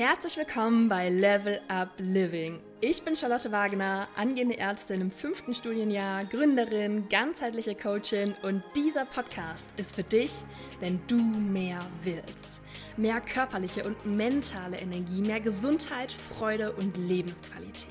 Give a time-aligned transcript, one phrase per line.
[0.00, 2.58] Herzlich willkommen bei Level Up Living.
[2.80, 9.66] Ich bin Charlotte Wagner, angehende Ärztin im fünften Studienjahr, Gründerin, ganzheitliche Coachin und dieser Podcast
[9.76, 10.32] ist für dich,
[10.78, 12.62] wenn du mehr willst.
[12.96, 17.84] Mehr körperliche und mentale Energie, mehr Gesundheit, Freude und Lebensqualität.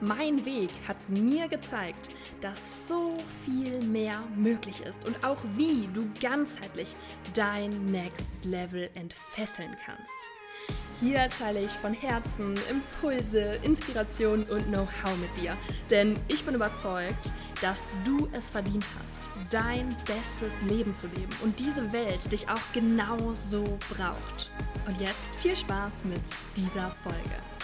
[0.00, 2.08] Mein Weg hat mir gezeigt,
[2.40, 6.96] dass so viel mehr möglich ist und auch wie du ganzheitlich
[7.32, 10.37] dein Next Level entfesseln kannst.
[11.00, 15.56] Hier teile ich von Herzen Impulse, Inspiration und Know-how mit dir,
[15.90, 17.30] denn ich bin überzeugt,
[17.62, 22.72] dass du es verdient hast, dein bestes Leben zu leben und diese Welt dich auch
[22.72, 24.50] genau so braucht.
[24.88, 26.22] Und jetzt viel Spaß mit
[26.56, 27.57] dieser Folge.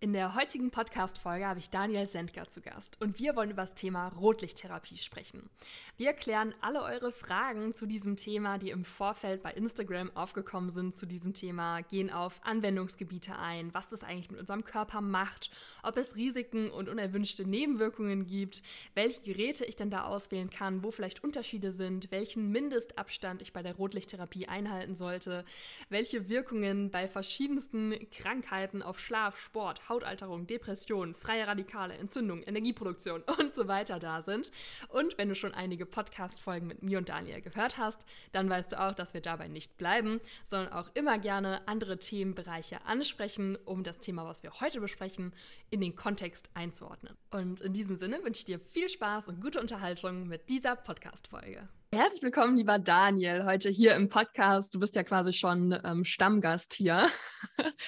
[0.00, 3.74] In der heutigen Podcast-Folge habe ich Daniel Sendker zu Gast und wir wollen über das
[3.74, 5.50] Thema Rotlichttherapie sprechen.
[5.96, 10.94] Wir klären alle eure Fragen zu diesem Thema, die im Vorfeld bei Instagram aufgekommen sind
[10.94, 15.50] zu diesem Thema, gehen auf Anwendungsgebiete ein, was das eigentlich mit unserem Körper macht,
[15.82, 18.62] ob es Risiken und unerwünschte Nebenwirkungen gibt,
[18.94, 23.64] welche Geräte ich denn da auswählen kann, wo vielleicht Unterschiede sind, welchen Mindestabstand ich bei
[23.64, 25.44] der Rotlichttherapie einhalten sollte,
[25.88, 33.54] welche Wirkungen bei verschiedensten Krankheiten auf Schlaf, Sport, Hautalterung, Depression, freie Radikale, Entzündung, Energieproduktion und
[33.54, 34.50] so weiter da sind.
[34.88, 38.80] Und wenn du schon einige Podcast-Folgen mit mir und Daniel gehört hast, dann weißt du
[38.80, 43.98] auch, dass wir dabei nicht bleiben, sondern auch immer gerne andere Themenbereiche ansprechen, um das
[43.98, 45.32] Thema, was wir heute besprechen,
[45.70, 47.16] in den Kontext einzuordnen.
[47.30, 51.68] Und in diesem Sinne wünsche ich dir viel Spaß und gute Unterhaltung mit dieser Podcast-Folge.
[51.90, 54.74] Herzlich willkommen, lieber Daniel, heute hier im Podcast.
[54.74, 57.08] Du bist ja quasi schon ähm, Stammgast hier.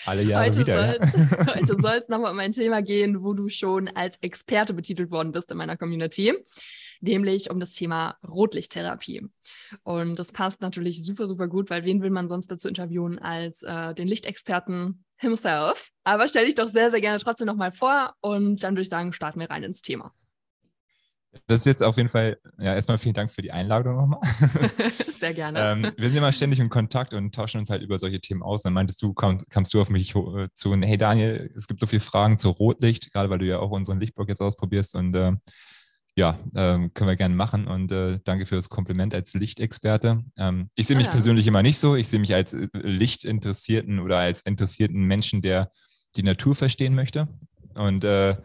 [0.07, 0.99] Alle Jahre heute wieder.
[0.99, 1.47] Soll's, ja.
[1.55, 5.33] heute soll es nochmal um ein Thema gehen, wo du schon als Experte betitelt worden
[5.33, 6.33] bist in meiner Community,
[7.03, 9.29] nämlich um das Thema Rotlichttherapie.
[9.83, 13.63] Und das passt natürlich super, super gut, weil wen will man sonst dazu interviewen als
[13.65, 15.91] äh, den Lichtexperten himself?
[16.05, 19.13] Aber stell dich doch sehr, sehr gerne trotzdem nochmal vor und dann würde ich sagen,
[19.13, 20.15] starten wir rein ins Thema.
[21.47, 24.21] Das ist jetzt auf jeden Fall, ja, erstmal vielen Dank für die Einladung nochmal.
[25.19, 25.61] Sehr gerne.
[25.61, 28.63] ähm, wir sind immer ständig in Kontakt und tauschen uns halt über solche Themen aus.
[28.63, 31.87] Dann meintest du, komm, kamst du auf mich äh, zu, hey Daniel, es gibt so
[31.87, 35.33] viele Fragen zu Rotlicht, gerade weil du ja auch unseren Lichtblock jetzt ausprobierst und äh,
[36.17, 40.25] ja, äh, können wir gerne machen und äh, danke für das Kompliment als Lichtexperte.
[40.37, 41.13] Ähm, ich sehe mich ja.
[41.13, 41.95] persönlich immer nicht so.
[41.95, 45.71] Ich sehe mich als äh, Lichtinteressierten oder als interessierten Menschen, der
[46.17, 47.29] die Natur verstehen möchte.
[47.75, 48.37] Und äh,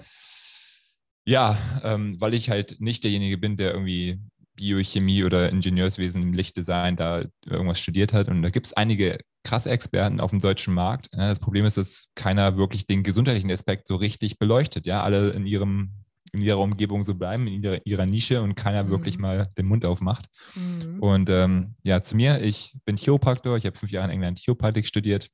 [1.25, 4.19] ja, ähm, weil ich halt nicht derjenige bin, der irgendwie
[4.55, 8.29] Biochemie oder Ingenieurswesen im Lichtdesign da irgendwas studiert hat.
[8.29, 11.09] Und da gibt es einige krasse Experten auf dem deutschen Markt.
[11.11, 14.85] Das Problem ist, dass keiner wirklich den gesundheitlichen Aspekt so richtig beleuchtet.
[14.85, 15.91] Ja, alle in ihrem
[16.31, 18.89] in ihrer Umgebung so bleiben, in ihrer, ihrer Nische und keiner mhm.
[18.89, 20.25] wirklich mal den Mund aufmacht.
[20.55, 20.99] Mhm.
[20.99, 24.85] Und ähm, ja, zu mir, ich bin Chiropraktor, ich habe fünf Jahre in England Chiropraktik
[24.85, 25.29] studiert,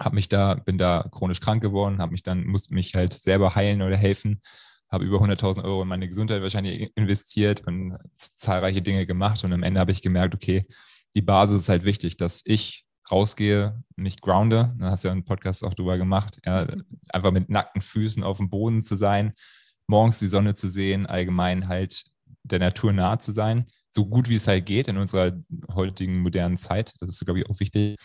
[0.00, 3.54] habe mich da, bin da chronisch krank geworden, habe mich dann, musste mich halt selber
[3.54, 4.40] heilen oder helfen
[4.96, 9.44] habe über 100.000 Euro in meine Gesundheit wahrscheinlich investiert und zahlreiche Dinge gemacht.
[9.44, 10.66] Und am Ende habe ich gemerkt, okay,
[11.14, 14.74] die Basis ist halt wichtig, dass ich rausgehe, mich grounde.
[14.78, 16.40] Da hast du ja einen Podcast auch drüber gemacht.
[16.44, 16.66] Ja,
[17.10, 19.32] einfach mit nackten Füßen auf dem Boden zu sein,
[19.86, 22.04] morgens die Sonne zu sehen, allgemein halt
[22.42, 25.32] der Natur nahe zu sein, so gut wie es halt geht in unserer
[25.74, 26.94] heutigen modernen Zeit.
[27.00, 27.96] Das ist, glaube ich, auch wichtig.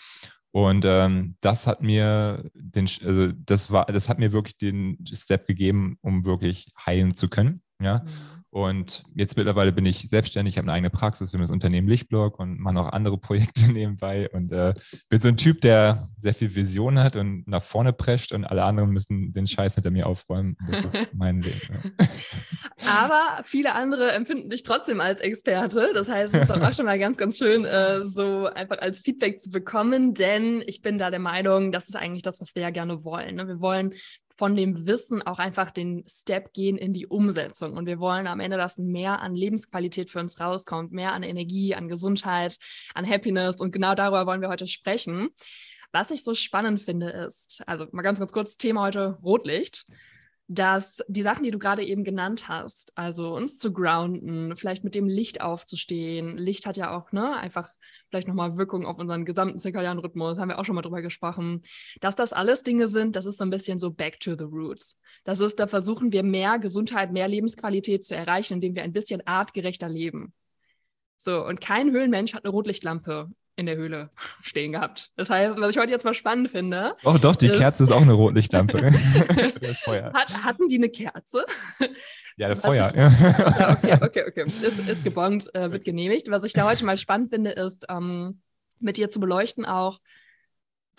[0.52, 5.48] Und ähm, das hat mir den, also das war, das hat mir wirklich den Step
[5.48, 7.62] gegeben, um wirklich heilen zu können.
[7.82, 8.00] Ja.
[8.04, 8.41] Mhm.
[8.52, 12.60] Und jetzt mittlerweile bin ich selbstständig, habe eine eigene Praxis für das Unternehmen Lichtblock und
[12.60, 14.74] mache noch andere Projekte nebenbei und äh,
[15.08, 18.64] bin so ein Typ, der sehr viel Vision hat und nach vorne prescht und alle
[18.64, 20.58] anderen müssen den Scheiß hinter mir aufräumen.
[20.70, 21.60] Das ist mein Leben.
[21.72, 22.08] Ja.
[23.04, 25.92] Aber viele andere empfinden dich trotzdem als Experte.
[25.94, 29.42] Das heißt, es ist auch schon mal ganz, ganz schön, äh, so einfach als Feedback
[29.42, 32.70] zu bekommen, denn ich bin da der Meinung, das ist eigentlich das, was wir ja
[32.70, 33.36] gerne wollen.
[33.36, 33.48] Ne?
[33.48, 33.94] Wir wollen
[34.42, 37.74] von dem Wissen auch einfach den Step gehen in die Umsetzung.
[37.74, 41.76] Und wir wollen am Ende, dass mehr an Lebensqualität für uns rauskommt, mehr an Energie,
[41.76, 42.58] an Gesundheit,
[42.96, 43.58] an Happiness.
[43.58, 45.30] Und genau darüber wollen wir heute sprechen.
[45.92, 49.86] Was ich so spannend finde, ist, also mal ganz, ganz kurz, Thema heute Rotlicht
[50.54, 54.96] dass die Sachen, die du gerade eben genannt hast, also uns zu grounden, vielleicht mit
[54.96, 57.72] dem Licht aufzustehen, Licht hat ja auch ne, einfach
[58.12, 61.64] vielleicht nochmal Wirkung auf unseren gesamten zirkadianen Rhythmus, haben wir auch schon mal drüber gesprochen,
[62.02, 64.98] dass das alles Dinge sind, das ist so ein bisschen so back to the roots.
[65.24, 69.26] Das ist, da versuchen wir mehr Gesundheit, mehr Lebensqualität zu erreichen, indem wir ein bisschen
[69.26, 70.34] artgerechter leben.
[71.18, 73.32] So, und kein Höhlenmensch hat eine Rotlichtlampe
[73.62, 74.10] in der Höhle
[74.42, 75.12] stehen gehabt.
[75.16, 76.96] Das heißt, was ich heute jetzt mal spannend finde.
[77.04, 78.82] Oh, doch, die ist, Kerze ist auch eine Rotlichtlampe.
[79.62, 80.12] das Feuer.
[80.14, 81.46] Hat, hatten die eine Kerze?
[82.38, 82.90] Ja, das Feuer.
[82.90, 84.46] Ich, ja, okay, okay, okay.
[84.62, 86.30] Ist, ist gebongt, äh, wird genehmigt.
[86.30, 88.42] Was ich da heute mal spannend finde, ist, ähm,
[88.80, 90.00] mit dir zu beleuchten auch,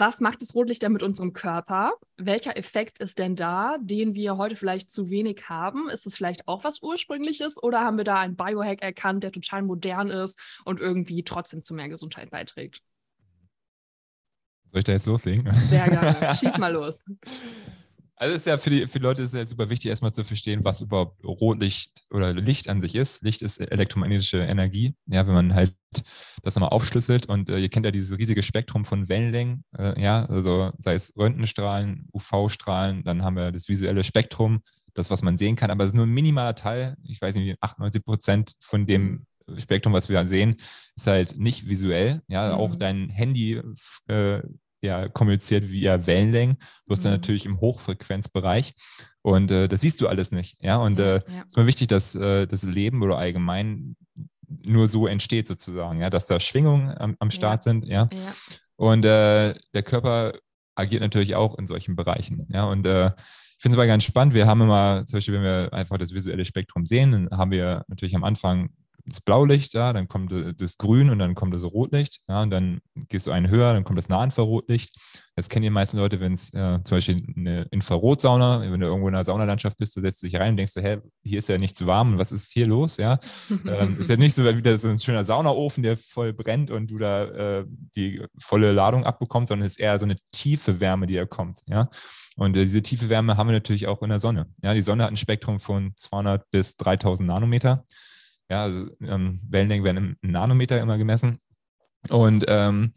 [0.02, 1.93] was macht das Rotlicht denn mit unserem Körper?
[2.16, 5.88] Welcher Effekt ist denn da, den wir heute vielleicht zu wenig haben?
[5.88, 9.62] Ist es vielleicht auch was Ursprüngliches oder haben wir da einen Biohack erkannt, der total
[9.62, 12.82] modern ist und irgendwie trotzdem zu mehr Gesundheit beiträgt?
[14.72, 15.52] Soll ich da jetzt loslegen?
[15.52, 16.34] Sehr gerne.
[16.40, 17.05] Schieß mal los.
[18.22, 20.64] Also ist ja für die, für die Leute ist ja super wichtig, erstmal zu verstehen,
[20.64, 23.20] was überhaupt Rotlicht oder Licht an sich ist.
[23.22, 24.94] Licht ist elektromagnetische Energie.
[25.06, 25.74] Ja, wenn man halt
[26.44, 30.24] das nochmal aufschlüsselt und äh, ihr kennt ja dieses riesige Spektrum von Wellenlängen, äh, ja,
[30.26, 34.62] also sei es Röntgenstrahlen, UV-Strahlen, dann haben wir das visuelle Spektrum,
[34.94, 37.56] das, was man sehen kann, aber es ist nur ein minimaler Teil, ich weiß nicht,
[37.60, 39.26] 98 Prozent von dem
[39.58, 40.56] Spektrum, was wir sehen,
[40.96, 42.22] ist halt nicht visuell.
[42.28, 42.54] Ja, mhm.
[42.54, 43.60] auch dein Handy
[44.06, 44.42] äh,
[44.82, 46.56] ja, kommuniziert via Wellenlängen,
[46.87, 47.02] bloß mhm.
[47.05, 48.75] dann natürlich im Hochfrequenzbereich.
[49.23, 50.56] Und äh, das siehst du alles nicht.
[50.61, 51.43] Ja, und es ja, äh, ja.
[51.46, 53.96] ist mir wichtig, dass äh, das Leben oder allgemein
[54.49, 57.70] nur so entsteht sozusagen, ja, dass da Schwingungen am, am Start ja.
[57.70, 58.08] sind, ja.
[58.76, 60.34] Und äh, der Körper
[60.75, 62.64] agiert natürlich auch in solchen Bereichen, ja.
[62.64, 64.34] Und äh, ich finde es aber ganz spannend.
[64.34, 67.84] Wir haben immer, zum Beispiel, wenn wir einfach das visuelle Spektrum sehen, dann haben wir
[67.87, 68.70] natürlich am Anfang
[69.04, 72.81] das Blaulicht, ja, dann kommt das Grün und dann kommt das Rotlicht, ja, und dann
[73.08, 74.96] gehst du einen höher, dann kommt das Nahinfrarotlicht.
[75.34, 79.08] Das kennen die meisten Leute, wenn es äh, zum Beispiel eine Infrarotsauna, wenn du irgendwo
[79.08, 81.56] in einer Saunalandschaft bist, du setzt dich rein und denkst so, hä, hier ist ja
[81.58, 83.19] nichts warm und was ist hier los, ja?
[83.50, 86.98] ähm, ist ja nicht so wie so ein schöner Saunaofen, der voll brennt und du
[86.98, 87.64] da äh,
[87.96, 91.60] die volle Ladung abbekommst, sondern es ist eher so eine tiefe Wärme, die da kommt,
[91.66, 91.88] ja.
[92.37, 94.46] Und äh, diese tiefe Wärme haben wir natürlich auch in der Sonne.
[94.62, 97.84] Ja, die Sonne hat ein Spektrum von 200 bis 3000 Nanometer.
[98.52, 101.38] Ja, ähm, Wellenlängen werden im Nanometer immer gemessen.
[102.10, 102.93] Und ähm,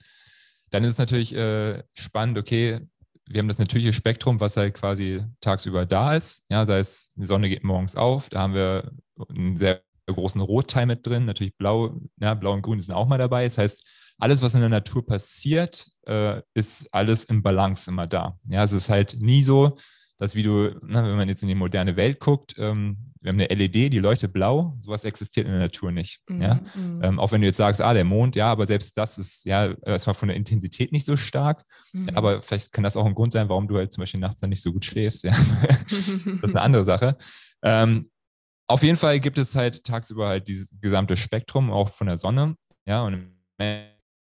[0.70, 2.82] dann ist es natürlich äh, spannend, okay,
[3.26, 6.46] wir haben das natürliche Spektrum, was halt quasi tagsüber da ist.
[6.50, 8.92] Ja, sei es, die Sonne geht morgens auf, da haben wir
[9.30, 13.18] einen sehr großen Rotteil mit drin, natürlich blau, ja, blau und grün sind auch mal
[13.18, 13.46] dabei.
[13.46, 13.88] Das heißt,
[14.18, 18.38] alles, was in der Natur passiert, äh, ist alles im Balance immer da.
[18.50, 19.78] Ja, es ist halt nie so,
[20.18, 23.40] dass wie du, na, wenn man jetzt in die moderne Welt guckt, ähm, wir haben
[23.40, 26.22] eine LED, die leuchtet blau, sowas existiert in der Natur nicht.
[26.30, 26.62] Mhm, ja?
[26.76, 27.04] Mhm.
[27.04, 29.74] Ähm, auch wenn du jetzt sagst, ah, der Mond, ja, aber selbst das ist ja
[29.86, 31.66] erstmal von der Intensität nicht so stark.
[31.92, 32.10] Mhm.
[32.10, 34.52] aber vielleicht kann das auch ein Grund sein, warum du halt zum Beispiel nachts dann
[34.52, 35.24] nicht so gut schläfst.
[35.24, 35.32] Ja?
[35.90, 37.18] das ist eine andere Sache.
[37.64, 38.10] Ähm,
[38.68, 42.56] auf jeden Fall gibt es halt tagsüber halt dieses gesamte Spektrum, auch von der Sonne.
[42.88, 43.32] Ja, und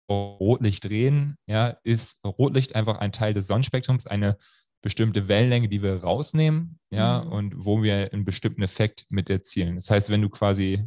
[0.10, 4.38] Rotlicht drehen, ja, ist Rotlicht einfach ein Teil des Sonnenspektrums, eine
[4.84, 7.32] bestimmte Wellenlänge, die wir rausnehmen, ja, mhm.
[7.32, 9.76] und wo wir einen bestimmten Effekt mit erzielen.
[9.76, 10.84] Das heißt, wenn du quasi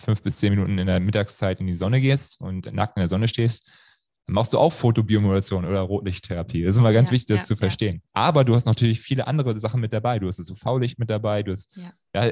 [0.00, 3.08] fünf bis zehn Minuten in der Mittagszeit in die Sonne gehst und nackt in der
[3.08, 3.70] Sonne stehst,
[4.26, 6.64] dann machst du auch Fotobiomodulation oder Rotlichttherapie.
[6.64, 7.96] Das ist immer ganz ja, wichtig, das ja, zu verstehen.
[7.96, 8.22] Ja.
[8.22, 10.18] Aber du hast natürlich viele andere Sachen mit dabei.
[10.18, 11.78] Du hast das UV-Licht mit dabei, du hast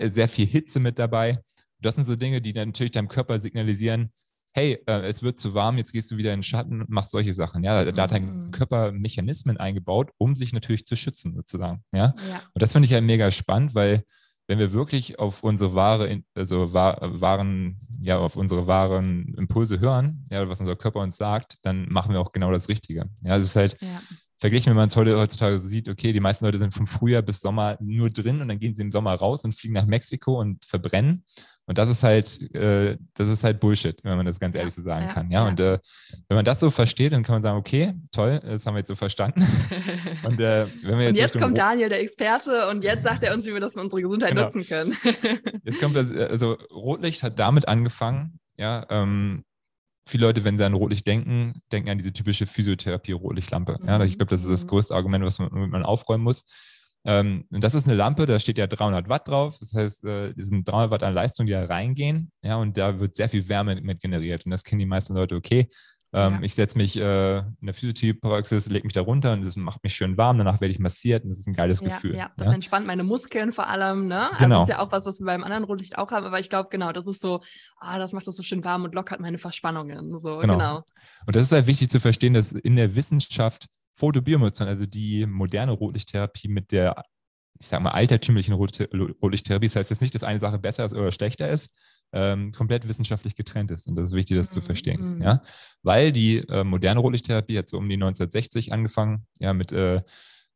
[0.07, 1.39] sehr viel Hitze mit dabei.
[1.79, 4.13] Das sind so Dinge, die natürlich deinem Körper signalisieren,
[4.55, 7.11] hey, äh, es wird zu warm, jetzt gehst du wieder in den Schatten und machst
[7.11, 7.65] solche Sachen.
[7.65, 8.51] Ja, da hat dein mhm.
[8.53, 11.83] Körper Mechanismen eingebaut, um sich natürlich zu schützen, sozusagen.
[11.93, 12.43] Ja, ja.
[12.55, 14.05] und das finde ich ja mega spannend, weil
[14.47, 20.49] wenn wir wirklich auf unsere wahre, also wahren, ja, auf unsere wahren Impulse hören, ja,
[20.49, 23.11] was unser Körper uns sagt, dann machen wir auch genau das Richtige.
[23.23, 24.01] Ja, es ist halt, ja
[24.45, 27.23] verglichen, wenn man es heute, heutzutage so sieht, okay, die meisten Leute sind vom Frühjahr
[27.23, 30.39] bis Sommer nur drin und dann gehen sie im Sommer raus und fliegen nach Mexiko
[30.39, 31.25] und verbrennen.
[31.67, 34.83] Und das ist halt, äh, das ist halt Bullshit, wenn man das ganz ehrlich so
[34.83, 35.31] sagen ja, kann.
[35.31, 35.49] Ja, ja.
[35.49, 35.79] und äh,
[36.29, 38.89] wenn man das so versteht, dann kann man sagen, okay, toll, das haben wir jetzt
[38.89, 39.47] so verstanden.
[40.25, 43.33] und, äh, wenn wir jetzt, und jetzt kommt Daniel, der Experte, und jetzt sagt er
[43.33, 44.43] uns, wie wir das für unsere Gesundheit genau.
[44.43, 44.97] nutzen können.
[45.65, 49.45] jetzt kommt das, also Rotlicht hat damit angefangen, ja, ähm,
[50.07, 53.79] viele Leute, wenn sie an Rotlicht denken, denken an diese typische Physiotherapie-Rotlichtlampe.
[53.87, 54.69] Ja, ich glaube, das ist das mhm.
[54.69, 56.45] größte Argument, was man, man aufräumen muss.
[57.07, 59.57] Ähm, und das ist eine Lampe, da steht ja 300 Watt drauf.
[59.59, 62.33] Das heißt, äh, es sind 300 Watt an Leistung, die da reingehen.
[62.43, 64.45] Ja, und da wird sehr viel Wärme mit generiert.
[64.47, 65.69] Und das kennen die meisten Leute, okay,
[66.15, 66.43] ähm, ja.
[66.43, 69.95] Ich setze mich äh, in der Physiotherapie-Praxis, lege mich da runter und das macht mich
[69.97, 70.39] schön warm.
[70.39, 72.15] Danach werde ich massiert und das ist ein geiles ja, Gefühl.
[72.15, 72.55] Ja, das ja?
[72.55, 74.07] entspannt meine Muskeln vor allem.
[74.07, 74.31] Ne?
[74.31, 74.61] Also genau.
[74.61, 76.25] Das ist ja auch was, was wir beim anderen Rotlicht auch haben.
[76.25, 77.41] Aber ich glaube, genau, das ist so,
[77.79, 80.17] ah, das macht das so schön warm und lockert meine Verspannungen.
[80.21, 80.53] So, genau.
[80.53, 80.77] genau.
[81.27, 85.73] Und das ist halt wichtig zu verstehen, dass in der Wissenschaft Photobiomodulation, also die moderne
[85.73, 87.05] Rotlichttherapie mit der
[87.61, 89.67] ich sage mal, altertümlichen Rotlichttherapie.
[89.67, 91.73] Das heißt jetzt nicht, dass eine Sache besser ist oder schlechter ist,
[92.13, 93.87] ähm, komplett wissenschaftlich getrennt ist.
[93.87, 95.17] Und das ist wichtig, das zu verstehen.
[95.17, 95.23] Mhm.
[95.23, 95.43] Ja?
[95.83, 100.03] Weil die äh, moderne Rotlichttherapie hat so um die 1960 angefangen, ja, mit äh,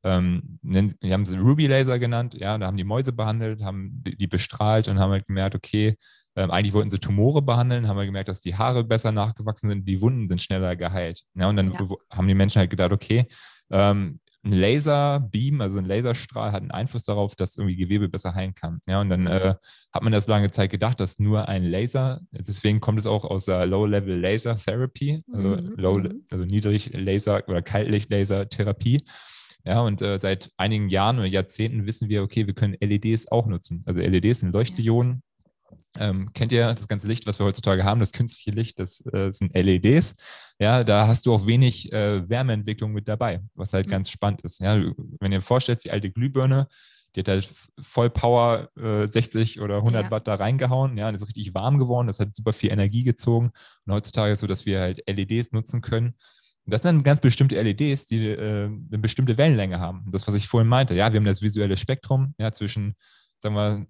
[0.05, 4.29] ähm, die haben sie Ruby Laser genannt, ja, da haben die Mäuse behandelt, haben die
[4.29, 5.97] bestrahlt und haben halt gemerkt, okay,
[6.39, 9.89] ähm, eigentlich wollten sie Tumore behandeln, haben wir gemerkt, dass die Haare besser nachgewachsen sind,
[9.89, 11.25] die Wunden sind schneller geheilt.
[11.35, 11.89] Ja, und dann ja.
[12.15, 13.27] haben die Menschen halt gedacht, okay,
[13.71, 18.55] ähm, ein Laserbeam, also ein Laserstrahl, hat einen Einfluss darauf, dass irgendwie Gewebe besser heilen
[18.55, 18.81] kann.
[18.87, 19.27] Ja, und dann mhm.
[19.27, 19.55] äh,
[19.93, 23.47] hat man das lange Zeit gedacht, dass nur ein Laser, deswegen kommt es auch aus
[23.47, 25.75] der Low-Level Laser Therapy, also, mhm.
[25.77, 26.25] Low, mhm.
[26.31, 29.03] also Niedrig-Laser oder Kaltlicht-Laser-Therapie.
[29.65, 33.49] Ja, und äh, seit einigen Jahren oder Jahrzehnten wissen wir, okay, wir können LEDs auch
[33.49, 33.83] nutzen.
[33.87, 35.23] Also LEDs sind Leuchtdioden,
[35.99, 39.33] ähm, kennt ihr das ganze Licht, was wir heutzutage haben, das künstliche Licht, das äh,
[39.33, 40.15] sind LEDs.
[40.59, 43.91] Ja, da hast du auch wenig äh, Wärmeentwicklung mit dabei, was halt mhm.
[43.91, 44.61] ganz spannend ist.
[44.61, 44.81] Ja,
[45.21, 46.69] wenn ihr vorstellt, die alte Glühbirne,
[47.15, 47.49] die hat halt
[47.81, 50.11] voll Power äh, 60 oder 100 ja.
[50.11, 50.97] Watt da reingehauen.
[50.99, 52.07] Ja, das ist richtig warm geworden.
[52.07, 53.51] Das hat super viel Energie gezogen.
[53.87, 56.15] Und heutzutage ist es so, dass wir halt LEDs nutzen können.
[56.65, 60.05] Und das sind dann ganz bestimmte LEDs, die äh, eine bestimmte Wellenlänge haben.
[60.11, 60.95] Das, was ich vorhin meinte.
[60.95, 62.95] Ja, wir haben das visuelle Spektrum ja, zwischen,
[63.39, 63.87] sagen wir,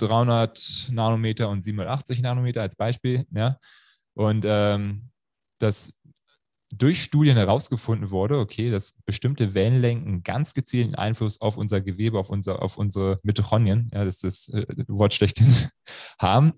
[0.00, 3.26] 300 Nanometer und 780 Nanometer als Beispiel.
[3.30, 3.58] Ja?
[4.14, 5.10] Und ähm,
[5.58, 5.92] das
[6.72, 12.30] durch Studien herausgefunden wurde, okay, dass bestimmte Wellenlängen ganz gezielten Einfluss auf unser Gewebe, auf,
[12.30, 15.52] unser, auf unsere Mitochondrien, ja, das ist das äh, Wort schlechthin,
[16.18, 16.52] haben.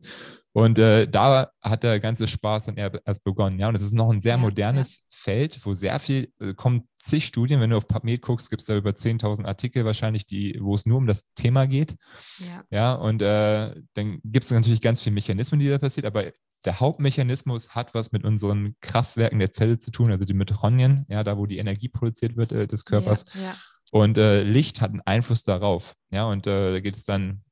[0.54, 3.58] Und äh, da hat der ganze Spaß dann erst begonnen.
[3.58, 5.04] Ja, und es ist noch ein sehr modernes ja.
[5.08, 8.66] Feld, wo sehr viel, äh, kommen zig Studien, wenn du auf PubMed guckst, gibt es
[8.66, 11.96] da über 10.000 Artikel wahrscheinlich, die, wo es nur um das Thema geht.
[12.38, 16.32] Ja, ja und äh, dann gibt es natürlich ganz viele Mechanismen, die da passiert, aber
[16.64, 21.24] der Hauptmechanismus hat was mit unseren Kraftwerken der Zelle zu tun, also die Mitochondrien, ja,
[21.24, 23.24] da wo die Energie produziert wird äh, des Körpers.
[23.34, 23.54] Ja, ja.
[23.90, 25.94] Und äh, Licht hat einen Einfluss darauf.
[26.10, 27.42] Ja, und äh, da geht es dann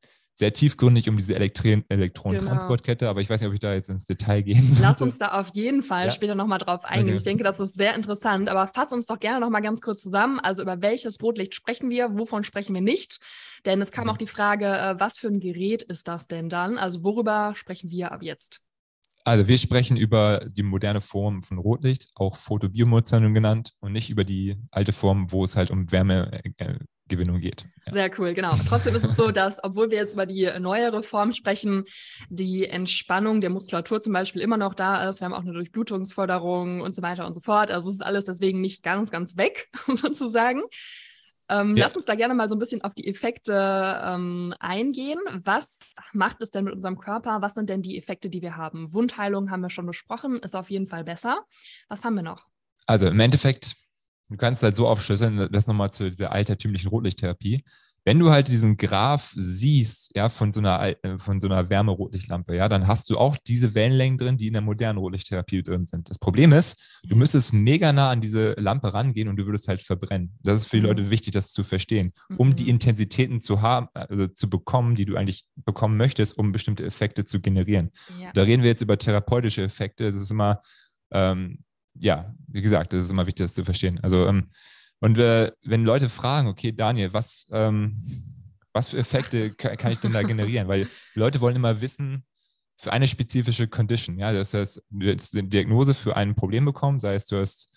[0.41, 3.11] sehr tiefgründig um diese Elektri Elektronentransportkette, genau.
[3.11, 4.83] aber ich weiß nicht, ob ich da jetzt ins Detail gehen soll.
[4.83, 6.11] Lass uns da auf jeden Fall ja.
[6.11, 7.09] später nochmal drauf eingehen.
[7.09, 7.17] Okay.
[7.17, 10.41] Ich denke, das ist sehr interessant, aber fass uns doch gerne nochmal ganz kurz zusammen.
[10.41, 13.21] Also über welches Rotlicht sprechen wir, wovon sprechen wir nicht?
[13.67, 14.11] Denn es kam mhm.
[14.11, 16.79] auch die Frage, äh, was für ein Gerät ist das denn dann?
[16.79, 18.63] Also worüber sprechen wir ab jetzt?
[19.25, 24.25] Also wir sprechen über die moderne Form von Rotlicht, auch Photobiomodulation genannt, und nicht über
[24.25, 25.93] die alte Form, wo es halt um
[27.11, 27.67] Wärmegewinnung geht.
[27.87, 27.93] Ja.
[27.93, 28.55] Sehr cool, genau.
[28.69, 31.85] Trotzdem ist es so, dass, obwohl wir jetzt über die neuere Form sprechen,
[32.29, 35.21] die Entspannung der Muskulatur zum Beispiel immer noch da ist.
[35.21, 37.71] Wir haben auch eine Durchblutungsförderung und so weiter und so fort.
[37.71, 40.63] Also es ist alles deswegen nicht ganz, ganz weg, sozusagen.
[41.49, 41.85] Ähm, ja.
[41.85, 45.19] Lass uns da gerne mal so ein bisschen auf die Effekte ähm, eingehen.
[45.43, 45.81] Was
[46.13, 47.43] macht es denn mit unserem Körper?
[47.43, 48.93] Was sind denn die Effekte, die wir haben?
[48.93, 51.45] Wundheilung haben wir schon besprochen, ist auf jeden Fall besser.
[51.89, 52.47] Was haben wir noch?
[52.87, 53.77] Also im Endeffekt,
[54.31, 57.65] du kannst halt so aufschlüsseln, das nochmal zu dieser altertümlichen Rotlichttherapie
[58.05, 62.57] wenn du halt diesen Graph siehst, ja, von so einer, äh, von so einer Wärmerotlichtlampe,
[62.57, 66.09] ja, dann hast du auch diese Wellenlängen drin, die in der modernen Rotlichttherapie drin sind.
[66.09, 69.83] Das Problem ist, du müsstest mega nah an diese Lampe rangehen und du würdest halt
[69.83, 70.35] verbrennen.
[70.43, 71.11] Das ist für die Leute mhm.
[71.11, 72.71] wichtig, das zu verstehen, um die mhm.
[72.71, 77.41] Intensitäten zu haben, also zu bekommen, die du eigentlich bekommen möchtest, um bestimmte Effekte zu
[77.41, 77.91] generieren.
[78.19, 78.33] Ja.
[78.33, 80.11] Da reden wir jetzt über therapeutische Effekte.
[80.11, 80.61] Das ist immer,
[81.13, 81.65] ähm,
[82.01, 84.01] ja, wie gesagt, das ist immer wichtig, das zu verstehen.
[84.03, 84.51] Also ähm,
[85.01, 87.97] und äh, wenn Leute fragen, okay, Daniel, was, ähm,
[88.73, 90.69] was für Effekte kann, kann, ich denn da generieren?
[90.69, 92.25] Weil Leute wollen immer wissen,
[92.77, 96.99] für eine spezifische Condition, ja, das heißt, du hast eine Diagnose für ein Problem bekommen,
[96.99, 97.71] sei es du hast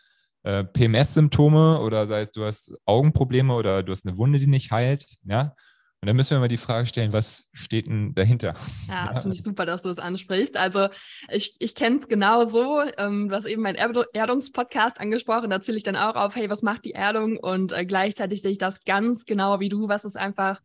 [0.44, 4.72] äh, PMS-Symptome oder sei es du hast Augenprobleme oder du hast eine Wunde, die nicht
[4.72, 5.56] heilt, ja,
[6.04, 8.56] und dann müssen wir mal die Frage stellen, was steht denn dahinter?
[8.90, 10.58] Ja, das finde ich super, dass du es das ansprichst.
[10.58, 10.90] Also
[11.30, 12.82] ich, ich kenne es genau so.
[12.98, 15.50] Ähm, du hast eben meinen Erdungspodcast angesprochen.
[15.50, 17.38] Da zähle ich dann auch auf, hey, was macht die Erdung?
[17.38, 20.60] Und äh, gleichzeitig sehe ich das ganz genau wie du, was ist einfach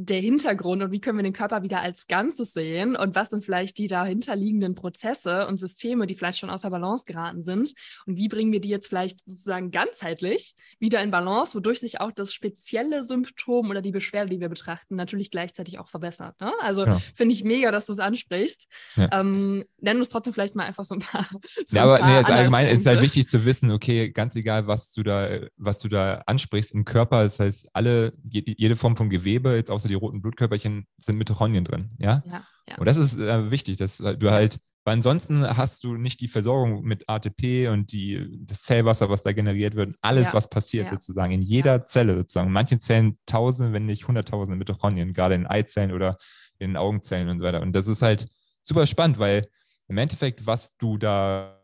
[0.00, 3.42] der Hintergrund und wie können wir den Körper wieder als Ganzes sehen und was sind
[3.42, 7.74] vielleicht die dahinterliegenden Prozesse und Systeme, die vielleicht schon außer Balance geraten sind
[8.06, 12.12] und wie bringen wir die jetzt vielleicht sozusagen ganzheitlich wieder in Balance, wodurch sich auch
[12.12, 16.40] das spezielle Symptom oder die Beschwerde, die wir betrachten, natürlich gleichzeitig auch verbessert.
[16.40, 16.52] Ne?
[16.60, 17.00] Also ja.
[17.16, 18.68] finde ich mega, dass du es ansprichst.
[18.94, 19.08] Ja.
[19.12, 21.28] Ähm, nenn uns trotzdem vielleicht mal einfach so ein paar.
[21.64, 24.92] So ja, aber nee, ist allgemein ist halt wichtig zu wissen, okay, ganz egal, was
[24.92, 29.54] du da, was du da ansprichst im Körper, das heißt, alle, jede Form von Gewebe,
[29.54, 31.88] jetzt außer die roten Blutkörperchen sind Mitochondrien drin.
[31.98, 32.22] Ja.
[32.26, 32.78] ja, ja.
[32.78, 36.82] Und das ist äh, wichtig, dass du halt, weil ansonsten hast du nicht die Versorgung
[36.82, 40.34] mit ATP und die, das Zellwasser, was da generiert wird, alles, ja.
[40.34, 42.52] was passiert sozusagen, in jeder Zelle sozusagen.
[42.52, 46.16] Manche Zellen tausende, wenn nicht hunderttausende Mitochondrien, gerade in Eizellen oder
[46.58, 47.60] in Augenzellen und so weiter.
[47.62, 48.26] Und das ist halt
[48.62, 49.46] super spannend, weil
[49.88, 51.60] im Endeffekt, was du da,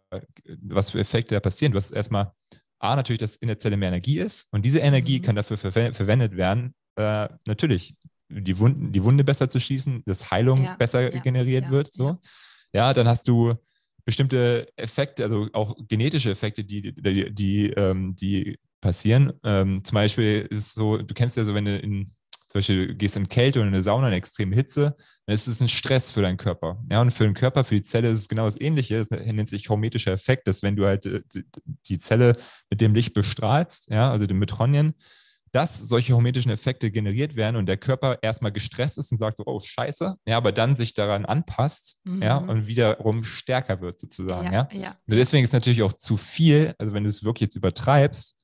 [0.63, 2.33] was für Effekte da passieren, du hast erstmal
[2.79, 5.23] A, natürlich, dass in der Zelle mehr Energie ist und diese Energie mhm.
[5.23, 7.97] kann dafür ver verwendet werden, äh, natürlich
[8.29, 11.93] die, Wunden, die Wunde besser zu schließen, dass Heilung ja, besser ja, generiert ja, wird.
[11.93, 12.19] So.
[12.73, 12.93] Ja.
[12.93, 13.55] dann hast du
[14.05, 19.33] bestimmte Effekte, also auch genetische Effekte, die, die, die, ähm, die passieren.
[19.45, 22.13] Ähm, zum Beispiel ist es so, du kennst ja so, wenn du in
[22.55, 24.95] zum Beispiel du gehst in Kälte oder in eine Sauna in extreme Hitze,
[25.27, 26.81] dann ist es ein Stress für deinen Körper.
[26.89, 28.95] Ja, und für den Körper, für die Zelle ist es genau das Ähnliche.
[28.95, 31.23] Es nennt sich hormetischer Effekt, dass wenn du halt äh,
[31.89, 32.37] die Zelle
[32.71, 34.95] mit dem Licht bestrahlst, ja, also dem Metronien,
[35.55, 39.45] dass solche hormetischen Effekte generiert werden und der Körper erstmal gestresst ist und sagt so,
[39.47, 42.23] oh scheiße, ja, aber dann sich daran anpasst, mhm.
[42.23, 44.69] ja, und wiederum stärker wird sozusagen, ja.
[44.73, 44.79] ja.
[44.81, 44.97] ja.
[45.07, 48.35] deswegen ist natürlich auch zu viel, also wenn du es wirklich jetzt übertreibst,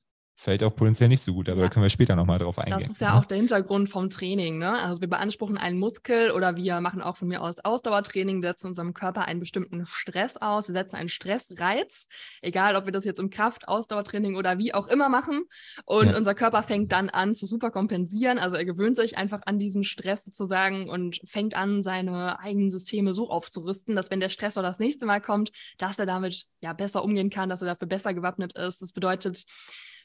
[0.41, 1.67] fällt auch potenziell nicht so gut, aber ja.
[1.67, 2.79] da können wir später nochmal drauf eingehen.
[2.79, 4.57] Das ist ja auch der Hintergrund vom Training.
[4.57, 4.71] Ne?
[4.81, 8.67] Also wir beanspruchen einen Muskel oder wir machen auch von mir aus Ausdauertraining, wir setzen
[8.67, 12.07] unserem Körper einen bestimmten Stress aus, wir setzen einen Stressreiz,
[12.41, 15.43] egal ob wir das jetzt im Kraft-, Ausdauertraining oder wie auch immer machen.
[15.85, 16.17] Und ja.
[16.17, 18.39] unser Körper fängt dann an zu super kompensieren.
[18.39, 23.13] Also er gewöhnt sich einfach an diesen Stress sozusagen und fängt an, seine eigenen Systeme
[23.13, 27.03] so aufzurüsten, dass wenn der Stressor das nächste Mal kommt, dass er damit ja besser
[27.03, 28.81] umgehen kann, dass er dafür besser gewappnet ist.
[28.81, 29.45] Das bedeutet,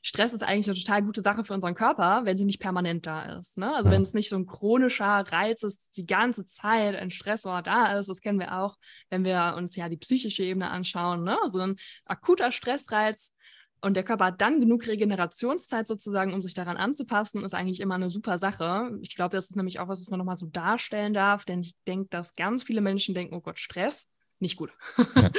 [0.06, 3.38] Stress ist eigentlich eine total gute Sache für unseren Körper, wenn sie nicht permanent da
[3.40, 3.58] ist.
[3.58, 3.74] Ne?
[3.74, 3.96] Also ja.
[3.96, 8.08] wenn es nicht so ein chronischer Reiz ist, die ganze Zeit ein Stressor da ist,
[8.08, 8.76] das kennen wir auch,
[9.10, 11.24] wenn wir uns ja die psychische Ebene anschauen.
[11.24, 11.36] Ne?
[11.50, 13.32] So ein akuter Stressreiz
[13.80, 17.96] und der Körper hat dann genug Regenerationszeit sozusagen, um sich daran anzupassen, ist eigentlich immer
[17.96, 18.96] eine super Sache.
[19.02, 21.74] Ich glaube, das ist nämlich auch was, was man nochmal so darstellen darf, denn ich
[21.88, 24.06] denke, dass ganz viele Menschen denken, oh Gott, Stress,
[24.38, 24.70] nicht gut.
[25.16, 25.30] Ja.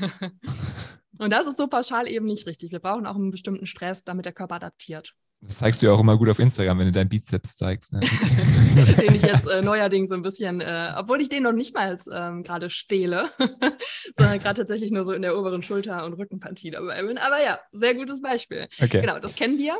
[1.18, 2.72] Und das ist so pauschal eben nicht richtig.
[2.72, 5.14] Wir brauchen auch einen bestimmten Stress, damit der Körper adaptiert.
[5.40, 7.92] Das zeigst du ja auch immer gut auf Instagram, wenn du deinen Bizeps zeigst.
[7.92, 8.00] Ne?
[8.98, 11.96] den ich jetzt äh, neuerdings so ein bisschen, äh, obwohl ich den noch nicht mal
[12.12, 13.30] ähm, gerade stehle,
[14.16, 17.18] sondern gerade tatsächlich nur so in der oberen Schulter- und Rückenpartie dabei bin.
[17.18, 18.68] Aber ja, sehr gutes Beispiel.
[18.82, 19.00] Okay.
[19.00, 19.78] Genau, das kennen wir.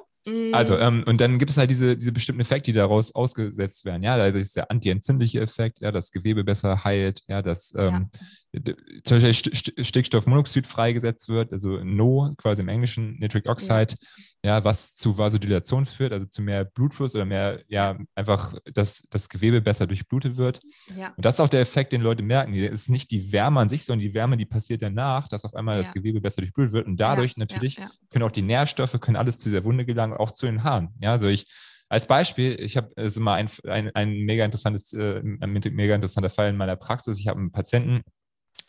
[0.53, 0.81] Also, mhm.
[0.81, 4.03] ähm, und dann gibt es halt diese, diese bestimmten Effekte, die daraus ausgesetzt werden.
[4.03, 8.11] Ja, da ist der antientzündliche Effekt, ja, das Gewebe besser heilt, ja, dass ähm,
[8.53, 8.75] ja.
[9.05, 13.95] zum Beispiel St Stickstoffmonoxid freigesetzt wird, also NO, quasi im Englischen, Nitric Oxide,
[14.45, 14.57] ja.
[14.57, 14.65] ja.
[14.65, 19.61] was zu Vasodilation führt, also zu mehr Blutfluss oder mehr, ja, einfach, dass das Gewebe
[19.61, 20.61] besser durchblutet wird.
[20.97, 21.13] Ja.
[21.17, 22.55] Und das ist auch der Effekt, den Leute merken.
[22.55, 25.55] Es ist nicht die Wärme an sich, sondern die Wärme, die passiert danach, dass auf
[25.55, 26.87] einmal das Gewebe besser durchblutet wird.
[26.87, 27.79] Und dadurch natürlich
[28.11, 30.91] können auch die Nährstoffe, können alles zu dieser Wunde gelangen auch zu den Haaren.
[31.01, 31.47] Ja, also ich,
[31.89, 35.95] als Beispiel, ich habe, es ist immer ein, ein, ein mega interessantes, äh, ein mega
[35.95, 37.19] interessanter Fall in meiner Praxis.
[37.19, 38.03] Ich habe einen Patienten,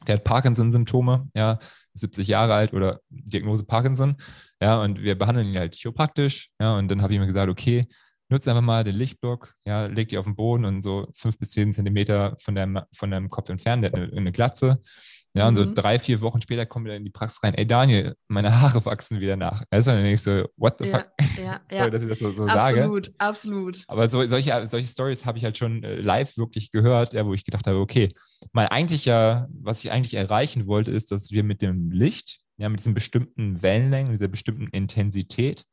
[0.08, 1.60] der hat Parkinson-Symptome, ja,
[1.94, 4.16] 70 Jahre alt oder Diagnose Parkinson,
[4.62, 7.84] ja, und wir behandeln ihn halt chiropraktisch, ja, und dann habe ich mir gesagt, okay,
[8.30, 11.52] nutze einfach mal den Lichtblock, ja, leg die auf den Boden und so fünf bis
[11.52, 14.80] zehn Zentimeter von deinem, von deinem Kopf entfernt, der hat eine, eine Glatze,
[15.34, 15.76] ja, und so mhm.
[15.76, 19.20] drei, vier Wochen später kommen wir in die Praxis rein, ey Daniel, meine Haare wachsen
[19.20, 19.64] wieder nach.
[19.70, 21.10] Also dann denke ich so, what the ja, fuck?
[21.38, 21.90] Ja, Sorry, ja.
[21.90, 22.80] dass ich das so, so absolut, sage.
[22.82, 23.84] Absolut, absolut.
[23.88, 27.34] Aber so, solche, solche Stories habe ich halt schon äh, live wirklich gehört, ja, wo
[27.34, 28.12] ich gedacht habe, okay,
[28.54, 32.80] mein eigentlicher, was ich eigentlich erreichen wollte, ist, dass wir mit dem Licht, ja, mit
[32.80, 35.64] diesen bestimmten Wellenlängen, dieser bestimmten Intensität,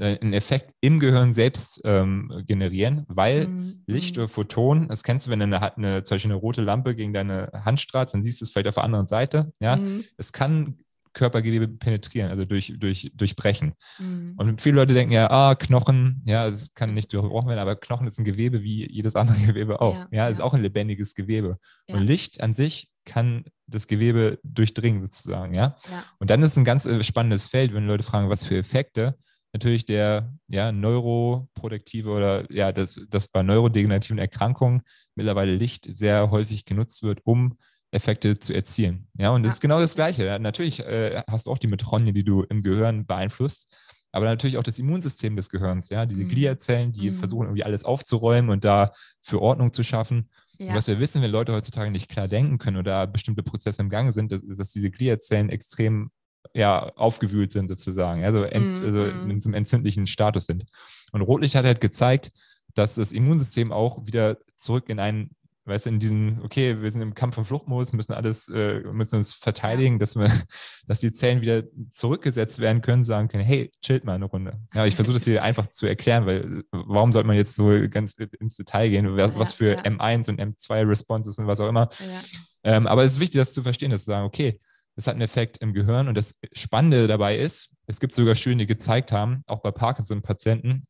[0.00, 3.82] äh, einen Effekt im Gehirn selbst ähm, generieren, weil mhm.
[3.86, 6.94] Licht oder Photon, das kennst du, wenn du eine, eine, zum Beispiel eine rote Lampe
[6.94, 9.52] gegen deine Hand strahlst, dann siehst du es vielleicht auf der anderen Seite.
[9.60, 10.04] Ja, mhm.
[10.16, 10.78] es kann
[11.12, 13.74] Körpergewebe penetrieren, also durch, durch, durchbrechen.
[13.98, 14.34] Mhm.
[14.36, 18.06] Und viele Leute denken ja, ah, Knochen, ja, es kann nicht durchbrochen werden, aber Knochen
[18.06, 19.94] ist ein Gewebe wie jedes andere Gewebe auch.
[19.94, 20.28] Ja, ja, ja.
[20.28, 21.58] ist auch ein lebendiges Gewebe.
[21.88, 21.96] Ja.
[21.96, 25.76] Und Licht an sich kann das Gewebe durchdringen sozusagen, ja.
[25.90, 26.04] ja.
[26.18, 29.16] Und dann ist ein ganz äh, spannendes Feld, wenn Leute fragen, was für Effekte
[29.52, 34.82] natürlich der ja, neuroproduktive oder ja, das, das bei neurodegenerativen Erkrankungen
[35.14, 37.56] mittlerweile Licht sehr häufig genutzt wird, um
[37.90, 39.08] Effekte zu erzielen.
[39.18, 39.54] Ja, und das ja.
[39.54, 40.38] ist genau das Gleiche.
[40.40, 43.76] Natürlich äh, hast du auch die Metronien, die du im Gehirn beeinflusst,
[44.12, 46.28] aber natürlich auch das Immunsystem des Gehirns, ja, diese mhm.
[46.28, 47.14] Gliazellen, die mhm.
[47.14, 50.28] versuchen irgendwie alles aufzuräumen und da für Ordnung zu schaffen.
[50.58, 50.68] Ja.
[50.68, 53.88] Und was wir wissen, wenn Leute heutzutage nicht klar denken können oder bestimmte Prozesse im
[53.88, 56.10] Gange sind, ist, dass diese Gliazellen extrem
[56.54, 60.64] ja, aufgewühlt sind sozusagen, also, ent, mm, also in diesem entzündlichen Status sind.
[61.12, 62.30] Und Rotlicht hat halt gezeigt,
[62.74, 65.30] dass das Immunsystem auch wieder zurück in einen,
[65.64, 69.16] weißt du, in diesen, okay, wir sind im Kampf- und Fluchtmodus, müssen alles, äh, müssen
[69.16, 70.28] uns verteidigen, dass wir,
[70.86, 74.58] dass die Zellen wieder zurückgesetzt werden können, sagen können, hey, chillt mal eine Runde.
[74.74, 78.14] Ja, ich versuche das hier einfach zu erklären, weil warum sollte man jetzt so ganz
[78.40, 79.82] ins Detail gehen, was für ja.
[79.82, 81.88] M1 und M2 Responses und was auch immer.
[82.00, 82.20] Ja.
[82.62, 84.58] Ähm, aber es ist wichtig, das zu verstehen, dass zu sagen, okay,
[84.96, 86.08] es hat einen Effekt im Gehirn.
[86.08, 90.86] Und das Spannende dabei ist, es gibt sogar Studien, die gezeigt haben, auch bei Parkinson-Patienten,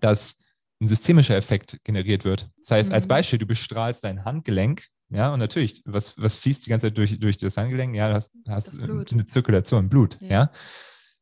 [0.00, 0.38] dass
[0.80, 2.48] ein systemischer Effekt generiert wird.
[2.58, 2.94] Das heißt, mhm.
[2.94, 6.96] als Beispiel, du bestrahlst dein Handgelenk, ja, und natürlich, was, was fließt die ganze Zeit
[6.96, 7.96] durch, durch das Handgelenk?
[7.96, 10.28] Ja, du hast, hast das eine Zirkulation, Blut, ja.
[10.28, 10.50] ja.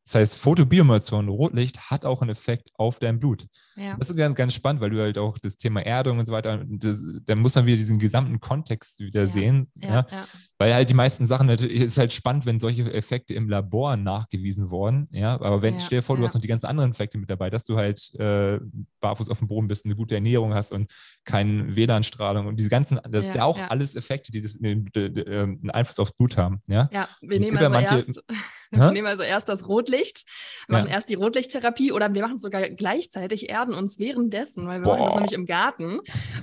[0.09, 3.45] Das heißt, Photobiomation, Rotlicht, hat auch einen Effekt auf dein Blut.
[3.75, 3.95] Ja.
[3.95, 6.65] Das ist ganz, ganz spannend, weil du halt auch das Thema Erdung und so weiter,
[6.67, 9.29] das, dann muss man wieder diesen gesamten Kontext wieder ja.
[9.29, 9.71] sehen.
[9.75, 10.25] Ja, ja,
[10.57, 14.71] Weil halt die meisten Sachen, es ist halt spannend, wenn solche Effekte im Labor nachgewiesen
[14.71, 15.07] wurden.
[15.11, 17.51] Ja, aber wenn, stell dir vor, du hast noch die ganzen anderen Effekte mit dabei,
[17.51, 18.59] dass du halt äh,
[19.01, 20.91] barfuß auf dem Boden bist, eine gute Ernährung hast und
[21.23, 25.99] keine WLAN-Strahlung und diese ganzen, das ist ja auch alles Effekte, die das, einen Einfluss
[25.99, 26.63] aufs Blut haben.
[26.65, 26.89] Ja,
[27.21, 28.23] wir nehmen also manche, erst
[28.71, 30.25] wir nehmen also erst das Rotlicht,
[30.67, 30.95] machen ja.
[30.95, 34.97] erst die Rotlichttherapie oder wir machen es sogar gleichzeitig, erden uns währenddessen, weil wir Boah.
[34.97, 35.99] machen das nämlich im Garten.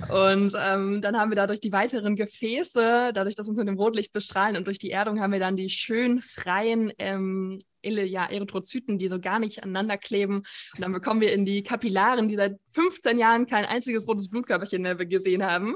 [0.09, 3.77] Und ähm, dann haben wir dadurch die weiteren Gefäße, dadurch, dass wir uns mit dem
[3.77, 8.97] Rotlicht bestrahlen und durch die Erdung haben wir dann die schön freien ähm, ja, Erythrozyten,
[8.97, 10.37] die so gar nicht aneinander kleben.
[10.75, 14.81] Und dann bekommen wir in die Kapillaren, die seit 15 Jahren kein einziges rotes Blutkörperchen
[14.81, 15.75] mehr gesehen haben,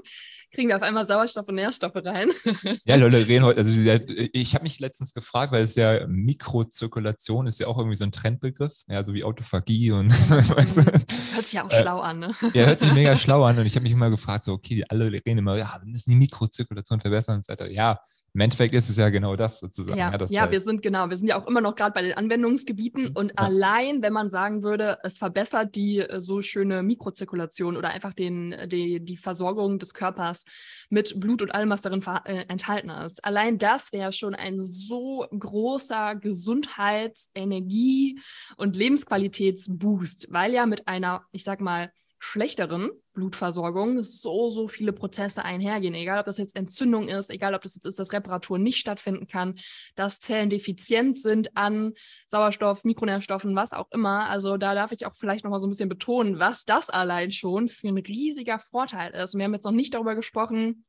[0.52, 2.30] kriegen wir auf einmal Sauerstoff und Nährstoffe rein.
[2.86, 7.60] ja, Leute reden heute, also ich habe mich letztens gefragt, weil es ja Mikrozirkulation ist
[7.60, 10.36] ja auch irgendwie so ein Trendbegriff, ja, so wie Autophagie und du?
[10.36, 12.34] Hört sich ja auch äh, schlau an, ne?
[12.54, 15.12] Ja, hört sich mega schlau an und ich habe mich immer gefragt, so, okay, alle
[15.12, 17.70] reden immer, ja, wir müssen die Mikrozirkulation verbessern und so weiter.
[17.70, 18.00] Ja,
[18.34, 19.98] im Endeffekt ist es ja genau das sozusagen.
[19.98, 22.02] Ja, ja, ja halt wir sind genau, wir sind ja auch immer noch gerade bei
[22.02, 23.15] den Anwendungsgebieten mhm.
[23.15, 23.46] und ja.
[23.46, 28.56] allein, wenn man sagen würde, es verbessert die äh, so schöne Mikrozirkulation oder einfach den,
[28.67, 30.46] die, die Versorgung des Körpers
[30.89, 33.24] mit Blut und allem, was darin äh, enthalten ist.
[33.26, 38.20] Allein das wäre schon ein so großer Gesundheits-, Energie-
[38.56, 41.91] und Lebensqualitätsboost, weil ja mit einer, ich sag mal,
[42.24, 45.96] schlechteren Blutversorgung so, so viele Prozesse einhergehen.
[45.96, 49.26] Egal, ob das jetzt Entzündung ist, egal, ob das jetzt ist, dass Reparatur nicht stattfinden
[49.26, 49.56] kann,
[49.96, 51.94] dass Zellen defizient sind an
[52.28, 54.30] Sauerstoff, Mikronährstoffen, was auch immer.
[54.30, 57.70] Also da darf ich auch vielleicht nochmal so ein bisschen betonen, was das allein schon
[57.70, 59.34] für ein riesiger Vorteil ist.
[59.34, 60.86] Und wir haben jetzt noch nicht darüber gesprochen,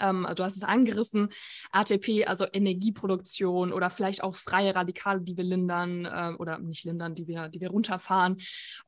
[0.00, 1.28] ähm, du hast es angerissen,
[1.72, 7.14] ATP, also Energieproduktion oder vielleicht auch freie Radikale, die wir lindern äh, oder nicht lindern,
[7.14, 8.36] die wir, die wir runterfahren.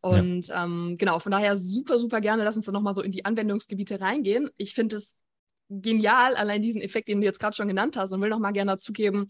[0.01, 0.65] Und ja.
[0.65, 4.01] ähm, genau, von daher super, super gerne, lass uns dann nochmal so in die Anwendungsgebiete
[4.01, 4.51] reingehen.
[4.57, 5.15] Ich finde es
[5.69, 8.73] genial, allein diesen Effekt, den du jetzt gerade schon genannt hast und will nochmal gerne
[8.73, 9.29] dazugeben,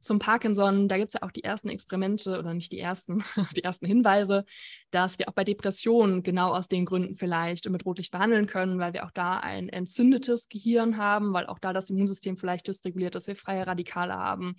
[0.00, 3.24] zum Parkinson, da gibt es ja auch die ersten Experimente oder nicht die ersten,
[3.56, 4.44] die ersten Hinweise,
[4.90, 8.92] dass wir auch bei Depressionen genau aus den Gründen vielleicht mit Rotlicht behandeln können, weil
[8.92, 13.26] wir auch da ein entzündetes Gehirn haben, weil auch da das Immunsystem vielleicht dysreguliert ist,
[13.26, 14.56] wir freie Radikale haben,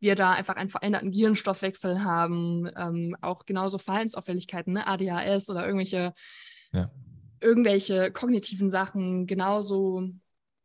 [0.00, 4.86] wir da einfach einen veränderten Gehirnstoffwechsel haben, ähm, auch genauso Verhaltensauffälligkeiten, ne?
[4.86, 6.14] ADHS oder irgendwelche,
[6.72, 6.90] ja.
[7.40, 10.10] irgendwelche kognitiven Sachen, genauso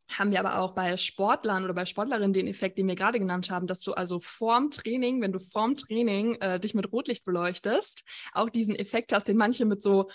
[0.08, 3.50] haben wir aber auch bei Sportlern oder bei Sportlerinnen den Effekt, den wir gerade genannt
[3.50, 8.04] haben, dass du also vorm Training, wenn du vorm Training äh, dich mit Rotlicht beleuchtest,
[8.32, 10.10] auch diesen Effekt hast, den manche mit so,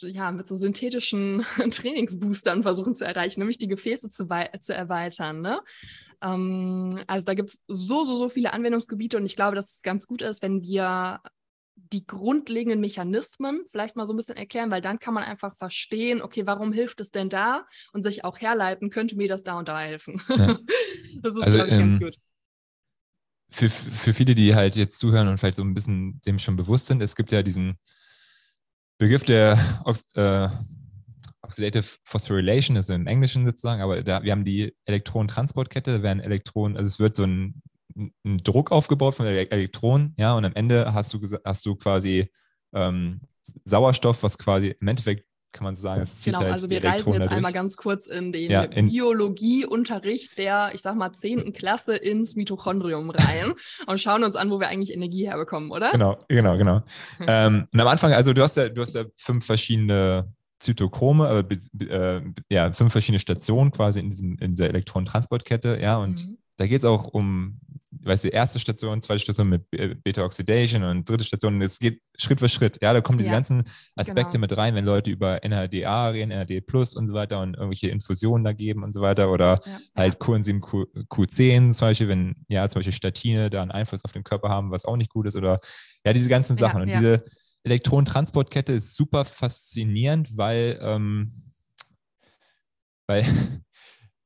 [0.00, 4.28] ja, mit so synthetischen Trainingsboostern versuchen zu erreichen, nämlich die Gefäße zu,
[4.60, 5.40] zu erweitern.
[5.40, 5.60] Ne?
[6.22, 9.82] Ähm, also da gibt es so, so, so viele Anwendungsgebiete und ich glaube, dass es
[9.82, 11.20] ganz gut ist, wenn wir
[11.76, 16.22] die grundlegenden Mechanismen vielleicht mal so ein bisschen erklären, weil dann kann man einfach verstehen,
[16.22, 19.68] okay, warum hilft es denn da und sich auch herleiten, könnte mir das da und
[19.68, 20.20] da helfen.
[20.28, 20.36] Ja.
[21.22, 22.16] das ist, also, glaube ich, ähm, ganz gut.
[23.50, 26.86] Für, für viele, die halt jetzt zuhören und vielleicht so ein bisschen dem schon bewusst
[26.86, 27.78] sind, es gibt ja diesen
[28.98, 30.48] Begriff der Ox äh,
[31.42, 36.88] Oxidative Phosphorylation, ist im Englischen sozusagen, aber da, wir haben die Elektronentransportkette, werden Elektronen, also
[36.88, 37.62] es wird so ein
[37.96, 42.30] einen Druck aufgebaut von Elektronen, ja, und am Ende hast du, hast du quasi
[42.74, 43.20] ähm,
[43.64, 46.84] Sauerstoff, was quasi im Endeffekt kann man so sagen, es zieht Genau, halt also wir
[46.84, 47.36] reisen jetzt dadurch.
[47.36, 51.52] einmal ganz kurz in den ja, in Biologieunterricht der, ich sag mal, 10.
[51.54, 53.54] Klasse ins Mitochondrium rein
[53.86, 55.92] und schauen uns an, wo wir eigentlich Energie herbekommen, oder?
[55.92, 56.82] Genau, genau, genau.
[57.26, 61.84] ähm, und am Anfang, also du hast ja, du hast ja fünf verschiedene Zytochrome, äh,
[61.84, 66.38] äh, ja, fünf verschiedene Stationen quasi in, diesem, in dieser Elektronentransportkette, ja, und mhm.
[66.58, 67.60] da geht es auch um
[68.02, 72.48] weißt du, erste Station, zweite Station mit Beta-Oxidation und dritte Station, es geht Schritt für
[72.48, 72.78] Schritt.
[72.82, 74.42] Ja, da kommen diese ja, ganzen Aspekte genau.
[74.42, 78.44] mit rein, wenn Leute über NHDA reden, NHD Plus und so weiter und irgendwelche Infusionen
[78.44, 80.18] da geben und so weiter oder ja, halt ja.
[80.18, 84.24] Coenzym Q, Q10 zum Beispiel, wenn ja zum Beispiel Statine da einen Einfluss auf den
[84.24, 85.58] Körper haben, was auch nicht gut ist oder
[86.04, 86.82] ja, diese ganzen Sachen.
[86.82, 87.24] und diese
[87.64, 91.32] Elektronentransportkette ist super faszinierend, weil, ähm,
[93.08, 93.24] weil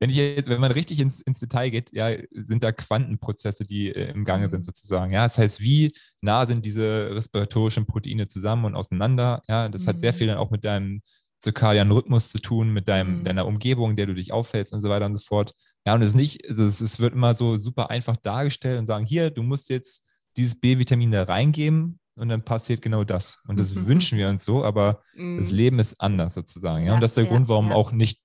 [0.01, 4.09] wenn, ich, wenn man richtig ins, ins Detail geht, ja, sind da Quantenprozesse, die äh,
[4.09, 4.63] im Gange sind mhm.
[4.63, 5.13] sozusagen.
[5.13, 9.43] Ja, das heißt, wie nah sind diese respiratorischen Proteine zusammen und auseinander?
[9.47, 9.87] Ja, das mhm.
[9.87, 10.17] hat sehr mhm.
[10.17, 11.03] viel dann auch mit deinem
[11.39, 13.23] zirkadianen Rhythmus zu tun, mit deinem, mhm.
[13.25, 15.53] deiner Umgebung, in der du dich aufhältst und so weiter und so fort.
[15.85, 19.05] Ja, und es ist nicht, es, es wird immer so super einfach dargestellt und sagen,
[19.05, 20.03] hier, du musst jetzt
[20.35, 23.37] dieses B-Vitamin da reingeben und dann passiert genau das.
[23.47, 23.85] Und das mhm.
[23.85, 26.85] wünschen wir uns so, aber das Leben ist anders sozusagen.
[26.85, 27.75] Ja, und das ist der ja, Grund, warum ja.
[27.75, 28.19] auch nicht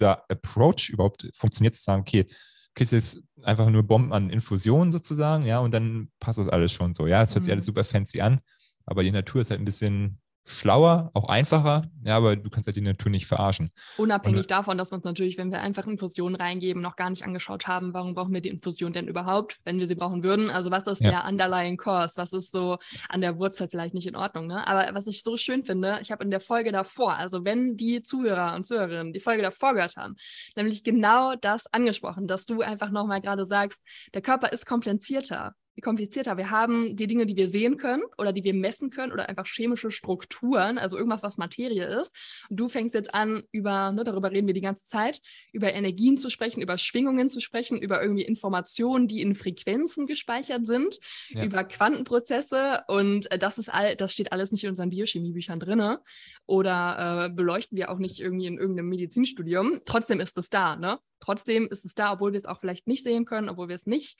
[0.00, 2.26] der Approach überhaupt funktioniert, zu sagen, okay,
[2.74, 6.92] kriegst jetzt einfach nur Bomben an Infusionen sozusagen, ja, und dann passt das alles schon
[6.94, 7.06] so.
[7.06, 7.44] Ja, es hört mhm.
[7.44, 8.40] sich alles super fancy an,
[8.84, 12.76] aber die Natur ist halt ein bisschen schlauer, auch einfacher, ja, aber du kannst halt
[12.76, 13.70] die Natur nicht verarschen.
[13.96, 17.24] Unabhängig und, davon, dass wir uns natürlich, wenn wir einfach Infusionen reingeben, noch gar nicht
[17.24, 20.50] angeschaut haben, warum brauchen wir die Infusion denn überhaupt, wenn wir sie brauchen würden.
[20.50, 21.10] Also was ist ja.
[21.10, 22.14] der underlying cause?
[22.16, 22.76] Was ist so
[23.08, 24.46] an der Wurzel vielleicht nicht in Ordnung?
[24.46, 24.66] Ne?
[24.66, 28.02] Aber was ich so schön finde, ich habe in der Folge davor, also wenn die
[28.02, 30.16] Zuhörer und Zuhörerinnen die Folge davor gehört haben,
[30.56, 36.36] nämlich genau das angesprochen, dass du einfach nochmal gerade sagst, der Körper ist komplizierter komplizierter.
[36.36, 39.46] Wir haben die Dinge, die wir sehen können oder die wir messen können oder einfach
[39.46, 42.14] chemische Strukturen, also irgendwas, was Materie ist.
[42.48, 45.20] Und du fängst jetzt an, über, ne, darüber reden wir die ganze Zeit,
[45.52, 50.66] über Energien zu sprechen, über Schwingungen zu sprechen, über irgendwie Informationen, die in Frequenzen gespeichert
[50.66, 50.98] sind,
[51.30, 51.44] ja.
[51.44, 55.74] über Quantenprozesse und äh, das ist all, das steht alles nicht in unseren Biochemiebüchern drin
[56.46, 59.80] oder äh, beleuchten wir auch nicht irgendwie in irgendeinem Medizinstudium.
[59.84, 60.98] Trotzdem ist es da, ne?
[61.20, 63.86] Trotzdem ist es da, obwohl wir es auch vielleicht nicht sehen können, obwohl wir es
[63.86, 64.18] nicht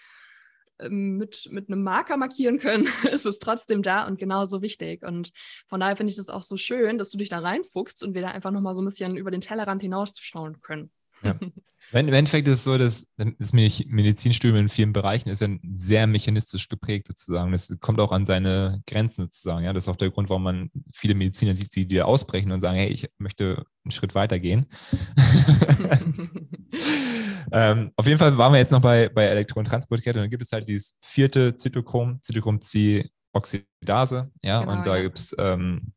[0.88, 5.02] mit, mit einem Marker markieren können, ist es trotzdem da und genauso wichtig.
[5.02, 5.32] Und
[5.68, 8.22] von daher finde ich das auch so schön, dass du dich da reinfuchst und wir
[8.22, 10.90] da einfach nochmal so ein bisschen über den Tellerrand hinausschauen können.
[11.22, 11.38] Ja.
[11.92, 16.68] Im Endeffekt ist es so, dass das Medizinstudium in vielen Bereichen ist ja sehr mechanistisch
[16.68, 17.52] geprägt sozusagen.
[17.52, 19.64] Das kommt auch an seine Grenzen sozusagen.
[19.64, 22.76] Ja, das ist auch der Grund, warum man viele Mediziner sieht, die ausbrechen und sagen,
[22.76, 24.66] hey, ich möchte einen Schritt weiter gehen.
[27.52, 30.52] ähm, auf jeden Fall waren wir jetzt noch bei, bei Elektrontransportkette und dann gibt es
[30.52, 34.30] halt dieses vierte Zytochrom, Zytochrom C-Oxidase.
[34.42, 35.02] Ja, genau, und da ja.
[35.02, 35.92] gibt es, ähm,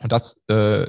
[0.00, 0.86] und das äh,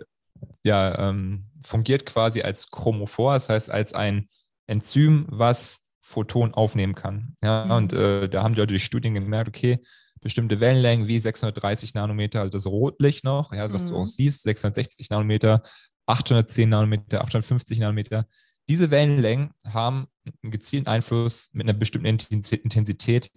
[0.64, 4.28] ja, ähm, fungiert quasi als Chromophor, das heißt als ein
[4.68, 7.36] Enzym, was Photon aufnehmen kann.
[7.44, 7.72] Ja, mhm.
[7.72, 9.80] und äh, da haben die Leute durch Studien gemerkt, okay,
[10.22, 13.88] bestimmte Wellenlängen wie 630 Nanometer, also das Rotlicht noch, ja, was mhm.
[13.90, 15.64] du auch siehst, 660 Nanometer,
[16.06, 18.26] 810 Nanometer, 850 Nanometer.
[18.71, 20.07] Diese Wellenlängen haben
[20.41, 23.29] einen gezielten Einfluss mit einer bestimmten Intensität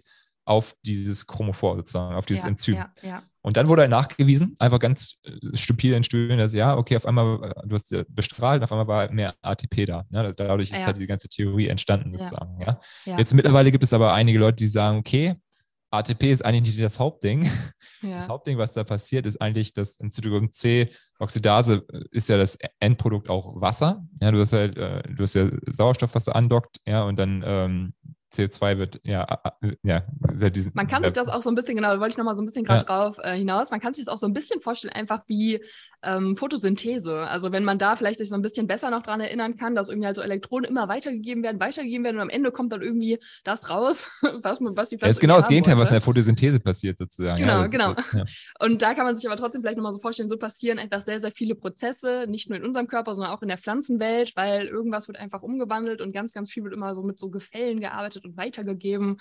[0.45, 2.75] auf dieses Chromophor sozusagen, auf dieses ja, Enzym.
[2.75, 3.23] Ja, ja.
[3.41, 7.05] Und dann wurde halt nachgewiesen, einfach ganz äh, stupide in Studien, dass ja, okay, auf
[7.05, 10.05] einmal, äh, du hast bestrahlt, auf einmal war mehr ATP da.
[10.09, 10.33] Ne?
[10.33, 12.57] Dadurch ist halt die ganze Theorie entstanden sozusagen.
[13.03, 15.35] Jetzt mittlerweile gibt es aber einige Leute, die sagen, okay,
[15.97, 17.49] ATP ist eigentlich nicht das Hauptding.
[18.01, 18.17] Ja.
[18.17, 22.37] Das Hauptding, was da passiert, ist eigentlich, dass in Zytochrom C Oxidase äh, ist ja
[22.37, 24.05] das Endprodukt auch Wasser.
[24.21, 27.93] Ja, du hast halt, du hast ja Sauerstoff, was da andockt, ja, und dann ähm,
[28.33, 29.25] CO2 wird, ja,
[29.83, 30.03] ja.
[30.49, 32.41] Diesen, man kann sich das auch so ein bisschen, genau, da wollte ich nochmal so
[32.41, 32.85] ein bisschen gerade ja.
[32.85, 35.61] drauf äh, hinaus, man kann sich das auch so ein bisschen vorstellen, einfach wie
[36.03, 37.19] ähm, Photosynthese.
[37.27, 39.89] Also wenn man da vielleicht sich so ein bisschen besser noch dran erinnern kann, dass
[39.89, 43.19] irgendwie halt so Elektronen immer weitergegeben werden, weitergegeben werden und am Ende kommt dann irgendwie
[43.43, 45.05] das raus, was, was die Pflanze.
[45.05, 47.39] Ja, ist genau das Gegenteil, was in der Photosynthese passiert sozusagen.
[47.39, 47.95] Genau, ja, genau.
[48.13, 48.25] ja.
[48.59, 51.21] Und da kann man sich aber trotzdem vielleicht nochmal so vorstellen, so passieren einfach sehr,
[51.21, 55.07] sehr viele Prozesse, nicht nur in unserem Körper, sondern auch in der Pflanzenwelt, weil irgendwas
[55.07, 58.37] wird einfach umgewandelt und ganz, ganz viel wird immer so mit so Gefällen gearbeitet und
[58.37, 59.17] weitergegeben.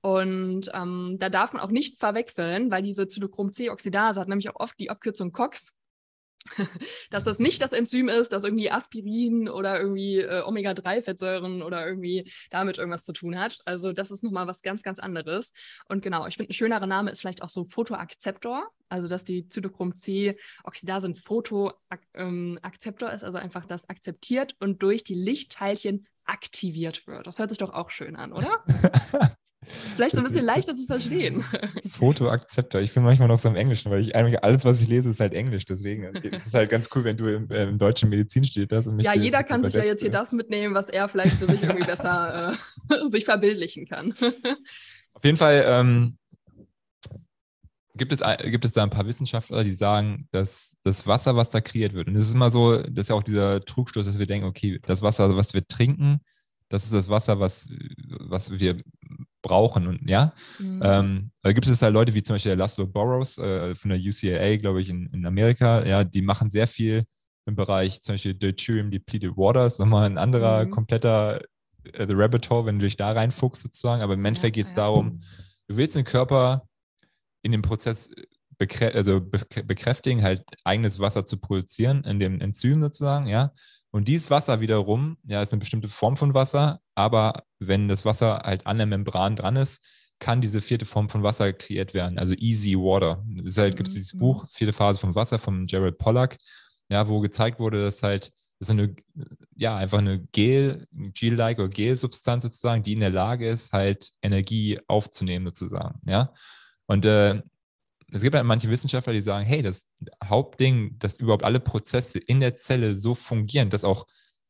[0.00, 4.78] Und ähm, da darf man auch nicht verwechseln, weil diese Zytochrom-C-Oxidase hat nämlich auch oft
[4.78, 5.74] die Abkürzung COX
[7.10, 12.30] dass das nicht das Enzym ist, das irgendwie Aspirin oder irgendwie äh, Omega-3-Fettsäuren oder irgendwie
[12.50, 13.58] damit irgendwas zu tun hat.
[13.64, 15.52] Also das ist nochmal was ganz, ganz anderes.
[15.88, 19.48] Und genau, ich finde, ein schönerer Name ist vielleicht auch so Photoakzeptor, also dass die
[19.48, 27.26] Zytochrom-C-Oxidase ein Photoakzeptor ähm, ist, also einfach das akzeptiert und durch die Lichtteilchen aktiviert wird.
[27.26, 28.64] Das hört sich doch auch schön an, oder?
[29.94, 31.44] Vielleicht so ein bisschen leichter zu verstehen.
[31.88, 32.80] Fotoakzeptor.
[32.80, 35.20] Ich bin manchmal noch so im Englischen, weil ich eigentlich alles, was ich lese, ist
[35.20, 35.64] halt Englisch.
[35.64, 38.86] Deswegen ist es halt ganz cool, wenn du im, äh, im deutschen Medizin steht hast.
[38.86, 41.46] Und mich ja, jeder kann sich ja jetzt hier das mitnehmen, was er vielleicht für
[41.46, 42.52] sich irgendwie besser
[42.90, 44.12] äh, sich verbildlichen kann.
[45.14, 46.18] Auf jeden Fall ähm,
[47.96, 51.60] gibt, es, gibt es da ein paar Wissenschaftler, die sagen, dass das Wasser, was da
[51.60, 54.26] kreiert wird, und es ist immer so, das ist ja auch dieser Trugstoß, dass wir
[54.26, 56.20] denken, okay, das Wasser, was wir trinken,
[56.68, 57.68] das ist das Wasser, was,
[58.18, 58.82] was wir
[59.42, 59.86] brauchen.
[59.86, 60.80] Und ja, mhm.
[60.82, 64.00] ähm, da gibt es halt Leute wie zum Beispiel der Laszlo Burrows äh, von der
[64.00, 67.04] UCLA, glaube ich, in, in Amerika, ja, die machen sehr viel
[67.46, 70.70] im Bereich zum Beispiel Deuterium Depleted Water, ist nochmal ein anderer mhm.
[70.70, 71.42] kompletter
[71.92, 74.02] äh, The Rabbit Hole, wenn du dich da reinfuchst sozusagen.
[74.02, 74.84] Aber im Endeffekt ja, geht es ja.
[74.84, 75.20] darum,
[75.68, 76.66] du willst den Körper
[77.44, 78.10] in dem Prozess
[78.58, 83.52] bekrä also bekräftigen, halt eigenes Wasser zu produzieren, in dem Enzym sozusagen, ja.
[83.90, 88.42] Und dieses Wasser wiederum, ja, ist eine bestimmte Form von Wasser, aber wenn das Wasser
[88.44, 89.86] halt an der Membran dran ist,
[90.18, 93.24] kann diese vierte Form von Wasser kreiert werden, also Easy Water.
[93.46, 94.20] Es halt, gibt es dieses mhm.
[94.20, 96.38] Buch, Vierte Phase von Wasser von Jared Pollack,
[96.88, 98.94] ja, wo gezeigt wurde, dass halt das ist eine,
[99.56, 104.80] ja, einfach eine Gel, Gel-like oder Gel-Substanz sozusagen, die in der Lage ist, halt Energie
[104.86, 106.32] aufzunehmen sozusagen, ja.
[106.86, 107.42] Und äh,
[108.12, 109.86] es gibt halt manche Wissenschaftler, die sagen, hey, das
[110.22, 114.06] Hauptding, dass überhaupt alle Prozesse in der Zelle so fungieren, dass auch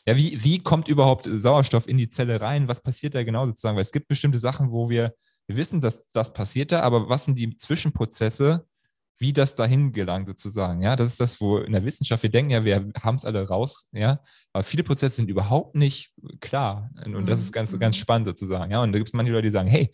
[0.07, 2.69] ja, wie, wie kommt überhaupt Sauerstoff in die Zelle rein?
[2.69, 3.77] Was passiert da genau sozusagen?
[3.77, 5.15] Weil es gibt bestimmte Sachen, wo wir,
[5.47, 8.67] wir wissen, dass das passiert da, aber was sind die Zwischenprozesse,
[9.19, 10.83] wie das dahin gelangt sozusagen?
[10.83, 13.47] Ja, das ist das, wo in der Wissenschaft wir denken, ja, wir haben es alle
[13.49, 14.21] raus, ja,
[14.53, 16.91] aber viele Prozesse sind überhaupt nicht klar.
[17.07, 18.01] Und, und das ist ganz, ganz mhm.
[18.01, 18.73] spannend sozusagen.
[18.73, 19.91] Ja, und da gibt es manche Leute, die sagen, hey,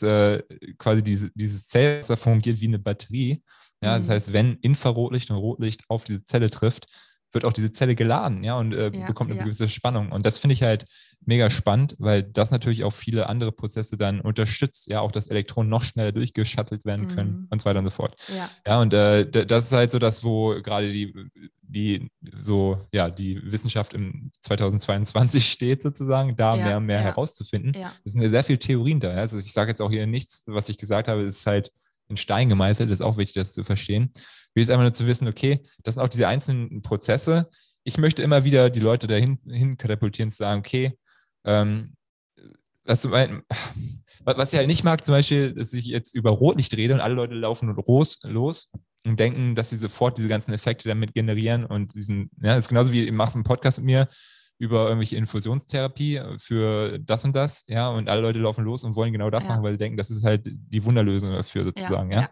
[0.00, 0.42] äh,
[0.78, 3.42] quasi diese, dieses Zellwasser fungiert wie eine Batterie.
[3.82, 4.12] Ja, das mhm.
[4.12, 6.86] heißt, wenn Infrarotlicht und Rotlicht auf diese Zelle trifft,
[7.32, 9.44] wird auch diese Zelle geladen, ja, und äh, ja, bekommt eine ja.
[9.44, 10.12] gewisse Spannung.
[10.12, 10.84] Und das finde ich halt
[11.24, 15.70] mega spannend, weil das natürlich auch viele andere Prozesse dann unterstützt, ja, auch dass Elektronen
[15.70, 17.46] noch schneller durchgeschattelt werden können mhm.
[17.50, 18.14] und so weiter und so fort.
[18.28, 21.14] Ja, ja und äh, das ist halt so das, wo gerade die,
[21.62, 27.72] die so, ja, die Wissenschaft im 2022 steht, sozusagen, da mehr und mehr herauszufinden.
[28.04, 29.10] Es sind sehr viele Theorien da.
[29.10, 31.72] Also ich sage jetzt auch hier nichts, was ich gesagt habe, ist halt
[32.08, 34.12] in Stein gemeißelt, das ist auch wichtig, das zu verstehen.
[34.54, 37.48] Will jetzt einfach nur zu wissen, okay, das sind auch diese einzelnen Prozesse.
[37.84, 40.98] Ich möchte immer wieder die Leute dahin hin katapultieren, zu sagen, okay,
[41.44, 41.94] ähm,
[42.84, 47.00] was, was ich halt nicht mag, zum Beispiel, dass ich jetzt über Rotlicht rede und
[47.00, 48.70] alle Leute laufen los, los
[49.04, 52.68] und denken, dass sie sofort diese ganzen Effekte damit generieren und diesen, ja, das ist
[52.68, 54.08] genauso wie, du machst einen Podcast mit mir
[54.58, 59.12] über irgendwelche Infusionstherapie für das und das, ja, und alle Leute laufen los und wollen
[59.12, 59.50] genau das ja.
[59.50, 62.22] machen, weil sie denken, das ist halt die Wunderlösung dafür sozusagen, ja.
[62.22, 62.30] ja.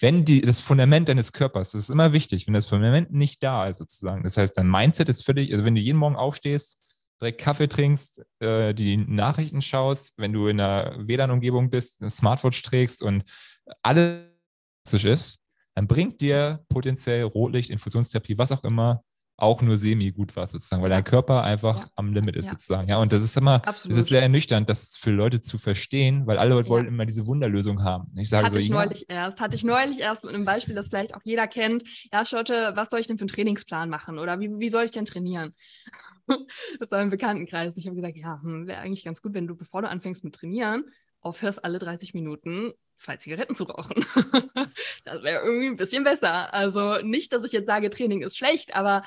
[0.00, 3.66] Wenn die, das Fundament deines Körpers, das ist immer wichtig, wenn das Fundament nicht da
[3.66, 6.78] ist sozusagen, das heißt, dein Mindset ist völlig, also wenn du jeden Morgen aufstehst,
[7.20, 12.62] direkt Kaffee trinkst, äh, die Nachrichten schaust, wenn du in einer WLAN-Umgebung bist, eine Smartwatch
[12.62, 13.24] trägst und
[13.82, 14.22] alles
[14.92, 15.38] ist,
[15.74, 19.02] dann bringt dir potenziell Rotlicht, Infusionstherapie, was auch immer,
[19.38, 21.86] auch nur semi gut war sozusagen, weil dein Körper einfach ja.
[21.96, 22.52] am Limit ist ja.
[22.52, 22.88] sozusagen.
[22.88, 23.96] Ja, und das ist immer, Absolut.
[23.96, 27.26] das ist sehr ernüchternd, das für Leute zu verstehen, weil alle Leute wollen immer diese
[27.26, 28.12] Wunderlösung haben.
[28.16, 30.88] Ich sage hatte so, ich neulich erst, hatte ich neulich erst mit einem Beispiel, das
[30.88, 31.82] vielleicht auch jeder kennt.
[32.12, 34.92] Ja, Schotte, was soll ich denn für einen Trainingsplan machen oder wie, wie soll ich
[34.92, 35.54] denn trainieren?
[36.78, 37.76] das war im Bekanntenkreis.
[37.76, 40.34] Ich habe gesagt, ja, hm, wäre eigentlich ganz gut, wenn du, bevor du anfängst mit
[40.34, 40.84] Trainieren,
[41.22, 44.04] aufhörst, alle 30 Minuten zwei Zigaretten zu rauchen.
[45.04, 46.52] das wäre irgendwie ein bisschen besser.
[46.52, 49.04] Also nicht, dass ich jetzt sage, Training ist schlecht, aber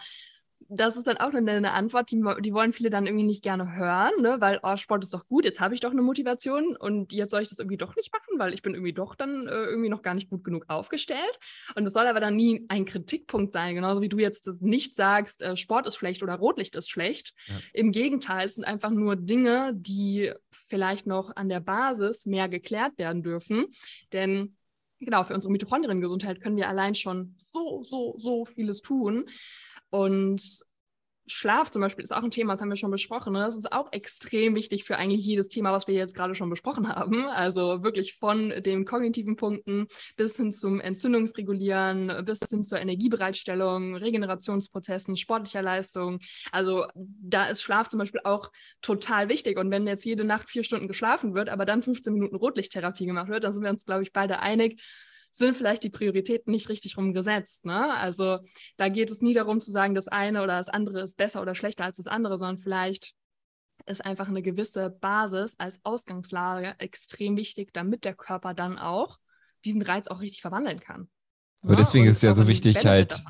[0.69, 3.75] das ist dann auch eine, eine Antwort, die, die, wollen viele dann irgendwie nicht gerne
[3.75, 4.37] hören, ne?
[4.39, 7.41] weil, oh, Sport ist doch gut, jetzt habe ich doch eine Motivation und jetzt soll
[7.41, 10.01] ich das irgendwie doch nicht machen, weil ich bin irgendwie doch dann äh, irgendwie noch
[10.01, 11.39] gar nicht gut genug aufgestellt.
[11.75, 15.43] Und es soll aber dann nie ein Kritikpunkt sein, genauso wie du jetzt nicht sagst,
[15.43, 17.33] äh, Sport ist schlecht oder Rotlicht ist schlecht.
[17.45, 17.55] Ja.
[17.73, 22.97] Im Gegenteil, es sind einfach nur Dinge, die vielleicht noch an der Basis mehr geklärt
[22.97, 23.67] werden dürfen,
[24.13, 24.55] denn
[24.99, 29.25] genau, für unsere Mitochondriengesundheit können wir allein schon so, so, so vieles tun.
[29.89, 30.65] Und
[31.27, 33.33] Schlaf zum Beispiel ist auch ein Thema, das haben wir schon besprochen.
[33.33, 33.39] Ne?
[33.39, 36.87] Das ist auch extrem wichtig für eigentlich jedes Thema, was wir jetzt gerade schon besprochen
[36.87, 37.25] haben.
[37.25, 45.17] Also wirklich von den kognitiven Punkten bis hin zum Entzündungsregulieren, bis hin zur Energiebereitstellung, Regenerationsprozessen,
[45.17, 46.19] sportlicher Leistung.
[46.51, 49.57] Also da ist Schlaf zum Beispiel auch total wichtig.
[49.57, 53.29] Und wenn jetzt jede Nacht vier Stunden geschlafen wird, aber dann 15 Minuten Rotlichttherapie gemacht
[53.29, 54.79] wird, dann sind wir uns, glaube ich, beide einig,
[55.37, 57.65] sind vielleicht die Prioritäten nicht richtig rumgesetzt.
[57.65, 57.93] Ne?
[57.93, 58.39] Also
[58.77, 61.55] da geht es nie darum zu sagen, das eine oder das andere ist besser oder
[61.55, 63.13] schlechter als das andere, sondern vielleicht
[63.85, 69.19] ist einfach eine gewisse Basis als Ausgangslage extrem wichtig, damit der Körper dann auch
[69.63, 71.09] diesen Reiz auch richtig verwandeln kann.
[71.61, 71.77] Aber ja?
[71.77, 73.21] deswegen ist es ja so wichtig, halt.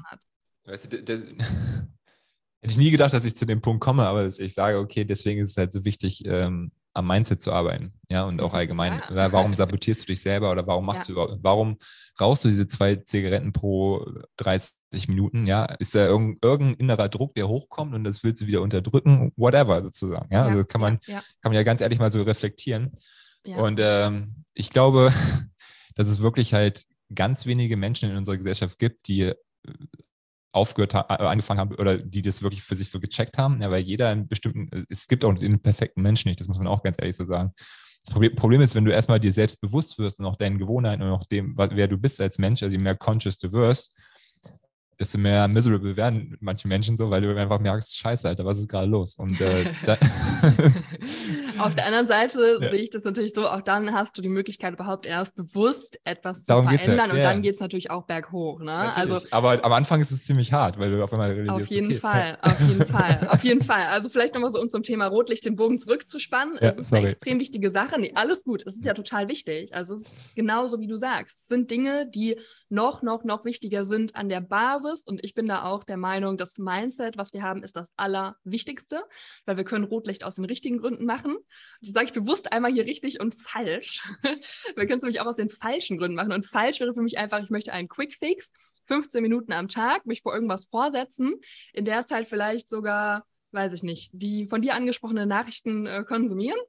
[0.65, 1.21] Weißt du, das,
[2.65, 5.41] hätte ich nie gedacht, dass ich zu dem Punkt komme, aber ich sage, okay, deswegen
[5.41, 9.01] ist es halt so wichtig, ähm, am Mindset zu arbeiten, ja, und auch allgemein.
[9.13, 9.31] Ja.
[9.31, 11.13] Warum sabotierst du dich selber oder warum machst ja.
[11.13, 11.77] du überhaupt, warum
[12.19, 14.05] rauchst du diese zwei Zigaretten pro
[14.37, 15.65] 30 Minuten, ja?
[15.65, 19.83] Ist da irgendein, irgendein innerer Druck, der hochkommt und das willst du wieder unterdrücken, whatever
[19.83, 20.45] sozusagen, ja?
[20.45, 20.51] ja.
[20.51, 22.93] Also kann man, kann man ja ganz ehrlich mal so reflektieren.
[23.45, 25.13] Und ähm, ich glaube,
[25.95, 29.33] dass es wirklich halt ganz wenige Menschen in unserer Gesellschaft gibt, die
[30.55, 33.69] aufgehört haben, äh, angefangen haben oder die das wirklich für sich so gecheckt haben, ja,
[33.69, 36.83] weil jeder einen bestimmten, es gibt auch den perfekten Menschen nicht, das muss man auch
[36.83, 37.53] ganz ehrlich so sagen.
[38.05, 41.09] Das Problem ist, wenn du erstmal dir selbst bewusst wirst und auch deinen Gewohnheiten und
[41.09, 43.95] auch dem, wer du bist als Mensch, also je mehr conscious du wirst,
[44.99, 48.69] desto mehr miserable werden manche Menschen so, weil du einfach merkst, scheiße, Alter, was ist
[48.69, 49.15] gerade los?
[49.15, 49.65] Und äh,
[51.59, 52.69] Auf der anderen Seite ja.
[52.69, 56.41] sehe ich das natürlich so, auch dann hast du die Möglichkeit, überhaupt erst bewusst etwas
[56.41, 57.13] zu Darum verändern ja.
[57.13, 57.29] und ja.
[57.29, 58.59] dann geht es natürlich auch berghoch.
[58.59, 58.95] Ne?
[58.95, 61.87] Also, Aber am Anfang ist es ziemlich hart, weil du auf einmal realisierst, Auf jeden
[61.87, 61.95] okay.
[61.95, 63.85] Fall, auf jeden Fall, auf jeden Fall.
[63.87, 66.57] Also vielleicht nochmal so, um zum Thema Rotlicht den Bogen zurückzuspannen.
[66.59, 67.01] es ist sorry.
[67.01, 67.99] eine extrem wichtige Sache.
[67.99, 69.73] Nee, alles gut, es ist ja total wichtig.
[69.73, 71.41] Also es ist genauso, wie du sagst.
[71.41, 72.37] Es sind Dinge, die
[72.69, 76.37] noch, noch, noch wichtiger sind an der Basis und ich bin da auch der Meinung,
[76.37, 79.03] das Mindset, was wir haben, ist das Allerwichtigste,
[79.45, 81.37] weil wir können Rotlicht aus den richtigen Gründen machen.
[81.81, 84.03] Das sage ich bewusst einmal hier richtig und falsch.
[84.75, 86.31] wir können es nämlich auch aus den falschen Gründen machen.
[86.31, 88.51] Und falsch wäre für mich einfach, ich möchte einen Quick Fix,
[88.87, 91.35] 15 Minuten am Tag, mich vor irgendwas vorsetzen,
[91.73, 96.59] in der Zeit vielleicht sogar weiß ich nicht, die von dir angesprochenen Nachrichten äh, konsumieren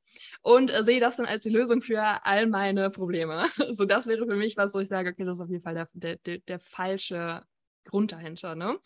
[0.41, 3.47] und äh, sehe das dann als die Lösung für all meine Probleme.
[3.73, 5.89] so, das wäre für mich was, wo ich sage, okay, das ist auf jeden Fall
[5.93, 7.43] der, der, der falsche
[7.87, 8.55] Grund dahinter.
[8.55, 8.79] Ne?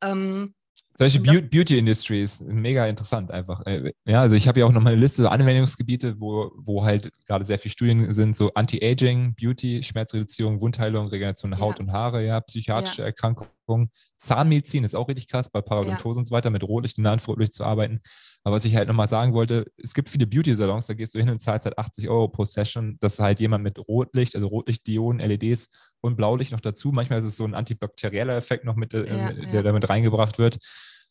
[0.00, 0.54] Ähm,
[0.98, 3.64] solche Be Beauty Industries, mega interessant einfach.
[3.66, 7.10] Äh, ja, also ich habe ja auch noch mal eine Liste Anwendungsgebiete, wo, wo halt
[7.26, 11.84] gerade sehr viele Studien sind, so Anti-Aging, Beauty, Schmerzreduzierung, Wundheilung, Regeneration Haut ja.
[11.84, 13.06] und Haare, ja, psychiatrische ja.
[13.06, 16.20] Erkrankungen, Zahnmedizin ist auch richtig krass, bei Parodontose ja.
[16.20, 18.00] und so weiter, mit Rotlicht und Nahenfrotlicht zu arbeiten.
[18.42, 21.28] Aber was ich halt nochmal sagen wollte, es gibt viele Beauty-Salons, da gehst du hin
[21.28, 25.70] und zahlst halt 80 Euro pro Session, dass halt jemand mit Rotlicht, also Rotlichtdioden, LEDs
[26.00, 29.32] und Blaulicht noch dazu, manchmal ist es so ein antibakterieller Effekt noch mit, äh, ja,
[29.32, 29.62] der ja.
[29.62, 30.58] damit reingebracht wird,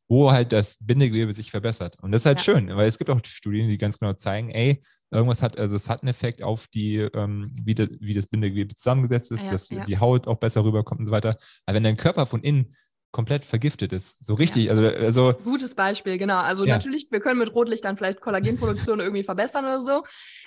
[0.10, 1.96] wo halt das Bindegewebe sich verbessert.
[2.02, 2.44] Und das ist halt ja.
[2.44, 4.82] schön, weil es gibt auch Studien, die ganz genau zeigen, ey,
[5.12, 8.76] irgendwas hat, also es hat einen Effekt auf die, ähm, wie, de, wie das Bindegewebe
[8.76, 11.38] zusammengesetzt ist, dass die Haut auch besser rüberkommt und so weiter.
[11.66, 12.76] Aber wenn dein Körper von innen
[13.12, 14.24] komplett vergiftet ist.
[14.24, 14.66] So richtig.
[14.66, 14.72] Ja.
[14.72, 16.38] Also, also, Gutes Beispiel, genau.
[16.38, 16.76] Also ja.
[16.76, 20.04] natürlich, wir können mit Rotlicht dann vielleicht Kollagenproduktion irgendwie verbessern oder so.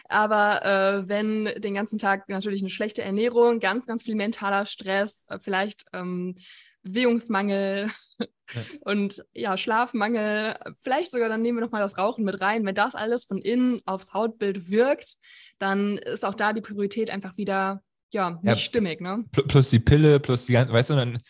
[0.08, 5.24] Aber äh, wenn den ganzen Tag natürlich eine schlechte Ernährung, ganz, ganz viel mentaler Stress,
[5.28, 6.36] äh, vielleicht ähm,
[6.82, 8.26] Bewegungsmangel ja.
[8.80, 12.64] und ja, Schlafmangel, vielleicht sogar dann nehmen wir nochmal das Rauchen mit rein.
[12.64, 15.16] Wenn das alles von innen aufs Hautbild wirkt,
[15.58, 19.00] dann ist auch da die Priorität einfach wieder ja, nicht stimmig.
[19.00, 19.24] Ne?
[19.30, 21.22] Plus die Pille, plus die ganze, weißt du, dann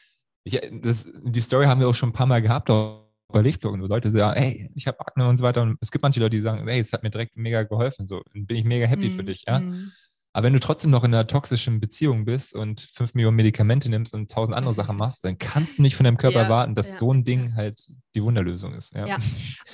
[0.45, 3.81] ich, das, die Story haben wir auch schon ein paar Mal gehabt, auch bei Lichtbloggen,
[3.81, 5.63] wo Leute sagen, hey, ich habe Akne und so weiter.
[5.63, 8.07] Und es gibt manche Leute, die sagen, hey, es hat mir direkt mega geholfen.
[8.07, 9.61] So, bin ich mega happy mm, für dich, ja.
[9.61, 9.93] Mm.
[10.35, 14.15] Aber wenn du trotzdem noch in einer toxischen Beziehung bist und fünf Millionen Medikamente nimmst
[14.15, 16.93] und tausend andere Sachen machst, dann kannst du nicht von deinem Körper ja, erwarten, dass
[16.93, 16.97] ja.
[16.97, 18.95] so ein Ding halt die Wunderlösung ist.
[18.95, 19.07] Ja.
[19.07, 19.19] ja.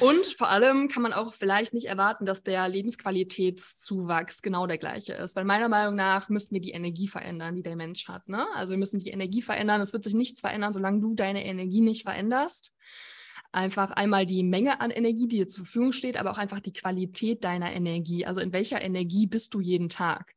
[0.01, 5.13] Und vor allem kann man auch vielleicht nicht erwarten, dass der Lebensqualitätszuwachs genau der gleiche
[5.13, 5.37] ist.
[5.37, 8.29] Weil meiner Meinung nach müssen wir die Energie verändern, die der Mensch hat.
[8.29, 8.45] Ne?
[8.57, 9.81] Also wir müssen die Energie verändern.
[9.81, 12.73] Es wird sich nichts verändern, solange du deine Energie nicht veränderst
[13.51, 16.75] einfach einmal die Menge an Energie, die dir zur Verfügung steht, aber auch einfach die
[16.75, 18.27] Qualität deiner Energie.
[18.27, 20.35] Also in welcher Energie bist du jeden Tag?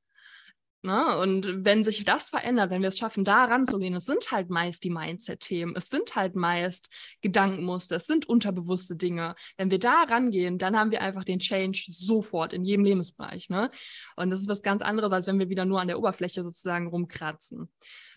[0.84, 1.18] Ne?
[1.20, 4.84] Und wenn sich das verändert, wenn wir es schaffen, da ranzugehen, es sind halt meist
[4.84, 6.90] die Mindset-Themen, es sind halt meist
[7.22, 9.36] Gedankenmuster, es sind unterbewusste Dinge.
[9.58, 13.50] Wenn wir da rangehen, dann haben wir einfach den Change sofort in jedem Lebensbereich.
[13.50, 13.70] Ne?
[14.16, 16.88] Und das ist was ganz anderes, als wenn wir wieder nur an der Oberfläche sozusagen
[16.88, 17.70] rumkratzen.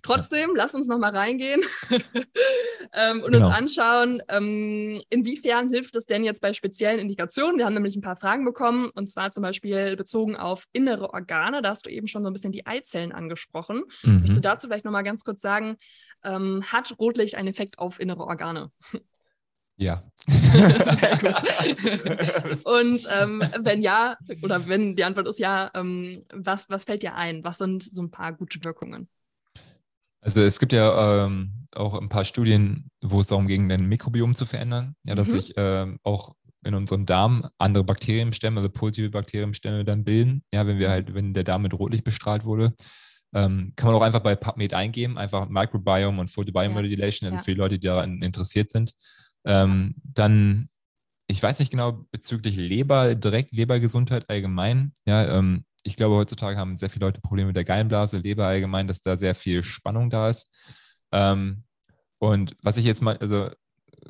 [0.04, 1.62] Trotzdem, lass uns nochmal reingehen
[2.92, 3.46] ähm, und genau.
[3.46, 7.56] uns anschauen, ähm, inwiefern hilft es denn jetzt bei speziellen Indikationen.
[7.56, 11.62] Wir haben nämlich ein paar Fragen bekommen, und zwar zum Beispiel bezogen auf innere Organe.
[11.62, 13.84] Da hast du eben schon so ein bisschen die Eizellen angesprochen.
[14.02, 14.16] Mhm.
[14.16, 15.78] Möchtest du dazu vielleicht nochmal ganz kurz sagen,
[16.22, 18.70] ähm, hat Rotlicht einen Effekt auf innere Organe?
[19.76, 20.04] Ja.
[22.64, 27.14] und ähm, wenn ja, oder wenn die Antwort ist ja, ähm, was, was fällt dir
[27.14, 27.42] ein?
[27.42, 29.08] Was sind so ein paar gute Wirkungen?
[30.24, 34.34] Also es gibt ja ähm, auch ein paar Studien, wo es darum ging, dein Mikrobiom
[34.34, 34.96] zu verändern.
[35.04, 35.32] Ja, dass mhm.
[35.32, 40.42] sich ähm, auch in unserem Darm andere Bakterienstämme, also positive Bakterienstämme dann bilden.
[40.50, 42.72] Ja, wenn wir halt, wenn der Darm mit Rotlicht bestrahlt wurde.
[43.34, 47.34] Ähm, kann man auch einfach bei PubMed eingeben, einfach Microbiome und Photobiomodulation, ja.
[47.34, 48.94] also für die Leute, die daran interessiert sind.
[49.44, 50.68] Ähm, dann,
[51.26, 54.92] ich weiß nicht genau bezüglich Leber, direkt Lebergesundheit allgemein.
[55.04, 58.88] Ja, ähm, ich glaube, heutzutage haben sehr viele Leute Probleme mit der Gallenblase, Leber allgemein,
[58.88, 60.50] dass da sehr viel Spannung da ist.
[61.12, 61.64] Ähm,
[62.18, 63.50] und was ich jetzt mal, also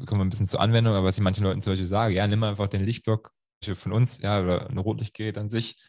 [0.07, 2.27] kommen wir ein bisschen zur Anwendung, aber was ich manchen Leuten zum Beispiel sage, ja,
[2.27, 3.33] nimm einfach den Lichtblock
[3.75, 5.81] von uns, ja, oder ein Rotlichtgerät an sich,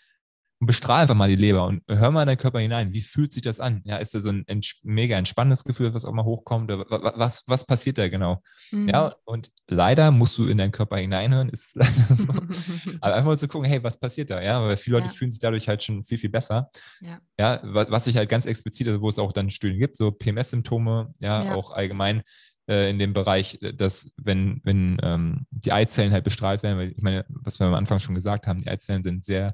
[0.59, 2.93] und bestrahl einfach mal die Leber und hör mal in deinen Körper hinein.
[2.93, 3.81] Wie fühlt sich das an?
[3.83, 6.71] Ja, ist da so ein ents mega entspannendes Gefühl, was auch mal hochkommt?
[6.71, 8.41] Was, was passiert da genau?
[8.71, 8.87] Mhm.
[8.87, 12.29] Ja, und leider musst du in deinen Körper hineinhören, ist leider so.
[13.01, 14.41] Aber einfach mal zu gucken, hey, was passiert da?
[14.41, 15.13] Ja, weil viele Leute ja.
[15.13, 16.69] fühlen sich dadurch halt schon viel, viel besser.
[17.01, 19.97] Ja, ja was, was sich halt ganz explizit, also wo es auch dann Studien gibt,
[19.97, 22.21] so PMS-Symptome, ja, ja, auch allgemein
[22.69, 27.01] äh, in dem Bereich, dass wenn, wenn ähm, die Eizellen halt bestrahlt werden, weil ich
[27.01, 29.53] meine, was wir am Anfang schon gesagt haben, die Eizellen sind sehr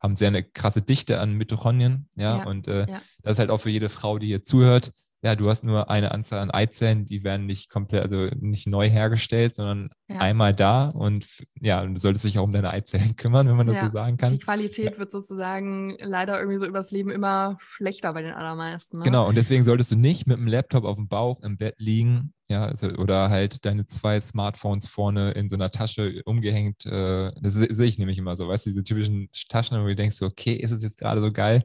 [0.00, 2.08] haben sehr eine krasse Dichte an Mitochondrien.
[2.16, 3.00] Ja, ja und äh, ja.
[3.22, 4.92] das ist halt auch für jede Frau, die hier zuhört.
[5.22, 8.88] Ja, du hast nur eine Anzahl an Eizellen, die werden nicht komplett, also nicht neu
[8.88, 10.16] hergestellt, sondern ja.
[10.18, 11.26] einmal da und
[11.60, 14.32] ja, du solltest dich auch um deine Eizellen kümmern, wenn man das so sagen kann.
[14.32, 18.98] Die Qualität wird sozusagen leider irgendwie so übers Leben immer schlechter bei den allermeisten.
[18.98, 19.04] Ne?
[19.04, 22.32] Genau, und deswegen solltest du nicht mit dem Laptop auf dem Bauch im Bett liegen
[22.50, 26.84] ja, also, oder halt deine zwei Smartphones vorne in so einer Tasche umgehängt.
[26.84, 30.20] Äh, das sehe ich nämlich immer so, weißt du, diese typischen Taschen, wo du denkst,
[30.20, 31.62] okay, ist es jetzt gerade so geil?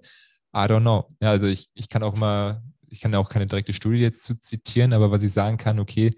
[0.55, 1.07] I don't know.
[1.19, 4.37] Ja, also ich, ich kann auch mal, ich kann auch keine direkte Studie jetzt zu
[4.37, 6.13] zitieren, aber was ich sagen kann, okay,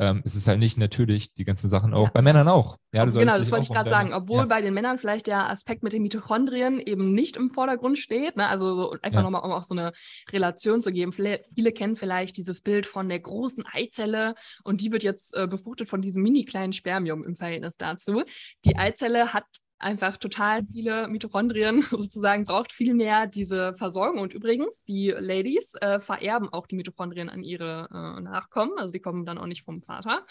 [0.00, 2.10] ähm, es ist halt nicht natürlich, die ganzen Sachen auch ja.
[2.14, 2.78] bei Männern auch.
[2.94, 4.14] Ja, du genau, das wollte ich gerade sagen.
[4.14, 4.44] Obwohl ja.
[4.46, 8.34] bei den Männern vielleicht der Aspekt mit den Mitochondrien eben nicht im Vordergrund steht.
[8.34, 8.48] Ne?
[8.48, 9.22] Also einfach ja.
[9.22, 9.92] nochmal, um auch so eine
[10.32, 11.12] Relation zu geben.
[11.12, 15.46] Viele, viele, kennen vielleicht dieses Bild von der großen Eizelle und die wird jetzt äh,
[15.46, 18.22] befruchtet von diesem mini kleinen Spermium im Verhältnis dazu.
[18.64, 19.44] Die Eizelle hat
[19.80, 24.20] einfach total viele Mitochondrien sozusagen, braucht viel mehr diese Versorgung.
[24.20, 29.00] Und übrigens, die Ladies äh, vererben auch die Mitochondrien an ihre äh, Nachkommen, also die
[29.00, 30.24] kommen dann auch nicht vom Vater.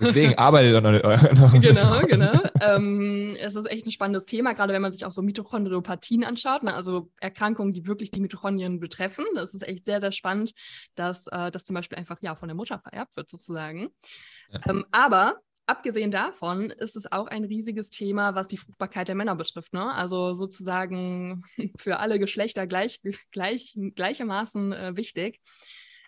[0.00, 0.92] Deswegen arbeitet er noch.
[0.92, 2.32] noch genau, genau.
[2.60, 6.62] Ähm, es ist echt ein spannendes Thema, gerade wenn man sich auch so Mitochondriopathien anschaut,
[6.62, 6.74] ne?
[6.74, 9.24] also Erkrankungen, die wirklich die Mitochondrien betreffen.
[9.34, 10.52] Das ist echt sehr, sehr spannend,
[10.94, 13.88] dass äh, das zum Beispiel einfach ja von der Mutter vererbt wird sozusagen.
[14.50, 14.60] Ja.
[14.68, 15.36] Ähm, aber
[15.66, 19.72] abgesehen davon ist es auch ein riesiges Thema, was die Fruchtbarkeit der Männer betrifft.
[19.72, 19.92] Ne?
[19.92, 21.44] Also sozusagen
[21.78, 23.00] für alle Geschlechter gleich,
[23.30, 25.40] gleich, gleichermaßen äh, wichtig.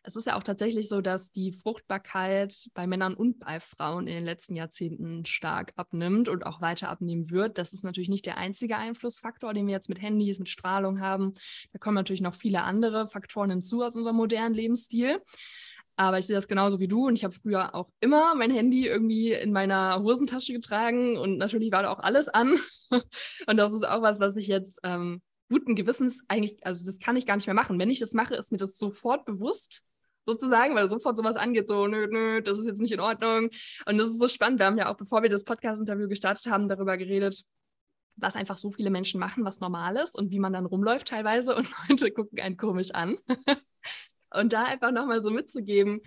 [0.05, 4.15] Es ist ja auch tatsächlich so, dass die Fruchtbarkeit bei Männern und bei Frauen in
[4.15, 7.59] den letzten Jahrzehnten stark abnimmt und auch weiter abnehmen wird.
[7.59, 11.35] Das ist natürlich nicht der einzige Einflussfaktor, den wir jetzt mit Handys, mit Strahlung haben.
[11.73, 15.21] Da kommen natürlich noch viele andere Faktoren hinzu aus unserem modernen Lebensstil.
[15.99, 18.87] Aber ich sehe das genauso wie du und ich habe früher auch immer mein Handy
[18.87, 22.57] irgendwie in meiner Hosentasche getragen und natürlich war da auch alles an.
[23.49, 27.17] und das ist auch was, was ich jetzt ähm, guten Gewissens eigentlich, also das kann
[27.17, 27.81] ich gar nicht mehr machen.
[27.81, 29.83] Wenn ich das mache, ist mir das sofort bewusst,
[30.25, 33.51] sozusagen, weil sofort sowas angeht, so, nö, nö, das ist jetzt nicht in Ordnung.
[33.87, 34.61] Und das ist so spannend.
[34.61, 37.45] Wir haben ja auch, bevor wir das Podcast-Interview gestartet haben, darüber geredet,
[38.15, 41.57] was einfach so viele Menschen machen, was normal ist und wie man dann rumläuft teilweise
[41.57, 43.19] und Leute gucken einen komisch an.
[44.35, 46.01] Und da einfach nochmal so mitzugeben,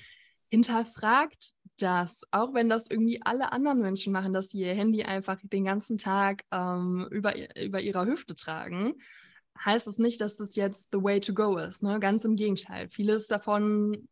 [0.50, 5.40] hinterfragt das, auch wenn das irgendwie alle anderen Menschen machen, dass sie ihr Handy einfach
[5.44, 8.94] den ganzen Tag ähm, über, über ihrer Hüfte tragen,
[9.64, 11.84] heißt es das nicht, dass das jetzt the way to go ist.
[11.84, 12.00] Ne?
[12.00, 12.90] Ganz im Gegenteil.
[12.90, 14.08] Vieles davon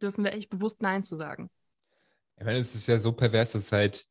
[0.00, 1.50] dürfen wir echt bewusst Nein zu sagen.
[2.36, 4.06] Ich meine, es ist ja so pervers, dass halt,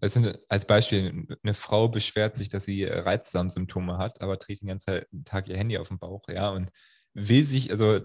[0.00, 5.04] also als Beispiel, eine Frau beschwert sich, dass sie Reizdarmsymptome hat, aber trägt den ganzen
[5.24, 6.70] Tag ihr Handy auf den Bauch, ja, und
[7.14, 8.00] will sich, also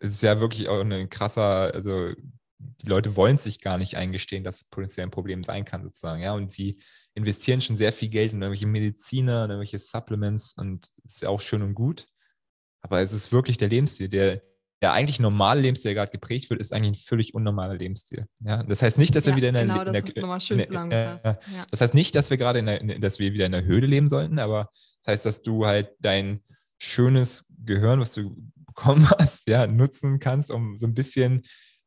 [0.00, 2.12] es ist ja wirklich auch ein krasser, also
[2.58, 6.22] die Leute wollen sich gar nicht eingestehen, dass es potenziell ein Problem sein kann, sozusagen.
[6.22, 6.78] Ja, und sie
[7.14, 11.28] investieren schon sehr viel Geld in irgendwelche Mediziner, in irgendwelche Supplements und das ist ja
[11.28, 12.06] auch schön und gut.
[12.82, 14.42] Aber es ist wirklich der Lebensstil, der,
[14.80, 18.26] der eigentlich normale Lebensstil, der gerade geprägt wird, ist eigentlich ein völlig unnormaler Lebensstil.
[18.40, 20.90] Ja, das heißt nicht, dass ja, wir wieder in der, genau, das in der, in
[20.90, 21.66] der ja.
[21.70, 24.08] Das heißt nicht, dass wir gerade in der, dass wir wieder in der Höhle leben
[24.08, 24.70] sollten, aber
[25.02, 26.42] das heißt, dass du halt dein
[26.78, 28.34] schönes Gehirn, was du
[28.80, 31.42] bekommen hast, ja, nutzen kannst, um so ein bisschen,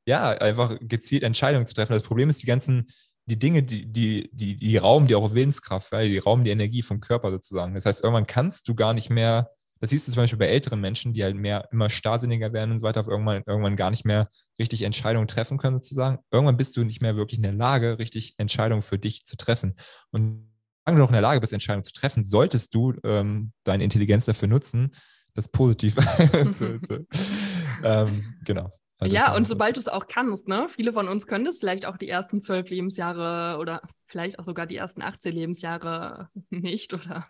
[0.05, 1.93] ja, einfach gezielt Entscheidungen zu treffen.
[1.93, 2.87] Das Problem ist, die ganzen,
[3.25, 6.81] die Dinge, die, die, die, die rauben dir auch Willenskraft, weil die rauben die Energie
[6.81, 7.73] vom Körper sozusagen.
[7.73, 10.81] Das heißt, irgendwann kannst du gar nicht mehr, das siehst du zum Beispiel bei älteren
[10.81, 14.05] Menschen, die halt mehr, immer starrsinniger werden und so weiter, auf irgendwann, irgendwann gar nicht
[14.05, 14.27] mehr
[14.59, 16.19] richtig Entscheidungen treffen können sozusagen.
[16.31, 19.75] Irgendwann bist du nicht mehr wirklich in der Lage, richtig Entscheidungen für dich zu treffen.
[20.11, 20.49] Und
[20.85, 24.25] solange du noch in der Lage bist, Entscheidungen zu treffen, solltest du ähm, deine Intelligenz
[24.25, 24.91] dafür nutzen,
[25.33, 25.95] das positiv
[26.51, 27.07] zu, zu,
[27.83, 28.69] ähm, genau.
[28.99, 30.67] Also ja, und sobald du es auch kannst, ne?
[30.69, 34.65] Viele von uns können das vielleicht auch die ersten zwölf Lebensjahre oder vielleicht auch sogar
[34.65, 37.27] die ersten 18 Lebensjahre nicht oder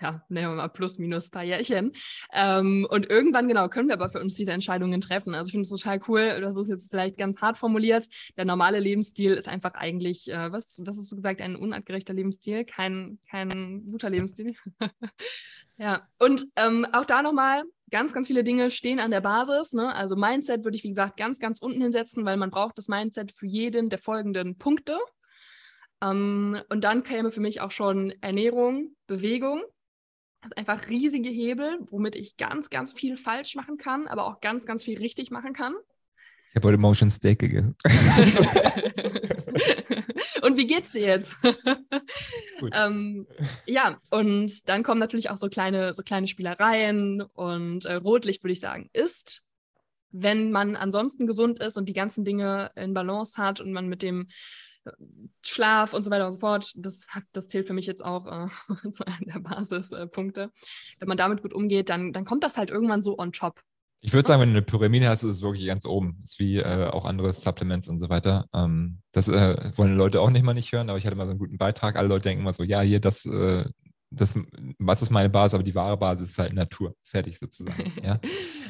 [0.00, 1.92] ja, nehmen wir mal plus minus ein paar Jährchen.
[2.32, 5.34] Ähm, und irgendwann, genau, können wir aber für uns diese Entscheidungen treffen.
[5.34, 8.06] Also ich finde es total cool, das ist jetzt vielleicht ganz hart formuliert.
[8.36, 12.64] Der normale Lebensstil ist einfach eigentlich, äh, was, was hast du gesagt, ein unartgerechter Lebensstil,
[12.64, 14.54] kein, kein guter Lebensstil.
[15.78, 19.72] Ja, und ähm, auch da nochmal, ganz, ganz viele Dinge stehen an der Basis.
[19.72, 19.94] Ne?
[19.94, 23.32] Also Mindset würde ich, wie gesagt, ganz, ganz unten hinsetzen, weil man braucht das Mindset
[23.32, 24.98] für jeden der folgenden Punkte.
[26.02, 29.62] Ähm, und dann käme für mich auch schon Ernährung, Bewegung.
[30.42, 34.40] Das ist einfach riesige Hebel, womit ich ganz, ganz viel falsch machen kann, aber auch
[34.40, 35.74] ganz, ganz viel richtig machen kann.
[36.50, 37.76] Ich habe heute Morgen schon Steak gegessen.
[40.48, 41.36] und wie geht's dir jetzt?
[42.72, 43.26] ähm,
[43.66, 48.52] ja, und dann kommen natürlich auch so kleine, so kleine Spielereien und äh, Rotlicht, würde
[48.52, 49.44] ich sagen, ist,
[50.10, 54.02] wenn man ansonsten gesund ist und die ganzen Dinge in Balance hat und man mit
[54.02, 54.28] dem
[54.86, 54.90] äh,
[55.44, 58.48] Schlaf und so weiter und so fort, das, das zählt für mich jetzt auch äh,
[58.90, 60.50] zu einem der Basispunkte.
[60.98, 63.60] Wenn man damit gut umgeht, dann, dann kommt das halt irgendwann so on top.
[64.00, 66.18] Ich würde sagen, wenn du eine Pyramide hast, ist es wirklich ganz oben.
[66.20, 68.46] Das ist wie äh, auch andere Supplements und so weiter.
[68.54, 71.30] Ähm, das äh, wollen Leute auch nicht mal nicht hören, aber ich hatte mal so
[71.30, 71.96] einen guten Beitrag.
[71.96, 73.64] Alle Leute denken immer so, ja, hier, das, äh,
[74.10, 74.38] das,
[74.78, 75.54] was ist meine Basis?
[75.54, 76.94] Aber die wahre Basis ist halt Natur.
[77.02, 77.92] Fertig sozusagen.
[78.02, 78.20] Ja,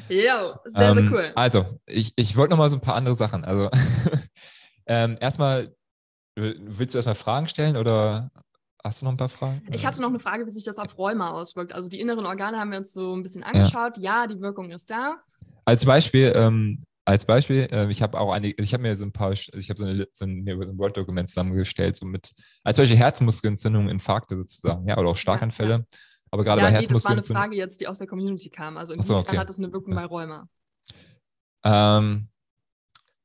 [0.09, 1.31] jo, sehr, ähm, sehr cool.
[1.35, 3.45] Also, ich, ich wollte noch mal so ein paar andere Sachen.
[3.45, 3.69] Also,
[4.87, 5.75] ähm, erstmal,
[6.35, 8.31] willst du erstmal Fragen stellen oder
[8.83, 9.61] Hast du noch ein paar Fragen?
[9.71, 11.73] Ich hatte noch eine Frage, wie sich das auf Rheuma auswirkt.
[11.73, 13.97] Also die inneren Organe haben wir uns so ein bisschen angeschaut.
[13.97, 15.17] Ja, ja die Wirkung ist da.
[15.65, 19.11] Als Beispiel, ähm, als Beispiel, äh, ich habe auch eine, ich habe mir so ein
[19.11, 22.31] paar, ich habe so, eine, so ein, so ein Word-Dokument zusammengestellt, so mit,
[22.63, 25.69] als Beispiel Herzmuskelentzündungen, Infarkte sozusagen, ja, oder auch Starkanfälle.
[25.69, 25.85] Ja, ja.
[26.31, 27.23] Aber gerade ja, bei nee, Herzmuskelentzündungen.
[27.25, 28.77] Das war eine Frage jetzt, die aus der Community kam.
[28.77, 29.37] Also inwiefern so, okay.
[29.37, 30.47] hat das eine Wirkung bei Rheuma?
[31.65, 32.28] Ähm,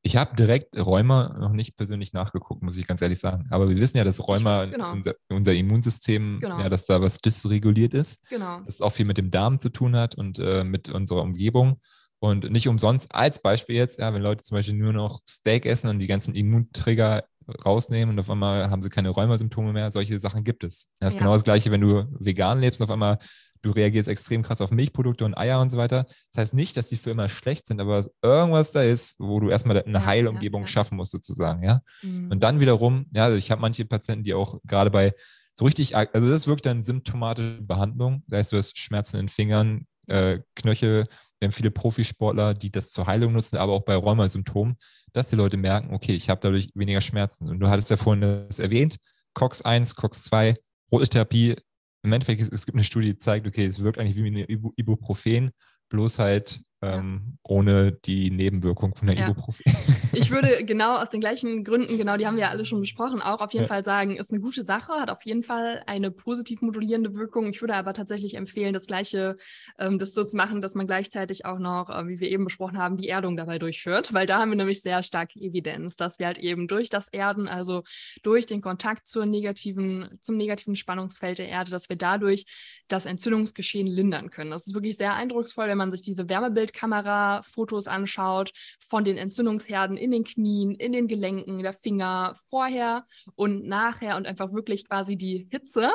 [0.07, 3.47] ich habe direkt Rheuma noch nicht persönlich nachgeguckt, muss ich ganz ehrlich sagen.
[3.51, 4.93] Aber wir wissen ja, dass Rheuma genau.
[4.93, 6.61] unser, unser, Immunsystem, genau.
[6.61, 8.21] ja, dass da was dysreguliert ist.
[8.29, 8.61] Genau.
[8.61, 11.81] Dass es auch viel mit dem Darm zu tun hat und äh, mit unserer Umgebung.
[12.19, 15.89] Und nicht umsonst, als Beispiel jetzt, ja, wenn Leute zum Beispiel nur noch Steak essen
[15.89, 17.25] und die ganzen Immuntrigger
[17.65, 20.91] rausnehmen und auf einmal haben sie keine Rheumasymptome mehr, solche Sachen gibt es.
[21.01, 21.21] Das ist ja.
[21.21, 23.19] genau das Gleiche, wenn du vegan lebst und auf einmal
[23.65, 26.05] du reagierst extrem krass auf Milchprodukte und Eier und so weiter.
[26.33, 29.49] Das heißt nicht, dass die für immer schlecht sind, aber irgendwas da ist, wo du
[29.49, 30.73] erstmal eine ja, Heilumgebung ja, ja.
[30.73, 31.81] schaffen musst, sozusagen, ja.
[32.03, 32.31] Mhm.
[32.31, 35.15] Und dann wiederum, ja, also ich habe manche Patienten, die auch gerade bei
[35.55, 38.23] so richtig, also das ist wirklich dann symptomatische Behandlung.
[38.27, 41.07] Das heißt, du hast Schmerzen in den Fingern, äh, Knöchel.
[41.39, 44.77] Wir haben viele Profisportler, die das zur Heilung nutzen, aber auch bei Rheumasymptomen,
[45.13, 47.49] dass die Leute merken, okay, ich habe dadurch weniger Schmerzen.
[47.49, 48.97] Und du hattest ja vorhin das erwähnt,
[49.35, 50.57] COX 1, COX 2,
[50.91, 51.57] Rotlitherapie
[52.05, 54.47] im Endeffekt, es, gibt eine Studie, die zeigt, okay, es wirkt eigentlich wie eine
[54.77, 55.51] Ibuprofen,
[55.89, 59.29] bloß halt ähm, ohne die Nebenwirkung von der ja.
[59.29, 59.65] Ibuprofen.
[60.13, 63.21] Ich würde genau aus den gleichen Gründen, genau, die haben wir ja alle schon besprochen,
[63.21, 63.69] auch auf jeden ja.
[63.69, 67.49] Fall sagen, ist eine gute Sache, hat auf jeden Fall eine positiv modulierende Wirkung.
[67.49, 69.37] Ich würde aber tatsächlich empfehlen, das Gleiche,
[69.79, 72.79] ähm, das so zu machen, dass man gleichzeitig auch noch, äh, wie wir eben besprochen
[72.79, 76.27] haben, die Erdung dabei durchführt, weil da haben wir nämlich sehr starke Evidenz, dass wir
[76.27, 77.83] halt eben durch das Erden, also
[78.23, 82.47] durch den Kontakt zur negativen, zum negativen Spannungsfeld der Erde, dass wir dadurch
[82.89, 84.51] das Entzündungsgeschehen lindern können.
[84.51, 88.53] Das ist wirklich sehr eindrucksvoll, wenn man sich diese Wärmebild Kamera-Fotos anschaut
[88.89, 94.27] von den Entzündungsherden in den Knien, in den Gelenken der Finger vorher und nachher und
[94.27, 95.93] einfach wirklich quasi die Hitze,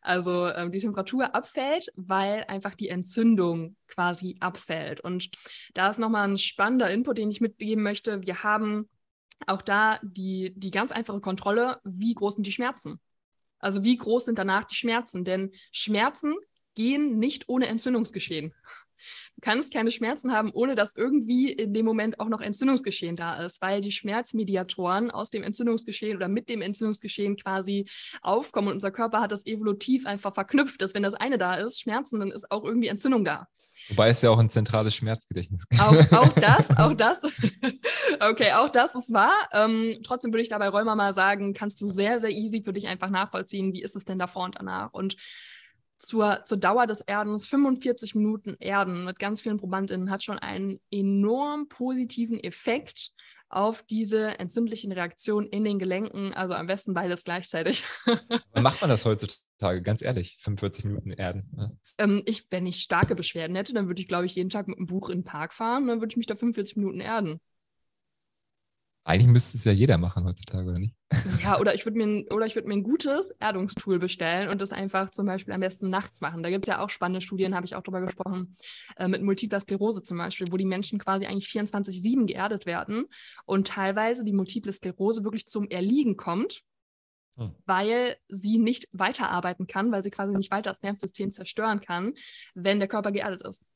[0.00, 5.00] also ähm, die Temperatur abfällt, weil einfach die Entzündung quasi abfällt.
[5.00, 5.30] Und
[5.74, 8.22] da ist nochmal ein spannender Input, den ich mitgeben möchte.
[8.22, 8.88] Wir haben
[9.46, 13.00] auch da die, die ganz einfache Kontrolle, wie groß sind die Schmerzen?
[13.58, 15.24] Also wie groß sind danach die Schmerzen?
[15.24, 16.34] Denn Schmerzen
[16.74, 18.54] gehen nicht ohne Entzündungsgeschehen.
[19.36, 23.44] Du kannst keine Schmerzen haben, ohne dass irgendwie in dem Moment auch noch Entzündungsgeschehen da
[23.44, 27.86] ist, weil die Schmerzmediatoren aus dem Entzündungsgeschehen oder mit dem Entzündungsgeschehen quasi
[28.22, 28.68] aufkommen.
[28.68, 32.20] Und unser Körper hat das evolutiv einfach verknüpft, dass wenn das eine da ist, Schmerzen,
[32.20, 33.48] dann ist auch irgendwie Entzündung da.
[33.88, 35.82] Wobei es ja auch ein zentrales Schmerzgedächtnis gibt.
[35.82, 37.18] Auch, auch das, auch das.
[38.20, 39.48] okay, auch das ist wahr.
[39.52, 42.86] Ähm, trotzdem würde ich dabei Rheuma mal sagen, kannst du sehr, sehr easy für dich
[42.86, 44.92] einfach nachvollziehen, wie ist es denn davor und danach.
[44.92, 45.16] Und
[46.02, 50.80] zur, zur Dauer des Erdens, 45 Minuten Erden mit ganz vielen Probandinnen, hat schon einen
[50.90, 53.12] enorm positiven Effekt
[53.48, 57.84] auf diese entzündlichen Reaktionen in den Gelenken, also am besten beides gleichzeitig.
[58.54, 59.82] Macht man das heutzutage?
[59.82, 61.50] Ganz ehrlich, 45 Minuten Erden.
[61.56, 61.70] Ja.
[61.98, 64.78] Ähm, ich, wenn ich starke Beschwerden hätte, dann würde ich, glaube ich, jeden Tag mit
[64.78, 67.40] einem Buch in den Park fahren, dann würde ich mich da 45 Minuten erden.
[69.04, 70.94] Eigentlich müsste es ja jeder machen heutzutage, oder nicht?
[71.42, 75.26] Ja, oder ich würde mir, würd mir ein gutes Erdungstool bestellen und das einfach zum
[75.26, 76.42] Beispiel am besten nachts machen.
[76.42, 78.56] Da gibt es ja auch spannende Studien, habe ich auch drüber gesprochen,
[78.96, 83.06] äh, mit Multipler Sklerose zum Beispiel, wo die Menschen quasi eigentlich 24-7 geerdet werden
[83.44, 86.62] und teilweise die Multiple Sklerose wirklich zum Erliegen kommt,
[87.36, 87.54] hm.
[87.66, 92.14] weil sie nicht weiterarbeiten kann, weil sie quasi nicht weiter das Nervensystem zerstören kann,
[92.54, 93.66] wenn der Körper geerdet ist.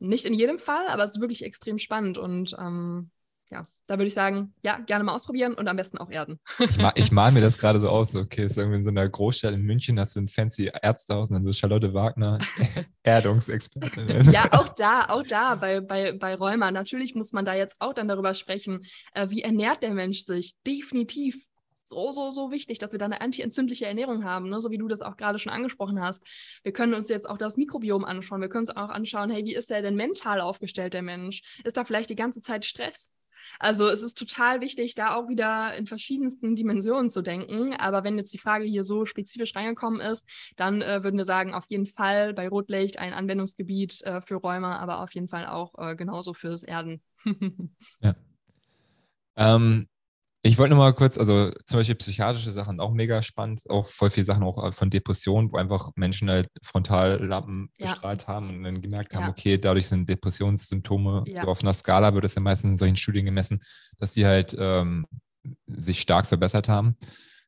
[0.00, 3.10] Nicht in jedem Fall, aber es ist wirklich extrem spannend und ähm,
[3.50, 6.40] ja, da würde ich sagen, ja, gerne mal ausprobieren und am besten auch erden.
[6.58, 9.08] Ich, mal, ich mal mir das gerade so aus, okay, ist irgendwie in so einer
[9.08, 12.38] Großstadt in München, hast du ein fancy Ärztehaus und dann bist Charlotte Wagner,
[13.02, 14.30] Erdungsexpertin.
[14.32, 16.70] ja, auch da, auch da bei, bei, bei Rheuma.
[16.70, 20.54] Natürlich muss man da jetzt auch dann darüber sprechen, äh, wie ernährt der Mensch sich?
[20.66, 21.36] Definitiv
[21.84, 24.60] so, so, so wichtig, dass wir da eine antientzündliche Ernährung haben, ne?
[24.60, 26.22] so wie du das auch gerade schon angesprochen hast.
[26.62, 28.40] Wir können uns jetzt auch das Mikrobiom anschauen.
[28.40, 31.42] Wir können uns auch anschauen, hey, wie ist der denn mental aufgestellt, der Mensch?
[31.64, 33.10] Ist da vielleicht die ganze Zeit Stress?
[33.58, 37.74] Also es ist total wichtig, da auch wieder in verschiedensten Dimensionen zu denken.
[37.74, 40.26] Aber wenn jetzt die Frage hier so spezifisch reingekommen ist,
[40.56, 44.78] dann äh, würden wir sagen, auf jeden Fall bei Rotlicht ein Anwendungsgebiet äh, für Räume,
[44.78, 47.02] aber auf jeden Fall auch äh, genauso fürs Erden.
[48.00, 48.14] ja.
[49.36, 49.88] Ähm,
[50.46, 54.10] ich wollte nur mal kurz, also zum Beispiel psychiatrische Sachen auch mega spannend, auch voll
[54.10, 57.90] viele Sachen auch äh, von Depressionen, wo einfach Menschen halt Frontallappen ja.
[57.90, 59.30] bestrahlt haben und dann gemerkt haben, ja.
[59.30, 61.42] okay, dadurch sind Depressionssymptome, ja.
[61.42, 63.62] so auf einer Skala wird es ja meistens in solchen Studien gemessen,
[63.96, 65.06] dass die halt ähm,
[65.66, 66.96] sich stark verbessert haben.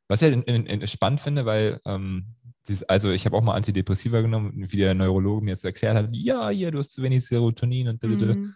[0.09, 2.34] Was ich halt in, in, spannend finde, weil ähm,
[2.66, 6.09] dieses, also ich habe auch mal Antidepressiva genommen, wie der Neurologe mir jetzt erklärt hat,
[6.12, 8.55] ja, hier, du hast zu wenig Serotonin und mhm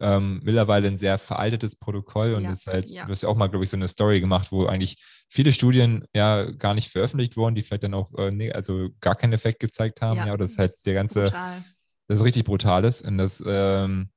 [0.00, 3.04] ähm, mittlerweile ein sehr veraltetes Protokoll und ja, ist halt, ja.
[3.04, 4.96] du hast ja auch mal, glaube ich, so eine Story gemacht, wo eigentlich
[5.28, 9.14] viele Studien ja gar nicht veröffentlicht wurden, die vielleicht dann auch, äh, nee, also gar
[9.14, 10.18] keinen Effekt gezeigt haben.
[10.18, 11.64] Ja, ja oder das ist halt der ganze, brutal.
[12.06, 13.02] das ist richtig brutal ist.
[13.02, 14.10] Und das, ähm,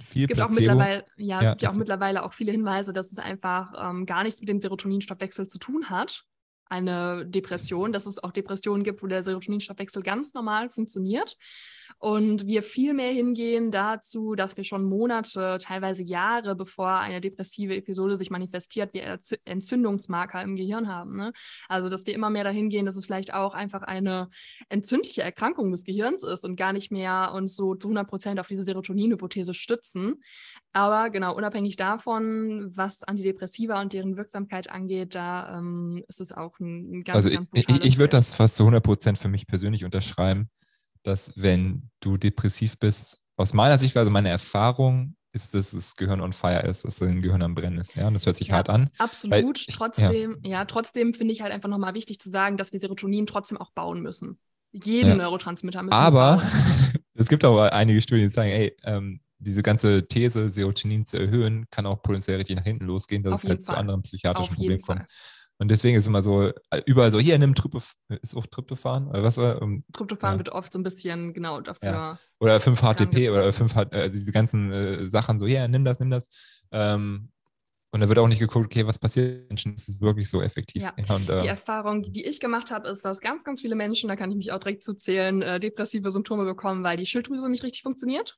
[0.00, 0.44] viel es gibt Placebo.
[0.44, 4.06] auch mittlerweile, ja, es gibt ja auch mittlerweile auch viele Hinweise, dass es einfach ähm,
[4.06, 6.24] gar nichts mit dem Serotoninstoffwechsel zu tun hat.
[6.68, 11.36] Eine Depression, dass es auch Depressionen gibt, wo der Serotoninstoffwechsel ganz normal funktioniert.
[11.98, 17.74] Und wir viel mehr hingehen dazu, dass wir schon Monate, teilweise Jahre, bevor eine depressive
[17.74, 21.16] Episode sich manifestiert, wir Entzündungsmarker im Gehirn haben.
[21.16, 21.32] Ne?
[21.68, 24.28] Also, dass wir immer mehr dahin gehen, dass es vielleicht auch einfach eine
[24.68, 28.46] entzündliche Erkrankung des Gehirns ist und gar nicht mehr uns so zu 100 Prozent auf
[28.46, 30.22] diese Serotonin-Hypothese stützen.
[30.76, 36.60] Aber genau, unabhängig davon, was Antidepressiva und deren Wirksamkeit angeht, da ähm, ist es auch
[36.60, 39.46] ein, ein ganz, Also ganz ich, ich, würde das fast zu 100 Prozent für mich
[39.46, 40.50] persönlich unterschreiben,
[41.02, 46.20] dass wenn du depressiv bist, aus meiner Sicht, also meine Erfahrung ist, dass das Gehirn
[46.20, 47.94] on fire ist, dass dein Gehirn am Brennen ist.
[47.94, 48.90] Ja, und das hört sich Ja, hart an.
[48.98, 49.58] Absolut.
[49.58, 49.74] ich- ja.
[49.76, 50.64] trotzdem, ja.
[50.66, 54.02] trotzdem finde ich halt einfach nochmal wichtig zu sagen, dass wir Serotonin trotzdem auch bauen
[54.02, 54.38] müssen.
[54.72, 55.14] Jeden Ja.
[55.14, 56.46] Neurotransmitter müssen wir Aber bauen.
[57.14, 61.66] es gibt auch einige Studien, die sagen, ey, ähm, diese ganze These, Serotonin zu erhöhen,
[61.70, 63.80] kann auch potenziell richtig nach hinten losgehen, dass Auf es halt zu Fall.
[63.80, 65.00] anderen psychiatrischen Auf Problemen kommt.
[65.02, 65.08] Fall.
[65.58, 69.22] Und deswegen ist immer so, äh, überall so, hier, nimm Tryptophan, ist auch Tryptophan, oder
[69.22, 70.38] was war, um, Tryptophan Ja.
[70.38, 72.18] wird oft so ein bisschen genau dafür.
[72.40, 73.30] oder 5-HTP Herangezogen.
[73.38, 76.28] oder 5 H- äh, diese ganzen äh, Sachen, so, ja, nimm das, nimm das.
[76.72, 77.30] Ähm,
[77.92, 80.82] und da wird auch nicht geguckt, okay, was passiert Menschen, ist es wirklich so effektiv?
[80.82, 80.92] Ja.
[81.14, 84.16] und, Die ähm, Erfahrung, die ich gemacht habe, ist, dass ganz, ganz viele Menschen, da
[84.16, 87.80] kann ich mich auch direkt zuzählen, äh, depressive Symptome bekommen, weil die Schilddrüse nicht richtig
[87.82, 88.36] funktioniert.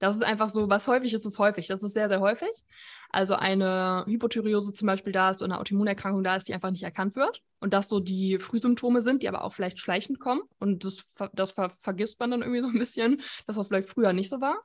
[0.00, 1.66] Das ist einfach so, was häufig ist, ist häufig.
[1.66, 2.64] Das ist sehr, sehr häufig.
[3.10, 6.82] Also eine Hypothyreose zum Beispiel da ist oder eine Autoimmunerkrankung da ist, die einfach nicht
[6.82, 7.42] erkannt wird.
[7.60, 10.40] Und das so die Frühsymptome sind, die aber auch vielleicht schleichend kommen.
[10.58, 14.14] Und das, das ver vergisst man dann irgendwie so ein bisschen, dass das vielleicht früher
[14.14, 14.56] nicht so war.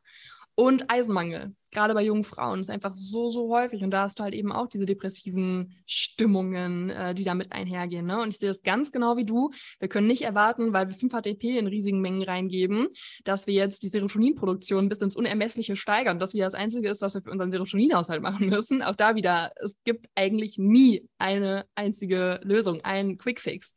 [0.58, 3.84] Und Eisenmangel, gerade bei jungen Frauen, ist einfach so, so häufig.
[3.84, 8.06] Und da hast du halt eben auch diese depressiven Stimmungen, äh, die damit einhergehen.
[8.06, 8.22] Ne?
[8.22, 9.52] Und ich sehe das ganz genau wie du.
[9.80, 12.88] Wir können nicht erwarten, weil wir 5-HTP in riesigen Mengen reingeben,
[13.26, 16.20] dass wir jetzt die Serotoninproduktion bis ins Unermessliche steigern.
[16.20, 18.82] Das wieder das Einzige ist, was wir für unseren Serotoninhaushalt machen müssen.
[18.82, 23.76] Auch da wieder, es gibt eigentlich nie eine einzige Lösung, einen Quickfix.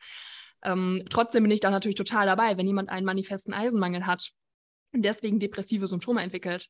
[0.63, 4.33] Ähm, trotzdem bin ich da natürlich total dabei, wenn jemand einen manifesten Eisenmangel hat
[4.93, 6.69] und deswegen depressive Symptome entwickelt,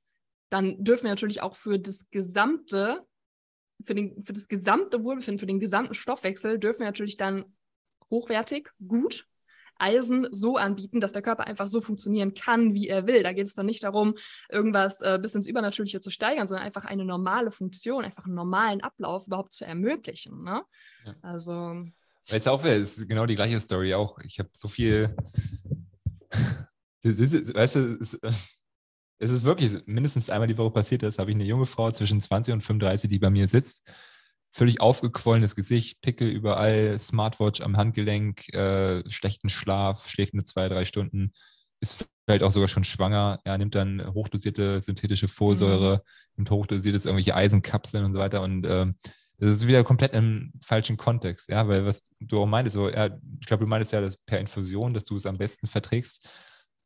[0.51, 3.07] dann dürfen wir natürlich auch für das gesamte,
[3.85, 7.45] für, den, für das gesamte Wohlbefinden, für den gesamten Stoffwechsel, dürfen wir natürlich dann
[8.11, 9.27] hochwertig, gut
[9.81, 13.23] Eisen so anbieten, dass der Körper einfach so funktionieren kann, wie er will.
[13.23, 14.15] Da geht es dann nicht darum,
[14.49, 18.81] irgendwas äh, bis ins Übernatürliche zu steigern, sondern einfach eine normale Funktion, einfach einen normalen
[18.81, 20.43] Ablauf überhaupt zu ermöglichen.
[20.43, 20.63] Ne?
[21.07, 21.15] Ja.
[21.23, 21.85] Also
[22.31, 24.19] Weißt du auch, es ist genau die gleiche Story auch.
[24.19, 25.17] Ich habe so viel.
[27.03, 28.33] Weißt du, es, äh,
[29.19, 32.21] es ist wirklich mindestens einmal die Woche passiert das, habe ich eine junge Frau zwischen
[32.21, 33.91] 20 und 35, die bei mir sitzt.
[34.51, 40.85] Völlig aufgequollenes Gesicht, Pickel überall, Smartwatch am Handgelenk, äh, schlechten Schlaf, schläft nur zwei, drei
[40.87, 41.33] Stunden,
[41.81, 46.03] ist vielleicht auch sogar schon schwanger, ja, nimmt dann hochdosierte synthetische Folsäure,
[46.37, 48.97] nimmt hochdosiertes irgendwelche Eisenkapseln und so weiter und ähm,
[49.39, 53.07] das ist wieder komplett im falschen Kontext, ja, weil was du auch meintest, so, ja,
[53.41, 56.29] ich glaube, du meintest ja, dass per Infusion, dass du es am besten verträgst.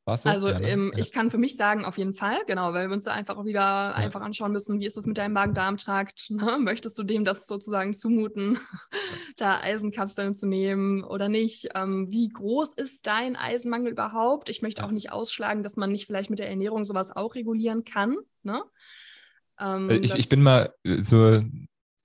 [0.05, 0.29] War's so?
[0.29, 0.69] Also ja, ne?
[0.69, 0.99] ähm, ja.
[0.99, 3.45] ich kann für mich sagen, auf jeden Fall, genau, weil wir uns da einfach auch
[3.45, 6.31] wieder einfach anschauen müssen, wie ist das mit deinem Magen-Darm-Trakt?
[6.33, 6.59] Ne?
[6.59, 8.59] Möchtest du dem das sozusagen zumuten,
[9.37, 11.69] da Eisenkapseln zu nehmen oder nicht?
[11.75, 14.49] Ähm, wie groß ist dein Eisenmangel überhaupt?
[14.49, 14.89] Ich möchte Ja.
[14.89, 18.17] auch nicht ausschlagen, dass man nicht vielleicht mit der Ernährung sowas auch regulieren kann.
[18.43, 18.63] Ne?
[19.61, 21.41] Ähm, Weil Ich, ich bin mal äh, so,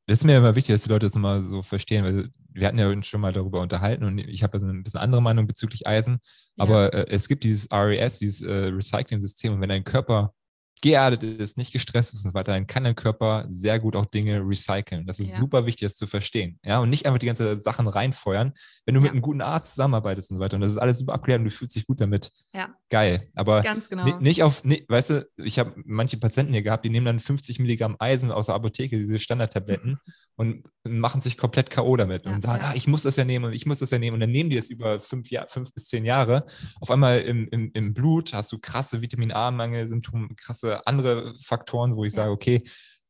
[0.06, 2.80] das ist mir immer wichtig, dass die Leute das mal so verstehen, weil wir hatten
[2.80, 6.20] ja uns schon mal darüber unterhalten und ich habe ein bisschen andere Meinung bezüglich Eisen,
[6.56, 6.64] ja.
[6.64, 10.34] aber äh, es gibt dieses RES, dieses äh, Recycling-System und wenn dein Körper
[10.82, 14.06] geerdet ist, nicht gestresst ist und so weiter, dann kann dein Körper sehr gut auch
[14.06, 15.06] Dinge recyceln.
[15.08, 15.40] Das ist Ja.
[15.40, 16.60] super wichtig, das zu verstehen.
[16.64, 18.54] Ja, und nicht einfach die ganzen Sachen reinfeuern,
[18.86, 19.04] wenn du Ja.
[19.04, 21.46] mit einem guten Arzt zusammenarbeitest und so weiter und das ist alles super abklärt und
[21.46, 22.32] du fühlst dich gut damit.
[22.54, 22.76] Ja.
[22.90, 23.30] Geil.
[23.36, 24.06] Aber Ganz genau.
[24.06, 27.20] Ni- Nicht auf, ni- weißt du, ich habe manche Patienten hier gehabt, die nehmen dann
[27.20, 29.98] 50 Milligramm Eisen aus der Apotheke, diese Standardtabletten,
[30.36, 31.98] und machen sich komplett K.O.
[31.98, 33.98] damit Ja, und sagen, ah, ich muss das ja nehmen und ich muss das ja
[34.00, 34.14] nehmen.
[34.14, 36.46] Und dann nehmen die es über fünf, Jahr, fünf bis zehn Jahre.
[36.80, 42.04] Auf einmal im, im, im Blut hast du krasse Vitamin A-Mangel-Symptome, krasse andere Faktoren, wo
[42.04, 42.62] ich sage, okay,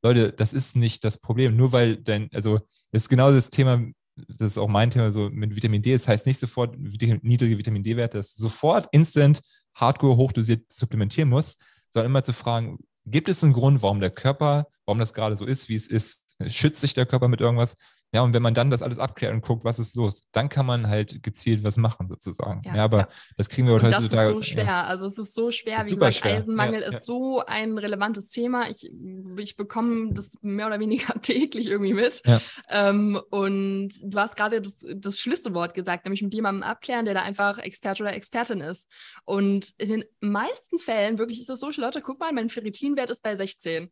[0.01, 1.55] Leute, das ist nicht das Problem.
[1.55, 2.59] Nur weil dein, also
[2.91, 3.81] das ist genau das Thema,
[4.15, 5.93] das ist auch mein Thema so mit Vitamin D.
[5.93, 9.41] Das heißt nicht sofort niedrige Vitamin D-Werte, dass sofort instant
[9.75, 14.67] hardcore hochdosiert supplementieren musst, sondern immer zu fragen, gibt es einen Grund, warum der Körper,
[14.85, 16.23] warum das gerade so ist, wie es ist?
[16.47, 17.75] Schützt sich der Körper mit irgendwas?
[18.13, 20.65] Ja, und wenn man dann das alles abklärt und guckt, was ist los, dann kann
[20.65, 22.61] man halt gezielt was machen, sozusagen.
[22.63, 23.07] Ja, Ja, aber ja.
[23.35, 24.07] das kriegen wir heutzutage.
[24.07, 24.63] das ist so schwer.
[24.63, 24.83] Ja.
[24.85, 25.79] Also es ist so schwer.
[25.79, 26.37] Ist Wie gesagt, schwer.
[26.37, 28.69] Eisenmangel ist so ein relevantes Thema.
[28.69, 28.89] Ich,
[29.37, 32.21] ich bekomme das mehr oder weniger täglich irgendwie mit.
[32.69, 37.23] Ähm, und du hast gerade das, das Schlüsselwort gesagt, nämlich mit jemandem abklären, der da
[37.23, 38.87] einfach Experte oder Expertin ist.
[39.25, 43.21] Und in den meisten Fällen wirklich ist es so, Leute, guck mal, mein Ferritinwert ist
[43.21, 43.91] bei 16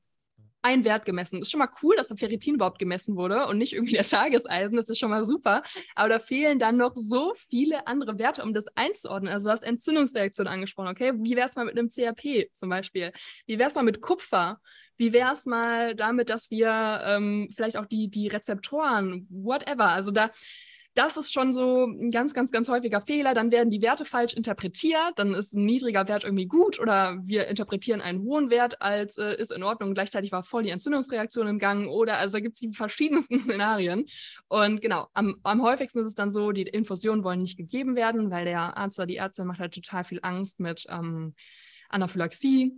[0.65, 1.41] ein Wert gemessen.
[1.41, 4.75] Ist schon mal cool, dass der Ferritin überhaupt gemessen wurde und nicht irgendwie der Tageseisen.
[4.75, 5.61] Das ist schon mal super.
[5.93, 9.31] Aber da fehlen dann noch so viele andere Werte, um das einzuordnen.
[9.31, 11.13] Also du hast Entzündungsreaktion angesprochen, okay?
[11.17, 13.11] Wie wäre es mal mit einem CRP zum Beispiel?
[13.45, 14.59] Wie wäre es mal mit Kupfer?
[14.97, 20.11] Wie wäre es mal damit, dass wir ähm, vielleicht auch die, die Rezeptoren, whatever, also
[20.11, 20.31] da,
[20.95, 23.33] das ist schon so ein ganz, ganz, ganz häufiger Fehler.
[23.33, 25.13] Dann werden die Werte falsch interpretiert.
[25.17, 29.35] Dann ist ein niedriger Wert irgendwie gut oder wir interpretieren einen hohen Wert als äh,
[29.35, 29.93] ist in Ordnung.
[29.93, 34.05] Gleichzeitig war voll die Entzündungsreaktion im Gang oder also da gibt es die verschiedensten Szenarien.
[34.47, 38.31] Und genau, am, am häufigsten ist es dann so, die Infusionen wollen nicht gegeben werden,
[38.31, 41.35] weil der Arzt oder die Ärztin macht halt total viel Angst mit ähm,
[41.89, 42.71] Anaphylaxie.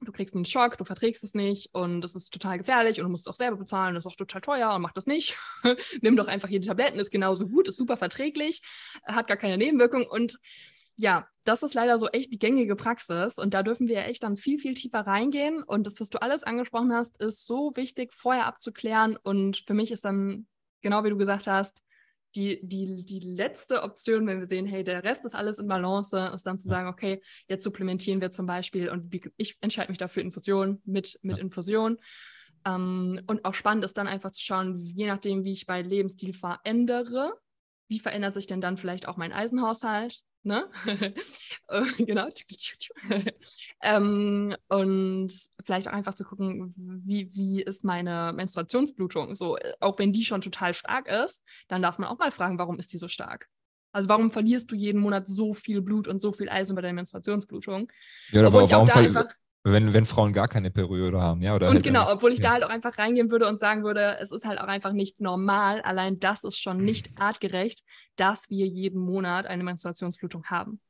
[0.00, 3.10] Du kriegst einen Schock, du verträgst es nicht und es ist total gefährlich und du
[3.10, 5.36] musst es auch selber bezahlen, das ist auch total teuer und mach das nicht.
[6.02, 8.62] Nimm doch einfach hier die Tabletten, ist genauso gut, ist super verträglich,
[9.04, 10.38] hat gar keine Nebenwirkung und
[10.96, 14.36] ja, das ist leider so echt die gängige Praxis und da dürfen wir echt dann
[14.36, 18.46] viel, viel tiefer reingehen und das, was du alles angesprochen hast, ist so wichtig, vorher
[18.46, 20.46] abzuklären und für mich ist dann,
[20.82, 21.82] genau wie du gesagt hast,
[22.34, 26.32] die, die, die letzte Option, wenn wir sehen, hey, der Rest ist alles in Balance,
[26.34, 30.22] ist dann zu sagen, okay, jetzt supplementieren wir zum Beispiel und ich entscheide mich dafür
[30.22, 31.38] Infusion mit, mit.
[31.38, 31.98] Infusion.
[32.64, 36.34] Ähm, und auch spannend ist dann einfach zu schauen, je nachdem, wie ich bei Lebensstil
[36.34, 37.34] verändere,
[37.88, 40.22] wie verändert sich denn dann vielleicht auch mein Eisenhaushalt?
[40.48, 40.68] Ne?
[41.98, 42.28] Genau.
[43.82, 45.30] ähm, und
[45.64, 46.74] vielleicht auch einfach zu gucken,
[47.04, 49.34] wie, wie ist meine Menstruationsblutung?
[49.34, 52.58] So, äh, auch wenn die schon total stark ist, dann darf man auch mal fragen,
[52.58, 53.48] warum ist die so stark?
[53.92, 56.94] Also warum verlierst du jeden Monat so viel Blut und so viel Eisen bei deiner
[56.94, 57.90] Menstruationsblutung?
[58.30, 59.34] Ja, auch warum da fall- einfach
[59.72, 61.54] wenn, wenn Frauen gar keine Periode haben, ja?
[61.54, 62.52] Oder und halt genau, obwohl ich da ja.
[62.54, 65.80] halt auch einfach reingehen würde und sagen würde, es ist halt auch einfach nicht normal.
[65.82, 67.82] Allein das ist schon nicht artgerecht,
[68.16, 70.80] dass wir jeden Monat eine Menstruationsblutung haben.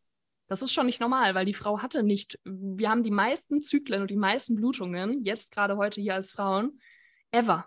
[0.49, 4.01] Das ist schon nicht normal, weil die Frau hatte nicht, wir haben die meisten Zyklen
[4.01, 6.81] und die meisten Blutungen, jetzt gerade heute hier als Frauen,
[7.31, 7.67] ever.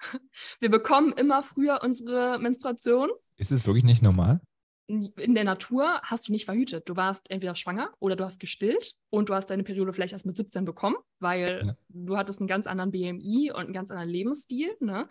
[0.60, 4.40] Wir bekommen immer früher unsere Menstruation Ist es wirklich nicht normal?
[4.88, 6.88] In der Natur hast du nicht verhütet.
[6.88, 10.24] Du warst entweder schwanger oder du hast gestillt und du hast deine Periode vielleicht erst
[10.24, 11.76] mit 17 bekommen, weil Ja.
[11.90, 14.70] du hattest einen ganz anderen BMI und einen ganz anderen Lebensstil.
[14.80, 15.06] Ne?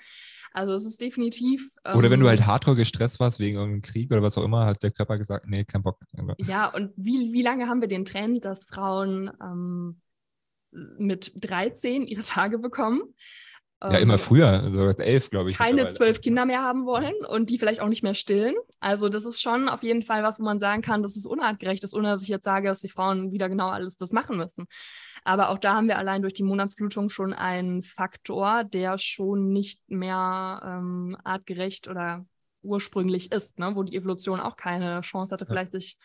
[0.51, 1.69] Also es ist definitiv.
[1.95, 4.65] Oder wenn du ähm, halt hardcore gestresst warst wegen irgendeinem Krieg oder was auch immer,
[4.65, 5.99] hat der Körper gesagt, nee, kein Bock.
[6.17, 10.01] Aber- Ja, und wie, wie lange haben wir den Trend, dass Frauen ähm,
[10.71, 13.01] mit 13 ihre Tage bekommen?
[13.83, 15.57] Ja, Ähm, immer früher, also elf, glaube ich.
[15.57, 18.55] keine zwölf Kinder mehr haben wollen und die vielleicht auch nicht mehr stillen.
[18.79, 21.83] Also das ist schon auf jeden Fall was, wo man sagen kann, das ist unartgerecht
[21.83, 24.65] ist, ohne dass ich jetzt sage, dass die Frauen wieder genau alles das machen müssen.
[25.23, 29.81] Aber auch da haben wir allein durch die Monatsblutung schon einen Faktor, der schon nicht
[29.89, 32.25] mehr ähm, artgerecht oder
[32.63, 33.71] ursprünglich ist, ne?
[33.75, 35.49] wo die Evolution auch keine Chance hatte, Ja.
[35.49, 35.97] vielleicht sich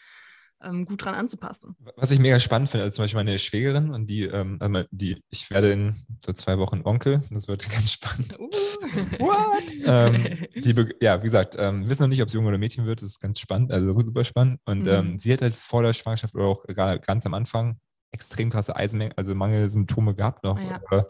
[0.63, 1.77] ähm, gut dran anzupassen.
[1.97, 5.23] Was ich mega spannend finde, also zum Beispiel meine Schwägerin und die, ähm, also die,
[5.31, 8.39] ich werde in so zwei Wochen Onkel, das wird ganz spannend.
[8.39, 8.49] Uh.
[9.19, 9.73] What?
[9.85, 13.03] ähm, die, ja, wie gesagt, ähm, wissen noch nicht, ob es Junge oder Mädchen wird,
[13.03, 14.61] das ist ganz spannend, also super spannend.
[14.65, 14.89] Und Mhm.
[14.89, 17.79] ähm, sie hat halt vor der Schwangerschaft oder auch gerade ganz am Anfang
[18.13, 20.81] extrem krasse Eisenmangel, also Mangelsymptome gehabt noch, Ja.
[20.91, 21.05] äh,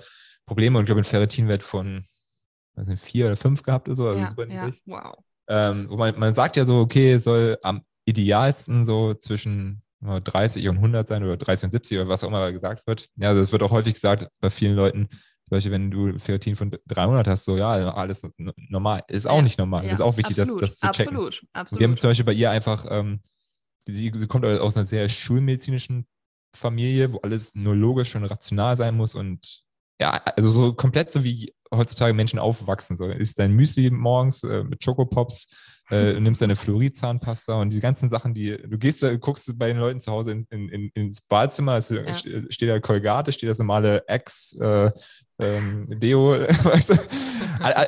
[0.47, 2.05] Probleme und ich glaube einen Ferritinwert von
[2.77, 5.15] nicht, vier oder fünf gehabt oder so, also ja, super ja, wow.
[5.49, 10.21] Ähm, wo man, man sagt ja so, okay, es soll am idealsten so zwischen äh,
[10.21, 13.09] 30 und 100 sein oder 30 und 70 oder was auch immer gesagt wird.
[13.17, 16.57] Ja, also es wird auch häufig gesagt bei vielen Leuten, zum Beispiel, wenn du Ferritin
[16.57, 18.27] von 300 hast, so ja, alles
[18.69, 19.03] normal.
[19.09, 19.85] Ist auch Ja, nicht normal.
[19.85, 21.17] Ja, das ist auch wichtig, das, absolut, das zu checken.
[21.17, 22.01] Absolut, Und wir haben absolut.
[22.01, 23.21] zum Beispiel bei ihr einfach, ähm,
[23.87, 26.07] sie, sie kommt aus einer sehr schulmedizinischen
[26.55, 29.63] Familie, wo alles nur logisch und rational sein muss und
[30.01, 32.97] ja, also so komplett so wie heutzutage Menschen aufwachsen.
[32.97, 35.47] So isst dein Müsli morgens äh, mit Schokopops,
[35.91, 39.79] äh, nimmst deine Fluoridzahnpasta und die ganzen Sachen, die du gehst, da, guckst bei den
[39.79, 42.15] Leuten zu Hause in, in, in, ins Badezimmer, es Ja.
[42.15, 44.91] ste- steht da Colgate, steht das normale Ex, äh,
[45.39, 46.31] ähm, Deo,
[46.65, 46.95] weißt du?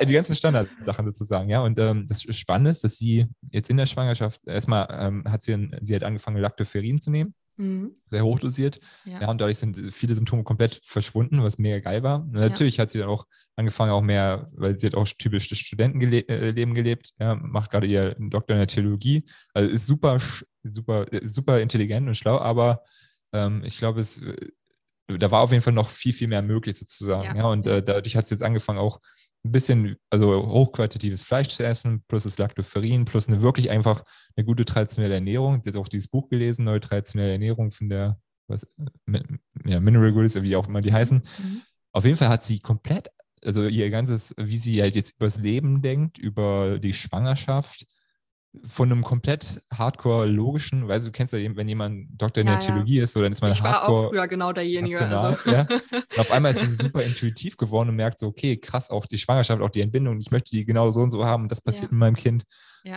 [0.06, 1.60] Die ganzen Standardsachen sozusagen, ja.
[1.62, 5.70] Und ähm, das Spannende ist, dass sie jetzt in der Schwangerschaft erstmal ähm, hat sie,
[5.82, 7.92] sie hat angefangen, Lactoferrin zu nehmen, Mhm.
[8.06, 8.80] sehr hochdosiert.
[9.04, 9.20] Ja.
[9.20, 9.30] Ja.
[9.30, 12.26] und dadurch sind viele Symptome komplett verschwunden, was mega geil war.
[12.30, 13.26] Natürlich hat sie dann auch
[13.56, 18.16] angefangen, auch mehr, weil sie hat auch typisch das Studentenleben gelebt, ja, macht gerade ihr
[18.18, 19.24] Doktor in der Theologie.
[19.52, 20.18] Also ist super,
[20.64, 22.82] super, äh, super intelligent und schlau, aber
[23.32, 24.48] ähm, ich glaube, es äh,
[25.06, 27.24] da war auf jeden Fall noch viel, viel mehr möglich sozusagen.
[27.24, 27.36] Ja.
[27.36, 29.00] Ja, und äh, dadurch hat sie jetzt angefangen, auch
[29.44, 34.02] ein bisschen, also hochqualitatives Fleisch zu essen, plus das Lactoferrin, plus eine wirklich einfach
[34.36, 35.60] eine gute traditionelle Ernährung.
[35.62, 38.66] Sie hat auch dieses Buch gelesen, Neue traditionelle Ernährung von der was,
[39.64, 41.18] ja, Mineral Goodies, wie auch immer die heißen.
[41.18, 41.62] Mhm.
[41.92, 43.08] Auf jeden Fall hat sie komplett,
[43.42, 47.86] also ihr ganzes, wie sie halt jetzt übers Leben denkt, über die Schwangerschaft,
[48.62, 52.60] von einem komplett hardcore logischen, weil du kennst ja, wenn jemand Doktor in ja, der
[52.60, 53.04] Theologie ja.
[53.04, 53.82] ist, so, dann ist man ich hardcore.
[53.82, 55.00] Ich war auch früher genau derjenige.
[55.00, 55.50] Rational, also.
[55.50, 55.66] ja.
[56.12, 59.18] Und auf einmal ist sie super intuitiv geworden und merkt so, okay, krass, auch die
[59.18, 61.90] Schwangerschaft, auch die Entbindung, ich möchte die genau so und so haben und das passiert
[61.90, 62.44] mit meinem Kind.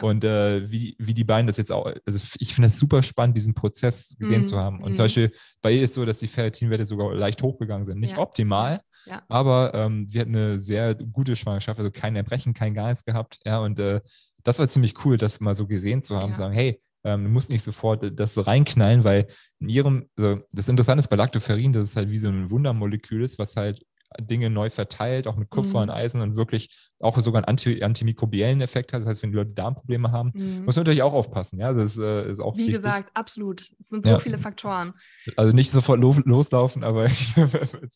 [0.02, 3.38] Und äh, wie, wie die beiden das jetzt auch, also ich finde es super spannend,
[3.38, 4.84] diesen Prozess gesehen mm, zu haben.
[4.84, 4.96] Und mm.
[4.96, 5.32] zum Beispiel
[5.62, 8.00] bei ihr ist so, dass die Ferritinwerte sogar leicht hochgegangen sind.
[8.00, 8.82] Nicht optimal,
[9.30, 13.40] aber ähm, sie hat eine sehr gute Schwangerschaft, also kein Erbrechen, kein nichts gehabt.
[13.46, 14.02] Ja, und äh,
[14.48, 16.36] das war ziemlich cool, das mal so gesehen zu haben, ja.
[16.38, 19.28] sagen, hey, ähm, du musst nicht sofort das reinknallen, weil
[19.60, 23.24] in ihrem, also das Interessante ist bei Lactoferrin, dass es halt wie so ein Wundermolekül
[23.24, 23.86] ist, was halt
[24.22, 25.84] Dinge neu verteilt, auch mit Kupfer mhm.
[25.84, 26.70] und Eisen und wirklich
[27.00, 29.02] auch sogar einen Anti antimikrobiellen Effekt hat.
[29.02, 30.66] Das heißt, wenn die Leute Darmprobleme haben, mhm.
[30.66, 31.60] muss man natürlich auch aufpassen.
[31.60, 32.76] Ja, das ist, äh, ist auch Wie wichtig.
[32.76, 33.72] gesagt, absolut.
[33.80, 34.20] Es sind so ja.
[34.20, 34.94] viele Faktoren.
[35.36, 37.08] Also nicht sofort lo loslaufen, aber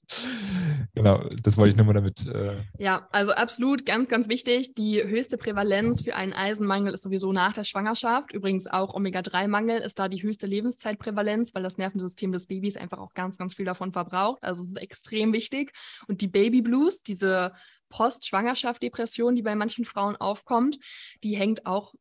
[0.95, 2.27] genau, das wollte ich nur mal damit.
[2.27, 4.75] Äh ja, also absolut, ganz, ganz wichtig.
[4.75, 8.33] Die höchste Prävalenz für einen Eisenmangel ist sowieso nach der Schwangerschaft.
[8.33, 13.13] Übrigens auch Omega-3-Mangel ist da die höchste Lebenszeitprävalenz, weil das Nervensystem des Babys einfach auch
[13.13, 14.43] ganz, ganz viel davon verbraucht.
[14.43, 15.71] Also es ist extrem wichtig.
[16.07, 17.53] Und die Baby Blues, diese
[17.91, 20.79] Post-Schwangerschaft-Depression, die bei manchen Frauen aufkommt,
[21.23, 21.93] die hängt auch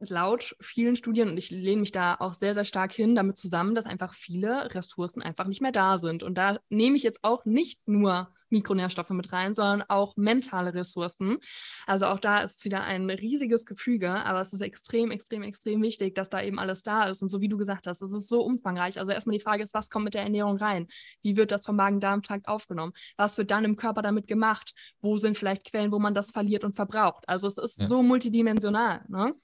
[0.00, 3.74] laut vielen Studien, und ich lehne mich da auch sehr, sehr stark hin, damit zusammen,
[3.74, 6.22] dass einfach viele Ressourcen einfach nicht mehr da sind.
[6.22, 11.38] Und da nehme ich jetzt auch nicht nur Mikronährstoffe mit rein, sondern auch mentale Ressourcen.
[11.86, 16.14] Also auch da ist wieder ein riesiges Gefüge, aber es ist extrem, extrem, extrem wichtig,
[16.14, 17.22] dass da eben alles da ist.
[17.22, 18.98] Und so wie du gesagt hast, es ist so umfangreich.
[18.98, 20.88] Also erstmal die Frage ist, was kommt mit der Ernährung rein?
[21.22, 22.92] Wie wird das vom Magen-Darm-Trakt aufgenommen?
[23.16, 24.74] Was wird dann im Körper damit gemacht?
[25.00, 27.28] Wo sind vielleicht Quellen, wo man das verliert und verbraucht?
[27.28, 27.86] Also es ist ja.
[27.86, 29.04] so multidimensional.
[29.08, 29.34] Ne?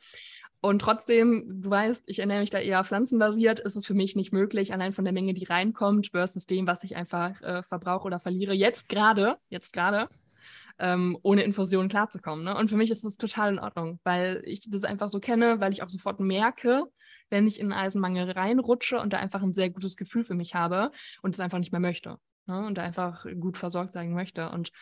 [0.62, 4.32] Und trotzdem, du weißt, ich ernähre mich da eher pflanzenbasiert, ist es für mich nicht
[4.32, 8.20] möglich, allein von der Menge, die reinkommt, versus dem, was ich einfach äh, verbrauche oder
[8.20, 10.06] verliere, jetzt gerade, jetzt gerade,
[10.78, 12.44] ähm, ohne Infusion klarzukommen.
[12.44, 12.54] Ne?
[12.56, 15.72] Und für mich ist das total in Ordnung, weil ich das einfach so kenne, weil
[15.72, 16.84] ich auch sofort merke,
[17.30, 20.54] wenn ich in einen Eisenmangel reinrutsche und da einfach ein sehr gutes Gefühl für mich
[20.54, 20.90] habe
[21.22, 22.18] und es einfach nicht mehr möchte.
[22.46, 22.66] Ne?
[22.66, 24.50] Und da einfach gut versorgt sein möchte.
[24.50, 24.72] Und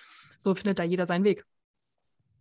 [0.40, 1.44] so findet da jeder seinen Weg.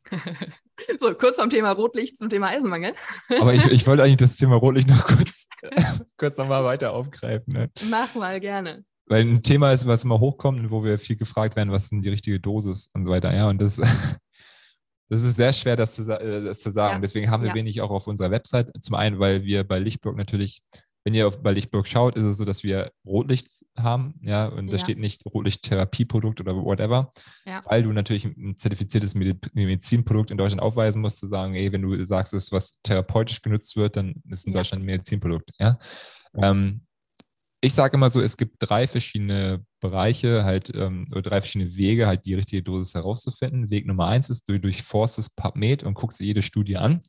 [1.00, 2.94] so, kurz vom Thema Rotlicht zum Thema Eisenmangel.
[3.40, 5.48] Aber ich, ich wollte eigentlich das Thema Rotlicht noch kurz,
[6.18, 7.54] kurz nochmal weiter aufgreifen.
[7.54, 7.70] Ne?
[7.90, 8.84] Mach mal gerne.
[9.08, 12.10] Weil ein Thema ist, was immer hochkommt, wo wir viel gefragt werden, was denn die
[12.10, 13.34] richtige Dosis und so weiter.
[13.34, 13.78] Ja, und das,
[15.10, 16.96] das ist sehr schwer, das zu, äh, das zu sagen.
[16.96, 17.00] Ja.
[17.00, 17.56] Deswegen haben wir ja.
[17.56, 18.72] wenig auch auf unserer Website.
[18.82, 20.62] Zum einen, weil wir bei Lichtblock natürlich
[21.08, 23.48] wenn ihr auf, bei Lichtburg schaut, ist es so, dass wir Rotlicht
[23.78, 24.78] haben, ja, und da ja.
[24.78, 27.14] steht nicht Rotlicht-Therapieprodukt oder whatever,
[27.46, 27.62] ja.
[27.64, 32.06] weil du natürlich ein zertifiziertes Medizinprodukt in Deutschland aufweisen musst, zu sagen, ey, wenn du
[32.06, 34.60] sagst, es ist was therapeutisch genutzt wird, dann ist in ja.
[34.60, 35.80] Deutschland ein Medizinprodukt, ja.
[36.36, 36.82] Ähm,
[37.62, 42.06] ich sage immer so, es gibt drei verschiedene Bereiche, halt, ähm, oder drei verschiedene Wege,
[42.06, 43.70] halt die richtige Dosis herauszufinden.
[43.70, 47.00] Weg Nummer eins ist, du durchforstest PubMed und guckst dir jede Studie an.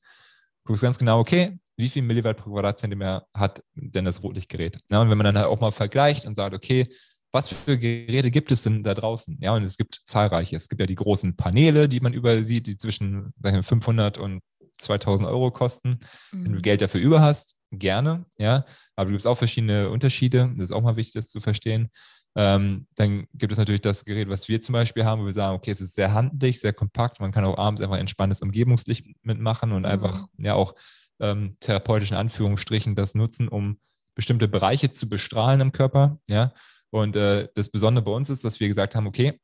[0.69, 4.79] Guckst ganz genau, okay, wie viel Milliwatt pro Quadratzentimeter hat denn das Rotlichtgerät?
[4.91, 6.87] Ja, und wenn man dann halt auch mal vergleicht und sagt, okay,
[7.33, 9.39] was für Geräte gibt es denn da draußen?
[9.41, 10.57] Ja, und es gibt zahlreiche.
[10.57, 14.43] Es gibt ja die großen Paneele, die man überall sieht, die zwischen 500 und
[14.77, 16.01] 2000 Euro kosten.
[16.33, 16.45] Mhm.
[16.45, 16.63] Wenn du mhm.
[16.63, 18.67] Geld dafür über hast, gerne, ja.
[18.95, 20.53] Aber du gibt auch verschiedene Unterschiede.
[20.55, 21.89] Das ist auch mal wichtig, das zu verstehen.
[22.37, 25.57] Ähm, dann gibt es natürlich das Gerät, was wir zum Beispiel haben, wo wir sagen,
[25.57, 27.21] okay, es ist sehr handlich, sehr kompakt.
[27.21, 29.89] Man kann auch abends einfach entspanntes Umgebungslicht mitmachen und mhm.
[29.89, 30.75] einfach ja auch
[31.21, 33.79] ähm, therapeutischen Anführungsstrichen das nutzen, um
[34.15, 36.19] bestimmte Bereiche zu bestrahlen im Körper.
[36.27, 36.53] Ja?
[36.91, 39.41] Und äh, das Besondere bei uns ist, dass wir gesagt haben, okay,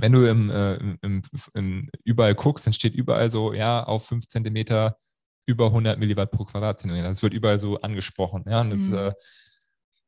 [0.00, 1.22] wenn du im, äh, im,
[1.54, 4.96] im, überall guckst, dann steht überall so, ja, auf 5 Zentimeter
[5.46, 7.08] über 100 Milliwatt pro Quadratzentimeter.
[7.08, 8.44] Das wird überall so angesprochen.
[8.48, 8.60] Ja?
[8.60, 8.96] Und das, mhm.
[8.96, 9.12] äh,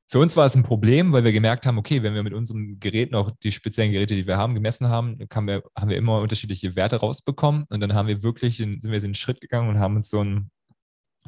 [0.09, 2.79] für uns war es ein Problem, weil wir gemerkt haben, okay, wenn wir mit unserem
[2.79, 6.21] Gerät noch die speziellen Geräte, die wir haben, gemessen haben, haben wir, haben wir immer
[6.21, 7.65] unterschiedliche Werte rausbekommen.
[7.71, 10.23] Und dann haben wir wirklich, in, sind wir den Schritt gegangen und haben uns so
[10.23, 10.51] ein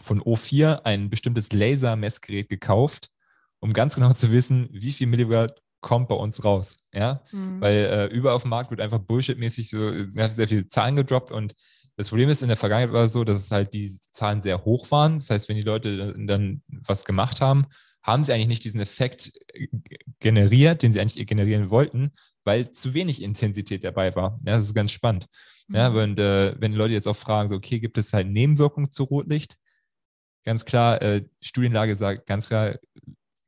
[0.01, 3.11] von O4 ein bestimmtes Lasermessgerät gekauft,
[3.59, 6.79] um ganz genau zu wissen, wie viel Milliwatt kommt bei uns raus.
[6.95, 7.21] Ja?
[7.33, 7.61] Mhm.
[7.61, 11.33] Weil äh, überall auf dem Markt wird einfach bullshitmäßig so sehr, sehr viele Zahlen gedroppt
[11.33, 11.55] und
[11.97, 14.65] das Problem ist, in der Vergangenheit war es so, dass es halt die Zahlen sehr
[14.65, 15.15] hoch waren.
[15.15, 17.67] Das heißt, wenn die Leute dann was gemacht haben,
[18.09, 19.69] haben sie eigentlich nicht diesen Effekt äh,
[20.21, 22.13] generiert, den sie eigentlich generieren wollten,
[22.45, 24.41] weil zu wenig Intensität dabei war.
[24.45, 25.27] Ja, das ist ganz spannend.
[25.69, 25.75] Mhm.
[25.75, 29.05] Ja, und äh, wenn Leute jetzt auch fragen, so, okay, gibt es halt Nebenwirkungen zu
[29.05, 29.59] Rotlicht?
[30.49, 32.77] ganz klar, äh, Studienlage sagt ganz klar,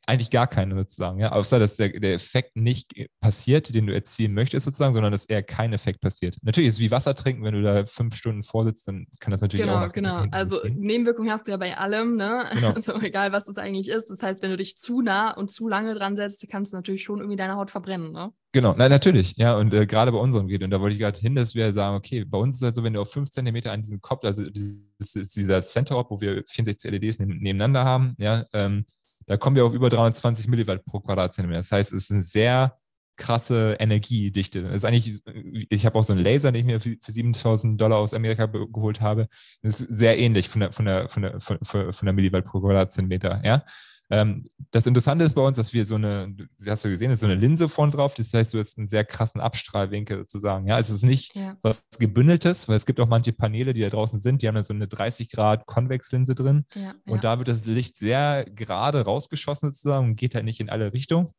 [0.06, 1.32] eigentlich gar keine sozusagen, ja.
[1.32, 5.42] Außer dass der, der Effekt nicht passiert, den du erzielen möchtest, sozusagen, sondern dass eher
[5.42, 6.36] kein Effekt passiert.
[6.42, 9.40] Natürlich ist es wie Wasser trinken, wenn du da fünf Stunden vorsitzt, dann kann das
[9.40, 9.92] natürlich genau, auch.
[9.92, 10.36] Genau, genau.
[10.36, 12.50] Also Nebenwirkungen hast du ja bei allem, ne?
[12.54, 12.70] Genau.
[12.80, 14.06] Also egal, was das eigentlich ist.
[14.06, 17.02] Das heißt, wenn du dich zu nah und zu lange dran setzt, kannst du natürlich
[17.02, 18.32] schon irgendwie deine Haut verbrennen, ne?
[18.52, 21.20] Genau, nein, natürlich, ja, und äh, gerade bei unserem geht, und da wollte ich gerade
[21.20, 23.30] hin, dass wir sagen, okay, bei uns ist es halt so, wenn du auf fünf
[23.30, 28.44] Zentimeter an diesem Kopf, also dieses, dieser Center, wo wir 64 LEDs nebeneinander haben, ja,
[28.52, 28.86] ähm,
[29.30, 31.60] da kommen wir auf über 320 Milliwatt pro Quadratzentimeter.
[31.60, 32.76] Das heißt, es ist eine sehr
[33.16, 34.64] krasse Energiedichte.
[34.64, 35.22] Das ist eigentlich,
[35.70, 39.00] ich habe auch so einen Laser, den ich mir für, 7000 Dollar aus Amerika geholt
[39.00, 39.28] habe.
[39.62, 43.40] Das ist sehr ähnlich von der, von der, von der, von, der Milliwatt pro Quadratzentimeter.
[43.44, 43.62] Ja?
[44.10, 46.34] Ähm, das Interessante ist bei uns, dass wir so eine,
[46.66, 48.14] hast du gesehen, ist so eine Linse vorne drauf.
[48.14, 50.66] Das heißt, du hast einen sehr krassen Abstrahlwinkel sozusagen.
[50.66, 51.56] Ja, es ist nicht ja.
[51.62, 54.62] was gebündeltes, weil es gibt auch manche Paneele, die da draußen sind, die haben da
[54.62, 56.64] so eine 30 Grad Konvexlinse drin.
[56.74, 60.70] Ja, und da wird das Licht sehr gerade rausgeschossen sozusagen und geht halt nicht in
[60.70, 61.30] alle Richtungen.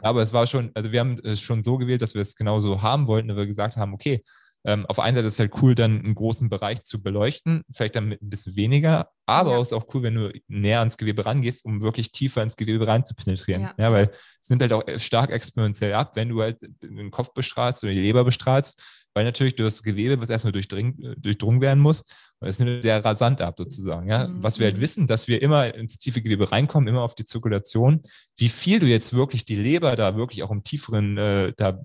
[0.00, 2.82] Aber es war schon, also wir haben es schon so gewählt, dass wir es genauso
[2.82, 4.22] haben wollten, dass wir gesagt haben, okay,
[4.64, 7.96] ähm, auf einer Seite ist es halt cool, dann einen großen Bereich zu beleuchten, vielleicht
[7.96, 9.60] dann mit ein bisschen weniger, aber ja.
[9.60, 12.86] es ist auch cool, wenn du näher ans Gewebe rangehst, um wirklich tiefer ins Gewebe
[12.86, 13.62] rein zu penetrieren.
[13.62, 13.72] Ja.
[13.78, 14.10] ja, weil
[14.40, 18.00] es nimmt halt auch stark exponentiell ab, wenn du halt den Kopf bestrahlst oder die
[18.00, 18.80] Leber bestrahlst,
[19.14, 22.04] weil natürlich das Gewebe, was erstmal durchdrungen werden muss,
[22.42, 24.08] und es nimmt sehr rasant ab sozusagen.
[24.08, 24.26] Ja?
[24.26, 24.42] Mhm.
[24.42, 28.02] Was wir halt wissen, dass wir immer ins tiefe Gewebe reinkommen, immer auf die Zirkulation.
[28.36, 31.78] Wie viel du jetzt wirklich die Leber da wirklich auch im tieferen äh, da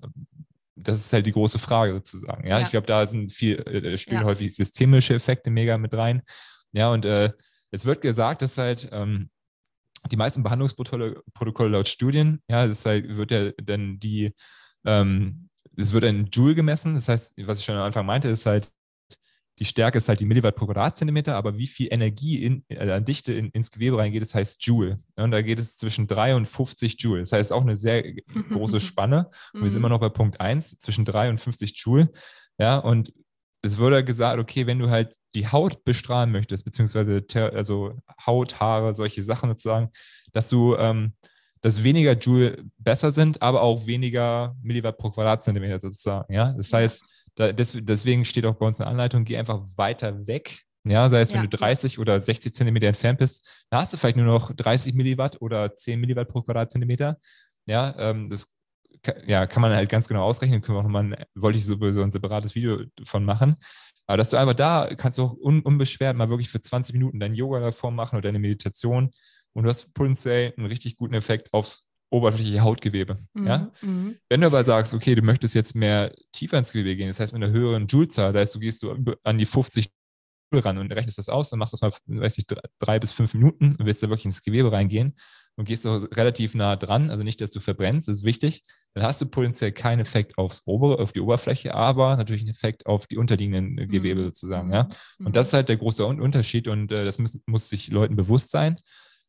[0.82, 2.46] das ist halt die große Frage sozusagen.
[2.46, 2.64] Ja, ja.
[2.64, 4.26] ich glaube, da sind viel, äh, spielen ja.
[4.26, 6.22] häufig systemische Effekte mega mit rein.
[6.72, 7.32] Ja, und äh,
[7.70, 9.30] es wird gesagt, dass halt ähm,
[10.10, 14.32] die meisten Behandlungsprotokolle laut Studien, ja, das halt, wird ja dann die,
[14.84, 16.94] ähm, es wird in Joule gemessen.
[16.94, 18.70] Das heißt, was ich schon am Anfang meinte, ist halt,
[19.58, 23.04] die Stärke ist halt die Milliwatt pro Quadratzentimeter, aber wie viel Energie in, äh, an
[23.04, 25.00] Dichte in, ins Gewebe reingeht, das heißt Joule.
[25.16, 27.20] Und da geht es zwischen 3 und 50 Joule.
[27.20, 28.02] Das heißt auch eine sehr
[28.50, 29.30] große Spanne.
[29.52, 32.10] Und wir sind immer noch bei Punkt 1, zwischen 3 und 50 Joule.
[32.58, 33.12] Ja, und
[33.62, 37.94] es wurde gesagt, okay, wenn du halt die Haut bestrahlen möchtest, beziehungsweise also
[38.26, 39.90] Haut, Haare, solche Sachen sozusagen,
[40.32, 41.12] dass du ähm,
[41.60, 46.32] dass weniger Joule besser sind, aber auch weniger Milliwatt pro Quadratzentimeter sozusagen.
[46.32, 47.04] Ja, das heißt,
[47.38, 50.62] da, des, deswegen steht auch bei uns eine Anleitung, geh einfach weiter weg.
[50.84, 51.36] Ja, sei es, ja.
[51.36, 54.94] wenn du 30 oder 60 Zentimeter entfernt bist, da hast du vielleicht nur noch 30
[54.94, 57.18] Milliwatt oder 10 Milliwatt pro Quadratzentimeter.
[57.66, 58.54] Ja, ähm, das
[59.26, 60.62] ja, kann man halt ganz genau ausrechnen.
[60.62, 63.56] Können wir auch nochmal, wollte ich sowieso ein separates Video von machen.
[64.06, 67.20] Aber dass du einfach da kannst du auch un, unbeschwert mal wirklich für 20 Minuten
[67.20, 69.10] dein Yoga davor machen oder deine Meditation
[69.52, 73.18] und du hast potenziell einen richtig guten Effekt aufs oberflächliche Hautgewebe.
[73.34, 73.70] Mhm, ja?
[73.82, 74.16] Mhm.
[74.28, 77.32] Wenn du aber sagst, okay, du möchtest jetzt mehr tiefer ins Gewebe gehen, das heißt
[77.32, 79.90] mit einer höheren Joule-Zahl, das heißt, du gehst so an die 50
[80.52, 82.98] Joule ran und rechnest das aus, dann machst du das mal, weiß ich, drei, drei
[82.98, 85.14] bis fünf Minuten und willst da wirklich ins Gewebe reingehen
[85.58, 88.62] und gehst auch relativ nah dran, also nicht, dass du verbrennst, das ist wichtig,
[88.94, 92.86] dann hast du potenziell keinen Effekt aufs obere, auf die Oberfläche, aber natürlich einen Effekt
[92.86, 94.26] auf die unterliegenden äh, Gewebe mhm.
[94.26, 94.72] sozusagen.
[94.72, 94.88] Ja?
[95.18, 95.32] Und mhm.
[95.32, 98.78] das ist halt der große Unterschied und äh, das muss, muss sich Leuten bewusst sein.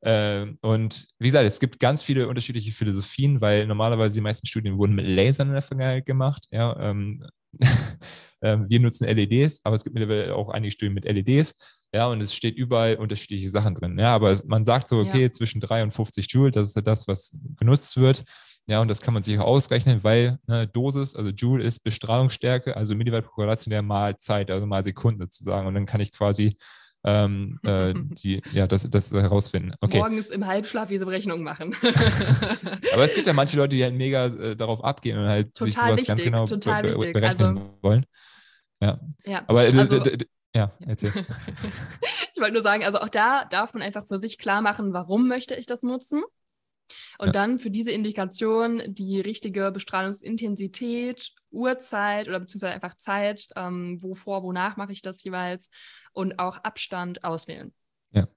[0.02, 4.78] Ähm, und wie gesagt, es gibt ganz viele unterschiedliche Philosophien, weil normalerweise die meisten Studien
[4.78, 6.46] wurden mit Lasern in der Vergangenheit gemacht.
[6.52, 7.26] Ja, ähm,
[8.42, 11.56] ähm wir nutzen LEDs, aber es gibt mittlerweile auch einige Studien mit LEDs.
[11.94, 13.98] Ja, und es steht überall unterschiedliche Sachen drin.
[13.98, 15.32] Ja, aber man sagt so, okay, ja.
[15.32, 18.24] zwischen 3 und 50 Joule, das ist ja das, was genutzt wird.
[18.68, 22.78] Ja, und das kann man sich auch ausrechnen, weil ne, Dosis, also Joule ist Bestrahlungsstärke,
[22.78, 25.68] also Milliwatt pro Quadratzentimeter mal Zeit, also mal Sekunden sozusagen.
[25.68, 26.56] Und dann kann ich quasi
[27.04, 27.94] ähm, äh,
[28.24, 29.74] die, ja, das, das herausfinden.
[29.82, 29.98] Okay.
[29.98, 31.76] Morgens im Halbschlaf diese Berechnung machen.
[32.94, 35.68] Aber es gibt ja manche Leute, die halt mega äh, darauf abgehen und halt total
[35.68, 38.06] sich sowas wichtig, ganz genau be be berechnen also, wollen.
[38.82, 39.00] Ja.
[39.26, 39.44] ja.
[39.48, 40.02] Aber äh, also,
[40.56, 41.12] ja, erzähl.
[42.34, 45.28] ich wollte nur sagen, also auch da darf man einfach für sich klar machen, warum
[45.28, 46.24] möchte ich das nutzen.
[47.18, 47.34] Und ja.
[47.34, 54.78] dann für diese Indikation die richtige Bestrahlungsintensität, Uhrzeit oder beziehungsweise einfach Zeit, ähm, wovor, wonach
[54.78, 55.70] mache ich das jeweils
[56.14, 57.74] und auch Abstand auswählen.
[58.12, 58.28] Ja.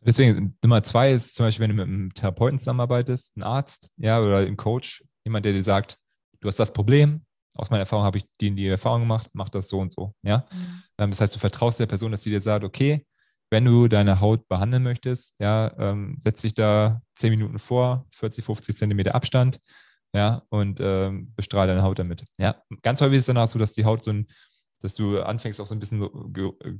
[0.00, 4.20] Deswegen Nummer zwei ist zum Beispiel, wenn du mit einem Therapeuten zusammenarbeitest, ein Arzt, ja,
[4.20, 5.98] oder ein Coach, jemand, der dir sagt,
[6.40, 7.24] du hast das Problem,
[7.56, 10.46] aus meiner Erfahrung habe ich die, die Erfahrung gemacht, mach das so und so, ja.
[10.52, 10.82] Mhm.
[10.98, 13.06] Ähm, das heißt, du vertraust der Person, dass sie dir sagt, okay,
[13.54, 18.44] wenn du deine Haut behandeln möchtest, ja, ähm, setz dich da 10 Minuten vor, 40,
[18.44, 19.60] 50 Zentimeter Abstand,
[20.12, 22.24] ja, und ähm, bestrahle deine Haut damit.
[22.36, 24.26] Ja, ganz häufig ist es danach so, dass die Haut so ein,
[24.80, 26.10] dass du anfängst auch so ein bisschen so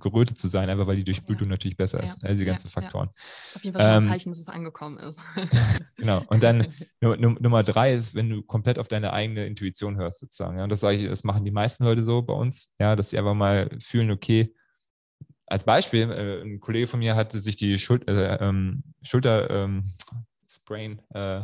[0.01, 1.53] gerötet zu sein, einfach weil die Durchblutung ja.
[1.53, 2.29] natürlich besser ist, ja.
[2.29, 2.73] all diese ganzen ja.
[2.73, 3.11] Faktoren.
[3.55, 5.21] Auf jeden Fall schon ein ähm, Zeichen, dass es angekommen ist.
[5.97, 6.25] genau.
[6.27, 6.67] Und dann
[7.01, 10.59] Nummer drei ist, wenn du komplett auf deine eigene Intuition hörst, sozusagen.
[10.59, 13.11] Ja, und das sage ich, das machen die meisten Leute so bei uns, ja, dass
[13.11, 14.53] sie einfach mal fühlen, okay,
[15.47, 19.93] als Beispiel, äh, ein Kollege von mir hatte sich die Schul äh, ähm, Schulter, ähm,
[20.49, 21.01] Sprain.
[21.11, 21.43] Äh,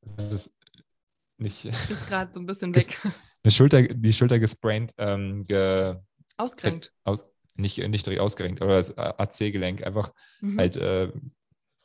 [0.02, 0.54] das ist
[1.38, 1.64] nicht.
[1.90, 2.96] Ist gerade so ein bisschen weg.
[3.42, 5.96] Eine Schulter, die Schulter gespraint, ähm, ge,
[6.36, 6.92] Ausgerenkt.
[7.04, 7.26] Aus,
[7.56, 10.58] nicht, nicht direkt ausgerenkt, aber das AC-Gelenk einfach mhm.
[10.58, 10.76] halt.
[10.76, 11.12] Äh,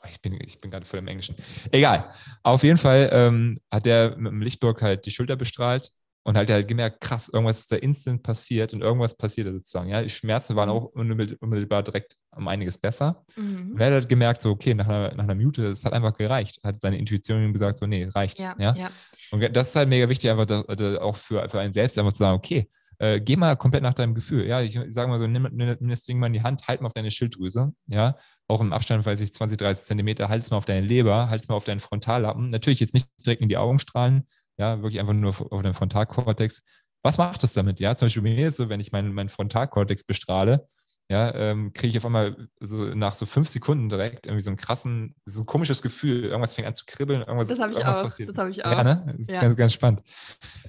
[0.10, 1.36] ich bin, ich bin gerade voll im Englischen.
[1.72, 2.10] Egal.
[2.42, 5.92] Auf jeden Fall ähm, hat er mit dem Lichtburg halt die Schulter bestrahlt
[6.24, 9.90] und halt, halt gemerkt, krass, irgendwas ist da instant passiert und irgendwas passiert sozusagen.
[9.90, 10.76] Ja, die Schmerzen waren mhm.
[10.76, 13.24] auch unmittelbar direkt um einiges besser.
[13.36, 13.72] Mhm.
[13.74, 16.14] Und er hat halt gemerkt, so, okay, nach einer, nach einer Mute, es hat einfach
[16.14, 16.60] gereicht.
[16.64, 18.40] Hat seine Intuition ihm gesagt, so, nee, reicht.
[18.40, 18.76] Ja, ja?
[18.76, 18.92] ja.
[19.32, 22.14] Und das ist halt mega wichtig, einfach da, da auch für, für einen selbst einfach
[22.14, 22.70] zu sagen, okay,
[23.00, 24.46] äh, geh mal komplett nach deinem Gefühl.
[24.46, 26.82] Ja, ich, ich sage mal so, nimm, nimm, das Ding mal in die Hand, halt
[26.82, 27.74] mal auf deine Schilddrüse.
[27.88, 28.18] Ja,
[28.48, 31.42] auch im Abstand, weiß ich, 20, 30 Zentimeter, halt es mal auf deine Leber, halt
[31.42, 32.50] es mal auf deinen Frontallappen.
[32.50, 34.28] Natürlich jetzt nicht direkt in die Augenstrahlen,
[34.60, 36.62] ja, wirklich einfach nur auf, den Frontalkortex.
[37.02, 37.80] Was macht das damit?
[37.80, 40.68] Ja, zum Beispiel bei mir ist so, wenn ich meinen mein Frontalkortex bestrahle,
[41.10, 44.58] ja, ähm, kriege ich auf einmal so nach so fünf Sekunden direkt irgendwie so einen
[44.58, 46.26] krassen, so ein komisches Gefühl.
[46.26, 48.04] Irgendwas fängt an zu kribbeln, irgendwas, das habe ich irgendwas auch.
[48.04, 48.30] passiert.
[48.30, 48.72] Das habe ich auch.
[48.72, 49.04] Ja, ne?
[49.08, 49.42] Das ist ja.
[49.42, 50.04] ganz, ganz spannend.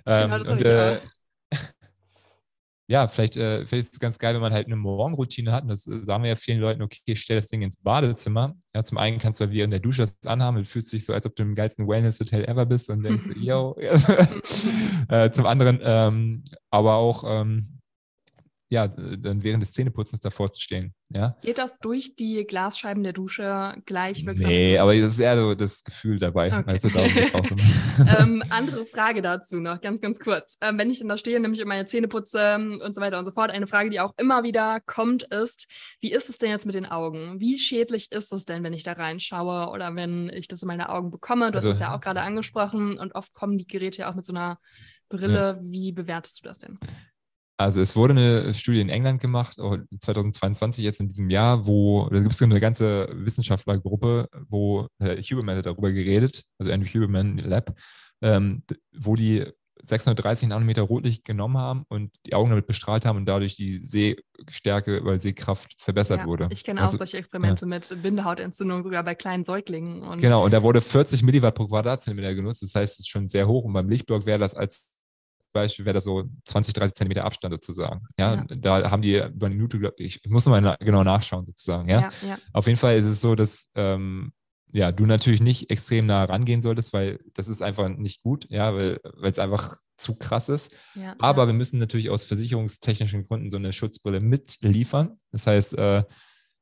[0.07, 1.01] Ähm, genau, und, äh,
[2.91, 5.63] ja, vielleicht, äh, vielleicht ist es ganz geil, wenn man halt eine Morgenroutine hat.
[5.63, 8.57] Und das äh, sagen wir ja vielen Leuten, okay, ich stelle das Ding ins Badezimmer.
[8.75, 11.05] Ja, zum einen kannst du halt wie in der Dusche das anhaben und fühlst dich
[11.05, 13.77] so, als ob du im geilsten Wellness-Hotel ever bist und denkst, yo.
[15.09, 17.80] äh, zum anderen, ähm, aber auch, ähm,
[18.71, 20.95] ja, dann während des Zähneputzens davor zu stehen.
[21.09, 21.37] Ja?
[21.43, 24.49] Geht das durch die Glasscheiben der Dusche gleich wirksam?
[24.49, 26.57] Nee, aber es ist eher so das Gefühl dabei.
[26.57, 26.67] Okay.
[26.67, 26.89] Weißt du,
[28.19, 30.57] ähm, andere Frage dazu noch, ganz, ganz kurz.
[30.61, 33.33] Ähm, wenn ich dann da stehe, nämlich meine Zähne putze und so weiter und so
[33.33, 35.67] fort, eine Frage, die auch immer wieder kommt, ist,
[36.01, 37.41] wie ist es denn jetzt mit den Augen?
[37.41, 40.91] Wie schädlich ist es denn, wenn ich da reinschaue oder wenn ich das in meine
[40.91, 41.51] Augen bekomme?
[41.51, 44.15] Du also, hast es ja auch gerade angesprochen und oft kommen die Geräte ja auch
[44.15, 44.61] mit so einer
[45.09, 45.59] Brille.
[45.59, 45.59] Ja.
[45.61, 46.79] Wie bewertest du das denn?
[47.61, 52.19] Also es wurde eine Studie in England gemacht, 2022 jetzt in diesem Jahr, wo da
[52.19, 57.79] gibt es eine ganze Wissenschaftlergruppe, wo Herr Huberman hat darüber geredet, also Andrew Huberman Lab,
[58.23, 58.63] ähm,
[58.97, 59.45] wo die
[59.83, 65.03] 630 Nanometer Rotlicht genommen haben und die Augen damit bestrahlt haben und dadurch die Sehstärke
[65.03, 66.49] oder Sehkraft verbessert ja, wurde.
[66.51, 67.69] Ich kenne also, auch solche Experimente ja.
[67.69, 70.03] mit Bindehautentzündung, sogar bei kleinen Säuglingen.
[70.03, 72.63] Und genau, und da wurde 40 Milliwatt pro Quadratzentimeter genutzt.
[72.63, 73.65] Das heißt, es ist schon sehr hoch.
[73.65, 74.89] Und beim Lichtblock wäre das als
[75.53, 78.07] Beispiel wäre das so 20, 30 Zentimeter Abstand sozusagen.
[78.19, 78.45] Ja, ja.
[78.49, 81.89] da haben die über eine Minute, ich, ich muss mal genau nachschauen sozusagen.
[81.89, 82.01] Ja?
[82.01, 82.39] ja, ja.
[82.53, 84.33] auf jeden Fall ist es so, dass ähm,
[84.73, 88.75] ja, du natürlich nicht extrem nah rangehen solltest, weil das ist einfach nicht gut, ja,
[88.75, 90.75] weil es einfach zu krass ist.
[90.95, 95.17] Ja, Aber wir müssen natürlich aus versicherungstechnischen Gründen so eine Schutzbrille mitliefern.
[95.33, 96.05] Das heißt, äh,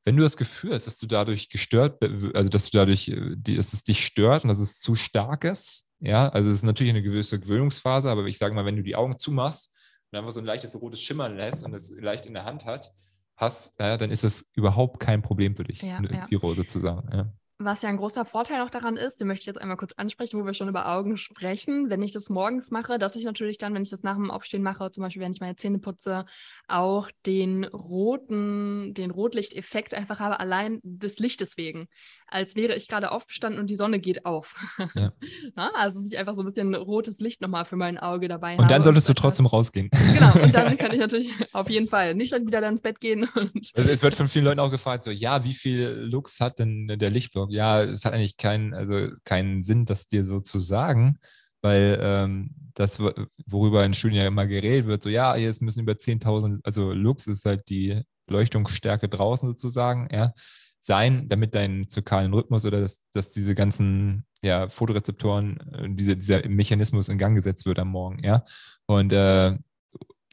[0.09, 2.03] wenn du das Gefühl hast, dass du dadurch gestört,
[2.35, 5.91] also dass du dadurch, äh, dass es dich stört und dass es zu stark ist,
[6.01, 8.97] ja, also es ist natürlich eine gewisse Gewöhnungsphase, aber ich sage mal, wenn du die
[8.97, 9.71] Augen zumachst
[10.11, 12.91] und einfach so ein leichtes rotes Schimmern lässt und es leicht in der Hand hat,
[13.37, 16.21] hast, ja, dann ist das überhaupt kein Problem für dich, ja, ja.
[16.21, 17.07] Zero sozusagen.
[17.13, 17.31] Ja.
[17.61, 20.41] Was ja ein großer Vorteil auch daran ist, den möchte ich jetzt einmal kurz ansprechen,
[20.41, 21.91] wo wir schon über Augen sprechen.
[21.91, 24.63] Wenn ich das morgens mache, dass ich natürlich dann, wenn ich das nach dem Aufstehen
[24.63, 26.25] mache, zum Beispiel, wenn ich meine Zähne putze,
[26.69, 31.89] auch den roten, den Rotlichteffekt einfach habe, allein des Lichtes wegen.
[32.31, 34.55] Als wäre ich gerade aufgestanden und die Sonne geht auf.
[34.95, 35.13] Ja.
[35.57, 38.53] Na, also, dass ich einfach so ein bisschen rotes Licht nochmal für mein Auge dabei
[38.53, 38.63] habe.
[38.63, 39.91] Und dann solltest du trotzdem rausgehen.
[39.91, 43.01] Genau, und dann kann ich natürlich auf jeden Fall nicht dann wieder dann ins Bett
[43.01, 43.29] gehen.
[43.75, 46.87] also es wird von vielen Leuten auch gefragt, so, ja, wie viel Lux hat denn
[46.87, 47.51] der Lichtblock?
[47.51, 51.19] Ja, es hat eigentlich keinen, also keinen Sinn, das dir so zu sagen,
[51.63, 53.03] weil ähm, das,
[53.47, 57.27] worüber in Studien ja immer geredet wird, so ja, jetzt müssen über 10.000, also Lux
[57.27, 60.33] ist halt die Leuchtungsstärke draußen sozusagen, ja,
[60.81, 66.49] sein, damit dein zirkalen Rhythmus oder dass, dass diese ganzen ja, Fotorezeptoren, äh, diese, dieser
[66.49, 68.45] Mechanismus in Gang gesetzt wird am Morgen, ja.
[68.87, 69.57] Und äh,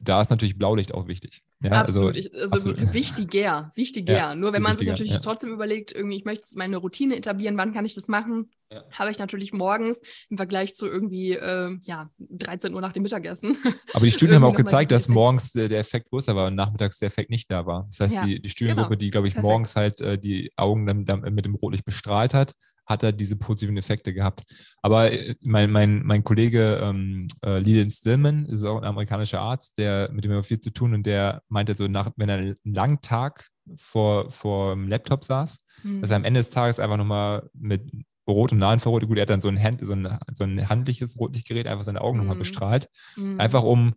[0.02, 1.42] da ist natürlich Blaulicht auch wichtig.
[1.62, 2.16] Ja, absolut.
[2.16, 2.92] Also, ich, also absolut.
[2.92, 4.14] wichtiger, wichtiger.
[4.14, 5.18] Ja, Nur wenn man sich natürlich ja.
[5.20, 8.50] trotzdem überlegt, irgendwie, ich möchte meine Routine etablieren, wann kann ich das machen?
[8.92, 13.56] Habe ich natürlich morgens im Vergleich zu irgendwie, äh, ja, 13 Uhr nach dem Mittagessen.
[13.94, 16.98] Aber die Studien haben auch gezeigt, dass morgens der, der, Effekt größer war und nachmittags
[16.98, 17.86] der Effekt nicht da war.
[17.86, 18.98] Das heißt, die, die Studiengruppe, genau.
[18.98, 19.50] die, glaube ich, Perfekt.
[19.50, 22.52] morgens halt äh, die Augen dann, dann mit dem Rotlicht bestrahlt hat,
[22.86, 24.42] hat er diese positiven Effekte gehabt.
[24.82, 29.78] Aber äh, mein, mein, mein Kollege ähm, äh, Leland Stillman ist auch ein amerikanischer Arzt,
[29.78, 32.54] der mit dem wir viel zu tun und der meinte so, nach, wenn er einen
[32.64, 36.00] langen Tag vor, vor dem Laptop saß, mhm.
[36.00, 37.90] dass er am Ende des Tages einfach nochmal mit
[38.28, 41.18] Rot und Nahinfrarot, gut, er hat dann so ein, Hand, so ein, so ein handliches
[41.18, 42.24] Rotlichtgerät einfach seine Augen mhm.
[42.24, 43.40] nochmal bestrahlt, mhm.
[43.40, 43.94] einfach um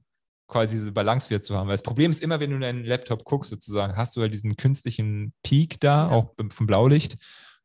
[0.48, 1.68] quasi diese Balance wieder zu haben.
[1.68, 4.34] Weil das Problem ist immer, wenn du in deinen Laptop guckst, sozusagen, hast du halt
[4.34, 6.10] diesen künstlichen Peak da, ja.
[6.10, 7.18] auch vom Blaulicht.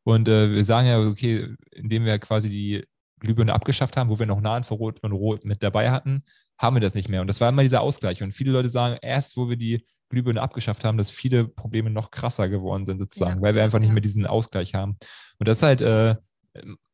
[0.05, 2.85] Und äh, wir sagen ja, okay, indem wir quasi die
[3.19, 6.23] Glühbirne abgeschafft haben, wo wir noch Nahinfrarot und Rot mit dabei hatten,
[6.57, 7.21] haben wir das nicht mehr.
[7.21, 8.21] Und das war immer dieser Ausgleich.
[8.21, 12.11] Und viele Leute sagen, erst wo wir die Glühbirne abgeschafft haben, dass viele Probleme noch
[12.11, 13.41] krasser geworden sind, sozusagen, ja.
[13.41, 14.97] weil wir einfach nicht mehr diesen Ausgleich haben.
[15.39, 16.15] Und das ist halt äh,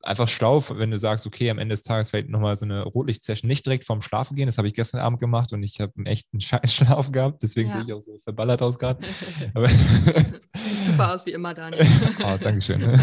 [0.02, 3.48] einfach schlau, wenn du sagst, okay, am Ende des Tages vielleicht nochmal so eine Rotlicht-Session
[3.48, 4.48] nicht direkt vorm Schlafen gehen.
[4.48, 7.44] Das habe ich gestern Abend gemacht und ich habe einen echten Scheißschlaf gehabt.
[7.44, 7.76] Deswegen ja.
[7.76, 9.04] sehe ich auch so verballert aus gerade.
[9.06, 11.86] Sieht super aus wie immer, Daniel.
[12.24, 13.00] oh, Dankeschön.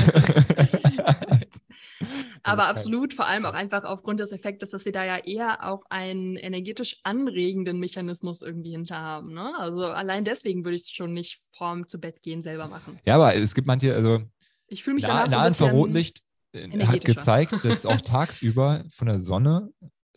[2.43, 5.83] Aber absolut, vor allem auch einfach aufgrund des Effektes, dass wir da ja eher auch
[5.91, 9.35] einen energetisch anregenden Mechanismus irgendwie hinter haben.
[9.35, 9.53] Ne?
[9.59, 12.99] Also allein deswegen würde ich es schon nicht vorm zu Bett gehen selber machen.
[13.05, 14.23] Ja, aber es gibt manche, also
[14.69, 16.23] ich fühle mich nah, danach so ein Infrarotlicht
[16.53, 19.70] äh, hat gezeigt, dass auch tagsüber von der Sonne,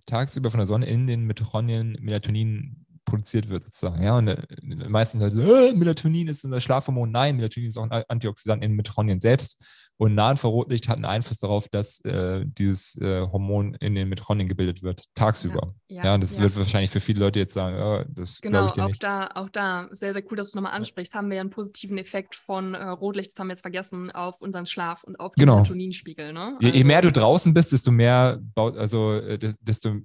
[0.05, 4.03] tagsüber von der Sonne in den Mitochondrien Melatonin produziert wird, sozusagen.
[4.03, 7.11] Ja, und äh, die meisten sagen, äh, Melatonin ist unser Schlafhormon.
[7.11, 9.63] Nein, Melatonin ist auch ein Antioxidant in Mitochondrien selbst.
[10.01, 14.81] Und Nahinfrarotlicht hat einen Einfluss darauf, dass äh, dieses äh, Hormon in den Mitochondrien gebildet
[14.81, 15.75] wird, tagsüber.
[15.89, 16.41] Ja, ja, ja das ja.
[16.41, 19.03] wird wahrscheinlich für viele Leute jetzt sagen, oh, das genau, ich dir auch nicht.
[19.03, 21.51] da, auch da, sehr, sehr cool, dass du es nochmal ansprichst, haben wir ja einen
[21.51, 25.35] positiven Effekt von äh, Rotlicht, das haben wir jetzt vergessen, auf unseren Schlaf und auf
[25.35, 25.57] den genau.
[25.57, 26.33] Melatoninspiegel.
[26.33, 26.55] Ne?
[26.55, 29.97] Also, je, je, mehr du also draußen bist, desto mehr baut, also äh, desto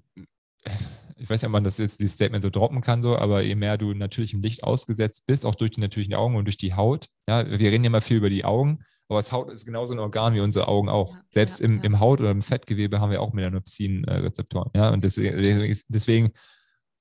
[1.17, 3.55] ich weiß nicht, ob man das jetzt, die Statement so droppen kann, so, aber je
[3.55, 6.75] mehr du natürlich im Licht ausgesetzt bist, auch durch die natürlichen Augen und durch die
[6.75, 7.09] Haut.
[7.27, 10.01] Ja, wir reden ja immer viel über die Augen, aber das Haut ist genauso ein
[10.01, 11.13] Organ wie unsere Augen auch.
[11.13, 11.85] Ja, Selbst ja, im, ja.
[11.85, 14.71] im Haut- oder im Fettgewebe haben wir auch Melanopsin-Rezeptoren.
[14.75, 16.33] Ja, und deswegen, deswegen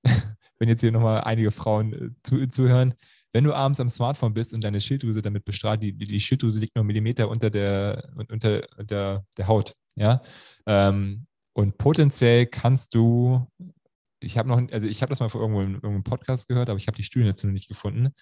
[0.60, 2.94] wenn jetzt hier nochmal einige Frauen äh, zu, zuhören,
[3.34, 6.76] wenn du abends am Smartphone bist und deine Schilddrüse damit bestrahlt, die, die Schilddrüse liegt
[6.76, 9.74] nur einen Millimeter unter der, unter der, der Haut.
[9.96, 10.22] Ja,
[10.66, 13.48] ähm, und potenziell kannst du
[14.26, 16.78] ich habe noch, also ich habe das mal vor irgendwo in irgendeinem Podcast gehört, aber
[16.78, 18.14] ich habe die Studie dazu noch nicht gefunden.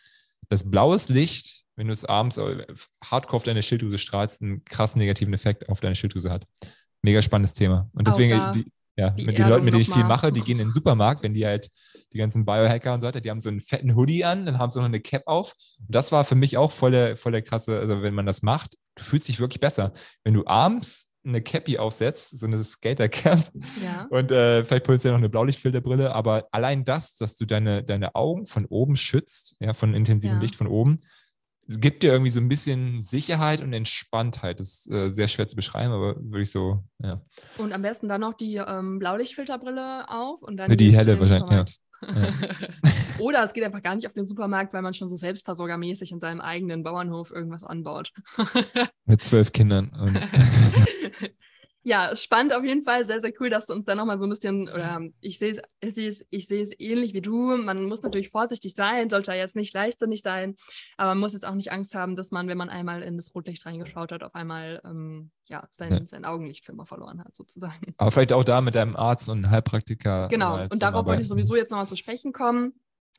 [0.49, 2.39] Das blaues Licht, wenn du es abends
[3.03, 6.45] hardcore auf deine Schilddrüse strahlst, einen krass negativen Effekt auf deine Schilddrüse hat.
[7.01, 7.89] Mega spannendes Thema.
[7.93, 10.59] Und deswegen, die, ja, die mit den Leuten, mit denen ich viel mache, die gehen
[10.59, 11.69] in den Supermarkt, wenn die halt
[12.13, 14.69] die ganzen Biohacker und so weiter, die haben so einen fetten Hoodie an, dann haben
[14.69, 15.55] sie noch eine Cap auf.
[15.79, 18.43] Und das war für mich auch voll der, voll der krasse, also wenn man das
[18.43, 19.91] macht, du fühlst dich wirklich besser.
[20.23, 23.51] Wenn du abends eine Cappy aufsetzt, so eine Skater-Cap
[23.83, 24.07] ja.
[24.09, 28.45] und äh, vielleicht potenziell noch eine Blaulichtfilterbrille, aber allein das, dass du deine, deine Augen
[28.45, 30.41] von oben schützt, ja, von intensivem ja.
[30.41, 30.99] Licht von oben,
[31.67, 34.59] gibt dir irgendwie so ein bisschen Sicherheit und Entspanntheit.
[34.59, 37.21] Das ist äh, sehr schwer zu beschreiben, aber würde ich so, ja.
[37.57, 40.69] Und am besten dann noch die ähm, Blaulichtfilterbrille auf und dann.
[40.69, 41.65] Ja, die helle wahrscheinlich, ja.
[43.19, 46.19] Oder es geht einfach gar nicht auf den Supermarkt, weil man schon so selbstversorgermäßig in
[46.19, 48.11] seinem eigenen Bauernhof irgendwas anbaut.
[49.05, 49.91] Mit zwölf Kindern.
[51.85, 53.03] Ja, spannend auf jeden Fall.
[53.03, 55.59] Sehr, sehr cool, dass du uns da nochmal so ein bisschen, oder ich sehe es,
[55.97, 57.57] ich ich sehe es ähnlich wie du.
[57.57, 60.55] Man muss natürlich vorsichtig sein, sollte jetzt nicht leichtsinnig sein,
[60.95, 63.35] aber man muss jetzt auch nicht Angst haben, dass man, wenn man einmal in das
[63.35, 66.05] Rotlicht reingeschaut hat, auf einmal ähm, ja, sein, ja.
[66.05, 67.93] sein Augenlicht für immer verloren hat, sozusagen.
[67.97, 70.29] Aber vielleicht auch da mit deinem Arzt und Heilpraktiker.
[70.29, 72.73] Genau, und darauf wollte ich sowieso jetzt nochmal zu sprechen kommen.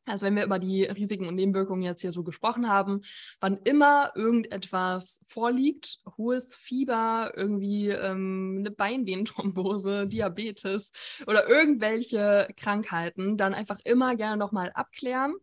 [0.06, 3.02] Also wenn wir über die Risiken und Nebenwirkungen jetzt hier so gesprochen haben,
[3.40, 10.92] wann immer irgendetwas vorliegt, hohes Fieber, irgendwie ähm, eine Beinvenenthrombose, Diabetes
[11.26, 15.34] oder irgendwelche Krankheiten, dann einfach immer gerne nochmal abklären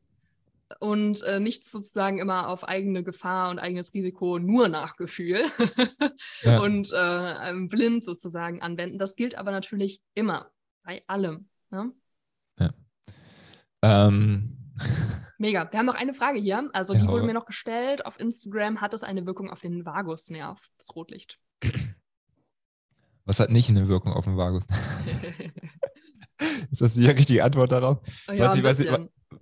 [0.80, 5.46] und äh, nichts sozusagen immer auf eigene Gefahr und eigenes Risiko nur nach Gefühl
[6.44, 6.60] ja.
[6.62, 8.98] und äh, ähm, blind sozusagen anwenden.
[8.98, 10.52] Das gilt aber natürlich immer
[10.84, 11.50] bei allem.
[11.70, 11.92] Ne?
[13.82, 14.58] Ähm.
[15.38, 15.72] Mega.
[15.72, 16.70] Wir haben noch eine Frage hier.
[16.74, 18.06] Also, die ja, wurde mir noch gestellt.
[18.06, 21.40] Auf Instagram hat es eine Wirkung auf den Vagusnerv, das Rotlicht.
[23.26, 24.80] Was hat nicht eine Wirkung auf den Vagusnerv?
[26.72, 28.00] Ist das die richtige Antwort darauf?
[28.28, 28.90] Oh ja, was, ich, was, ich,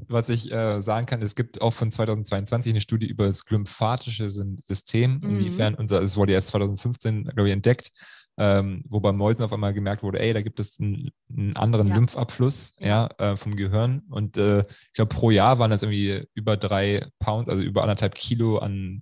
[0.08, 4.30] was ich äh, sagen kann, es gibt auch von 2022 eine Studie über das glymphatische
[4.30, 5.30] System, mhm.
[5.30, 7.92] inwiefern unser, es wurde erst 2015, glaube ich, entdeckt,
[8.40, 11.90] ähm, wo bei Mäusen auf einmal gemerkt wurde, ey, da gibt es einen, einen anderen
[11.90, 11.96] ja.
[11.96, 13.10] Lymphabfluss ja.
[13.18, 14.04] äh, vom Gehirn.
[14.10, 18.16] Und äh, ich glaube, pro Jahr waren das irgendwie über drei Pounds, also über anderthalb
[18.16, 19.02] Kilo an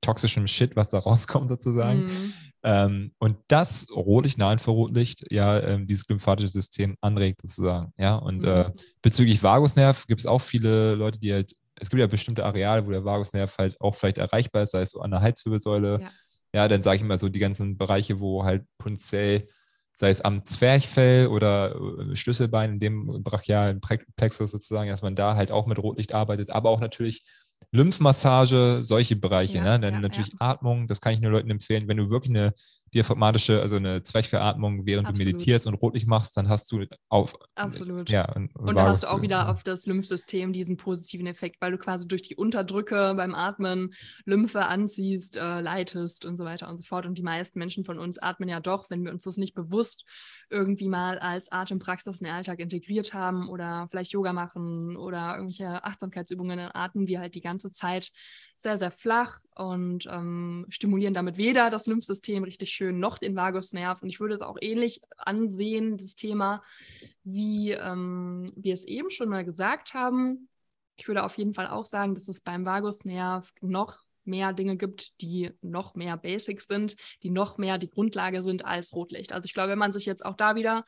[0.00, 2.06] toxischem Shit, was da rauskommt sozusagen.
[2.06, 2.32] Mhm.
[2.64, 7.92] Ähm, und das Rotlicht, Nahinfrarotlicht, ja, ähm, dieses lymphatische System anregt sozusagen.
[7.96, 8.70] Ja, und äh, mhm.
[8.70, 8.72] äh,
[9.02, 12.90] bezüglich Vagusnerv gibt es auch viele Leute, die halt, es gibt ja bestimmte Areale, wo
[12.90, 16.08] der Vagusnerv halt auch vielleicht erreichbar ist, sei es so an der Halswirbelsäule, ja
[16.54, 19.48] ja, dann sage ich mal so die ganzen Bereiche, wo halt potenziell,
[19.96, 23.80] sei es am Zwerchfell oder äh, Schlüsselbein, in dem brachialen
[24.16, 27.24] Plexus sozusagen, dass man da halt auch mit Rotlicht arbeitet, aber auch natürlich
[27.72, 29.58] Lymphmassage, solche Bereiche.
[29.58, 29.80] Ja, ne?
[29.80, 30.38] Dann ja, natürlich ja.
[30.40, 31.88] Atmung, das kann ich nur Leuten empfehlen.
[31.88, 32.54] Wenn du wirklich eine
[32.94, 35.26] diaphragmatische, also eine Zwerchfellatmung, während Absolut.
[35.26, 37.34] du meditierst und rotlich machst, dann hast du auf.
[37.54, 38.10] Absolut.
[38.10, 41.78] Ja, und da hast du auch wieder auf das Lymphsystem diesen positiven Effekt, weil du
[41.78, 43.94] quasi durch die Unterdrücke beim Atmen
[44.24, 47.06] Lymphe anziehst, äh, leitest und so weiter und so fort.
[47.06, 50.04] Und die meisten Menschen von uns atmen ja doch, wenn wir uns das nicht bewusst
[50.50, 55.84] irgendwie mal als Atempraxis in den Alltag integriert haben oder vielleicht Yoga machen oder irgendwelche
[55.84, 58.10] Achtsamkeitsübungen, dann atmen wir halt die ganze Zeit
[58.56, 64.02] sehr, sehr flach und ähm, stimulieren damit weder das Lymphsystem richtig schön noch den Vagusnerv.
[64.02, 66.62] Und ich würde es auch ähnlich ansehen, das Thema,
[67.24, 70.48] wie ähm, wir es eben schon mal gesagt haben.
[70.96, 75.20] Ich würde auf jeden Fall auch sagen, dass es beim Vagusnerv noch mehr Dinge gibt,
[75.20, 79.32] die noch mehr Basics sind, die noch mehr die Grundlage sind als Rotlicht.
[79.32, 80.84] Also ich glaube, wenn man sich jetzt auch da wieder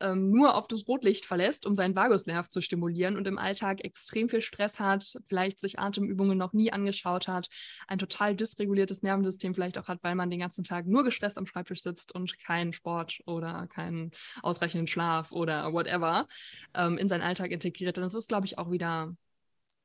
[0.00, 4.28] ähm, nur auf das Rotlicht verlässt, um seinen Vagusnerv zu stimulieren und im Alltag extrem
[4.28, 7.48] viel Stress hat, vielleicht sich Atemübungen noch nie angeschaut hat,
[7.88, 11.46] ein total dysreguliertes Nervensystem vielleicht auch hat, weil man den ganzen Tag nur gestresst am
[11.46, 14.10] Schreibtisch sitzt und keinen Sport oder keinen
[14.42, 16.26] ausreichenden Schlaf oder whatever
[16.74, 19.14] ähm, in seinen Alltag integriert, ist das, glaube ich, auch wieder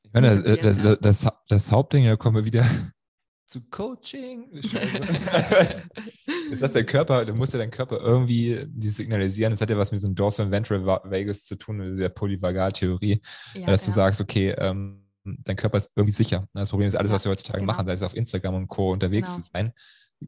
[0.04, 2.66] ich meine, das, das, das, das, Hauptding, da kommen wir wieder
[3.52, 4.48] zu Coaching.
[4.62, 5.84] Scheiße.
[6.50, 7.26] ist das der Körper?
[7.26, 9.52] Du musst ja deinen Körper irgendwie die signalisieren.
[9.52, 13.22] Das hat ja was mit so einem Dorsal Ventral Vagus zu tun, mit dieser Polyvagaltheorie,
[13.54, 13.92] ja, dass ja.
[13.92, 16.48] du sagst, okay, ähm, dein Körper ist irgendwie sicher.
[16.54, 17.74] Das Problem ist, alles, was wir heutzutage genau.
[17.74, 18.94] machen, sei es auf Instagram und Co.
[18.94, 19.44] unterwegs genau.
[19.44, 19.74] zu sein,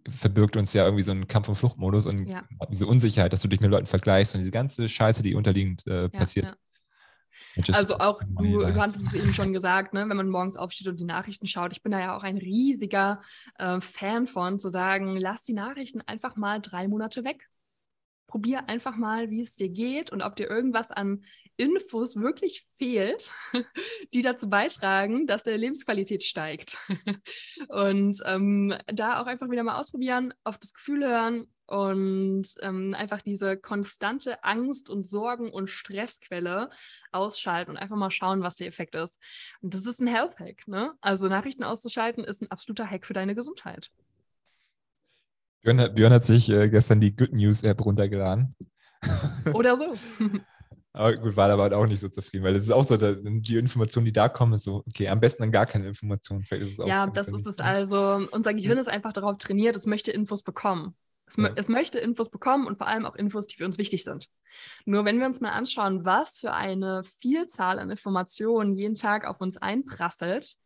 [0.10, 2.44] verbirgt uns ja irgendwie so einen Kampf- und Fluchtmodus und ja.
[2.70, 6.10] diese Unsicherheit, dass du dich mit Leuten vergleichst und diese ganze Scheiße, die unterliegend äh,
[6.10, 6.58] passiert.
[7.72, 11.00] Also auch du, du hattest es eben schon gesagt, ne, wenn man morgens aufsteht und
[11.00, 11.72] die Nachrichten schaut.
[11.72, 13.22] Ich bin da ja auch ein riesiger
[13.58, 17.50] äh, Fan von, zu sagen, lass die Nachrichten einfach mal drei Monate weg.
[18.28, 21.24] Probier einfach mal, wie es dir geht und ob dir irgendwas an
[21.56, 23.34] Infos wirklich fehlt,
[24.14, 26.80] die dazu beitragen, dass deine Lebensqualität steigt.
[27.68, 33.22] und ähm, da auch einfach wieder mal ausprobieren, auf das Gefühl hören und ähm, einfach
[33.22, 36.70] diese konstante Angst und Sorgen und Stressquelle
[37.12, 39.18] ausschalten und einfach mal schauen, was der Effekt ist.
[39.62, 40.94] Und das ist ein Health Hack, ne?
[41.02, 43.92] Also Nachrichten auszuschalten ist ein absoluter Hack für deine Gesundheit.
[45.62, 48.56] Björn, Björn hat sich äh, gestern die Good News App runtergeladen.
[49.54, 49.94] Oder so.
[50.94, 54.06] aber gut, war aber auch nicht so zufrieden, weil es ist auch so, die Informationen,
[54.06, 56.44] die da kommen, ist so, okay, am besten dann gar keine Informationen.
[56.86, 58.28] ja, das ist es also.
[58.32, 60.96] Unser Gehirn ist einfach darauf trainiert, es möchte Infos bekommen.
[61.36, 61.52] Es, ja.
[61.56, 64.30] es, möchte Infos bekommen und vor allem auch Infos, die für uns wichtig sind.
[64.86, 69.42] Nur wenn wir uns mal anschauen, was für eine Vielzahl an Informationen jeden Tag auf
[69.42, 70.58] uns einprasselt,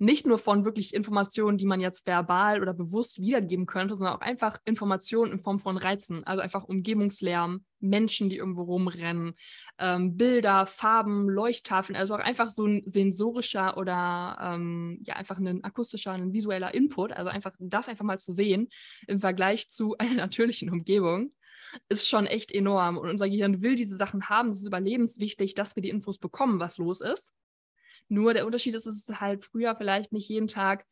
[0.00, 4.22] nicht nur von wirklich Informationen, die man jetzt verbal oder bewusst wiedergeben könnte, sondern auch
[4.22, 9.34] einfach Informationen in Form von Reizen, also einfach Umgebungslärm, Menschen, die irgendwo rumrennen,
[9.78, 15.62] ähm, Bilder, Farben, Leuchttafeln, also auch einfach so ein sensorischer oder ähm, ja einfach ein
[15.62, 18.68] akustischer, ein visueller Input, also einfach das einfach mal zu sehen
[19.06, 21.32] im Vergleich zu einer natürlichen Umgebung
[21.90, 22.96] ist schon echt enorm.
[22.96, 24.48] Und unser Gehirn will diese Sachen haben.
[24.48, 27.32] Es ist überlebenswichtig, dass wir die Infos bekommen, was los ist.
[28.10, 30.84] Nur der Unterschied ist, dass es halt früher vielleicht nicht jeden Tag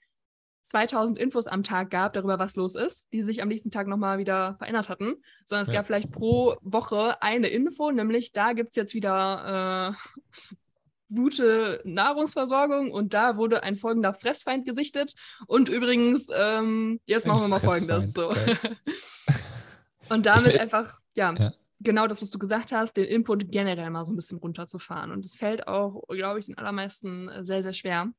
[0.62, 4.18] 2000 Infos am Tag gab darüber, was los ist, die sich am nächsten Tag nochmal
[4.18, 5.74] wieder verändert hatten, sondern es ja.
[5.74, 12.92] gab vielleicht pro Woche eine Info, nämlich da gibt es jetzt wieder äh, gute Nahrungsversorgung
[12.92, 15.14] und da wurde ein folgender Fressfeind gesichtet
[15.46, 18.12] und übrigens, ähm, jetzt machen wir mal folgendes.
[18.12, 18.32] So.
[20.10, 21.32] und damit ich, einfach, ja.
[21.32, 25.10] ja genau das, was du gesagt hast, den Input generell mal so ein bisschen runterzufahren.
[25.10, 28.12] Und es fällt auch, glaube ich, den allermeisten äh, sehr, sehr schwer,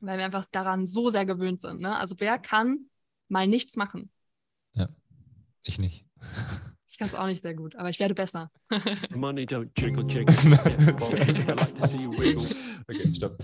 [0.00, 1.80] weil wir einfach daran so sehr gewöhnt sind.
[1.80, 1.96] Ne?
[1.96, 2.86] Also wer kann
[3.28, 4.10] mal nichts machen?
[4.72, 4.88] Ja,
[5.62, 6.06] ich nicht.
[7.00, 8.50] Ich kann es auch nicht sehr gut, aber ich werde besser.
[9.14, 10.28] Money don't trickle chick.
[12.88, 13.38] okay, stopp.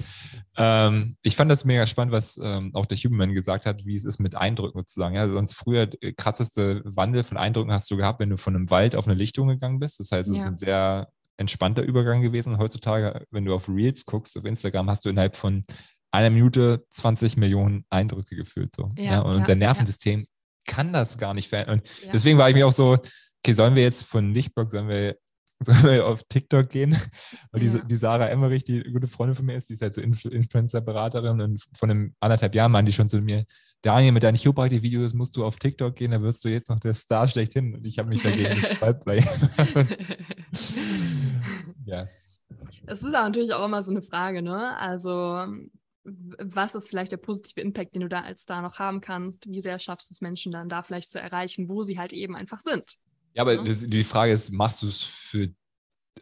[0.59, 4.05] Ähm, ich fand das mega spannend, was ähm, auch der Huberman gesagt hat, wie es
[4.05, 5.15] ist mit Eindrücken sozusagen.
[5.15, 8.69] Ja, sonst früher der krasseste Wandel von Eindrücken hast du gehabt, wenn du von einem
[8.69, 10.01] Wald auf eine Lichtung gegangen bist.
[10.01, 10.43] Das heißt, es ja.
[10.43, 11.09] ist ein sehr
[11.39, 12.59] entspannter Übergang gewesen.
[12.59, 15.65] Heutzutage, wenn du auf Reels guckst, auf Instagram, hast du innerhalb von
[16.11, 18.77] einer Minute 20 Millionen Eindrücke gefühlt.
[18.77, 18.91] So.
[18.99, 20.27] Ja, ja und unser Nervensystem
[20.67, 21.81] kann das gar nicht verändern.
[22.03, 22.99] Und deswegen war ich mir auch so,
[23.47, 25.17] okay, sollen wir jetzt von Lichtburg, sollen wir,
[25.61, 26.97] sollen wir auf TikTok gehen?
[27.53, 27.79] Weil ja.
[27.79, 31.41] die, die Sarah Emmerich, die gute Freundin von mir ist, die ist halt so Influencer-Beraterin
[31.41, 33.45] und von einem anderthalb Jahren meinen die schon zu mir,
[33.83, 36.95] Daniel, mit deinen Chiropraktik-Videos musst du auf TikTok gehen, da wirst du jetzt noch der
[36.95, 37.73] Star schlechthin.
[37.73, 39.19] Und ich habe mich dagegen gesträubt, weil
[41.85, 42.09] ja.
[42.87, 44.77] Es ist auch natürlich auch immer so eine Frage, ne?
[44.77, 45.47] Also
[46.03, 49.49] was ist vielleicht der positive Impact, den du da als Star noch haben kannst?
[49.49, 52.35] Wie sehr schaffst du es Menschen dann da vielleicht zu erreichen, wo sie halt eben
[52.35, 52.97] einfach sind?
[53.37, 55.51] Ja, aber das, die Frage ist, machst du es für,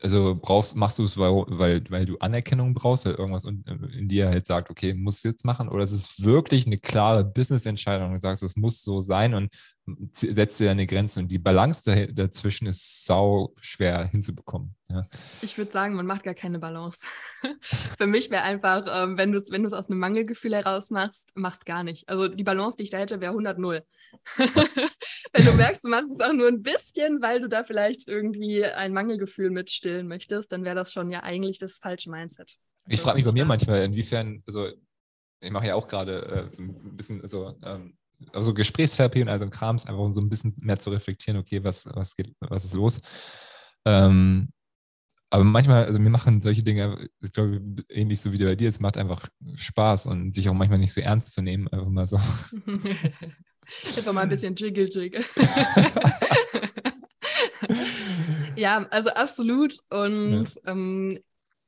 [0.02, 3.62] also brauchst, machst du es, weil, weil, weil du Anerkennung brauchst, weil irgendwas in,
[3.96, 5.68] in dir halt sagt, okay, musst du jetzt machen?
[5.68, 9.54] Oder ist es wirklich eine klare Business-Entscheidung und sagst, es muss so sein und
[10.12, 14.74] setzt dir deine Grenzen und die Balance dazwischen ist sau schwer hinzubekommen.
[14.88, 15.02] Ja.
[15.42, 17.00] Ich würde sagen, man macht gar keine Balance.
[17.98, 21.66] Für mich wäre einfach, ähm, wenn du es wenn aus einem Mangelgefühl heraus machst, machst
[21.66, 22.08] gar nicht.
[22.08, 23.82] Also die Balance, die ich da hätte, wäre 100-0.
[25.32, 28.64] wenn du merkst, du machst es auch nur ein bisschen, weil du da vielleicht irgendwie
[28.64, 32.56] ein Mangelgefühl mitstillen möchtest, dann wäre das schon ja eigentlich das falsche Mindset.
[32.88, 34.68] Ich frage mich bei mir manchmal, inwiefern, also
[35.40, 37.98] ich mache ja auch gerade äh, ein bisschen so, ähm,
[38.32, 41.62] also Gesprächstherapie und also ein Krams, einfach um so ein bisschen mehr zu reflektieren, okay,
[41.62, 43.00] was, was geht, was ist los?
[43.84, 44.48] Ähm,
[45.30, 48.78] aber manchmal, also mir machen solche Dinge, ich glaube, ähnlich so wie bei dir, es
[48.78, 52.16] macht einfach Spaß und sich auch manchmal nicht so ernst zu nehmen, einfach mal so.
[53.96, 55.24] einfach mal ein bisschen Jiggle Jiggle.
[58.56, 59.74] ja, also absolut.
[59.90, 60.60] Und ja.
[60.66, 61.18] ähm,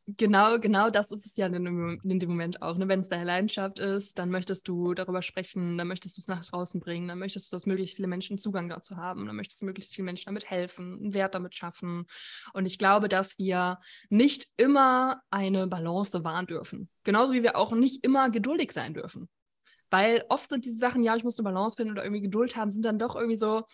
[0.09, 2.77] Genau, genau das ist es ja in dem, in dem Moment auch.
[2.77, 2.87] Ne?
[2.87, 6.45] Wenn es deine Leidenschaft ist, dann möchtest du darüber sprechen, dann möchtest du es nach
[6.45, 9.65] draußen bringen, dann möchtest du, dass möglichst viele Menschen Zugang dazu haben, dann möchtest du
[9.65, 12.07] möglichst vielen Menschen damit helfen, einen Wert damit schaffen.
[12.53, 16.89] Und ich glaube, dass wir nicht immer eine Balance wahren dürfen.
[17.03, 19.29] Genauso wie wir auch nicht immer geduldig sein dürfen.
[19.91, 22.71] Weil oft sind diese Sachen, ja, ich muss eine Balance finden oder irgendwie Geduld haben,
[22.71, 23.65] sind dann doch irgendwie so,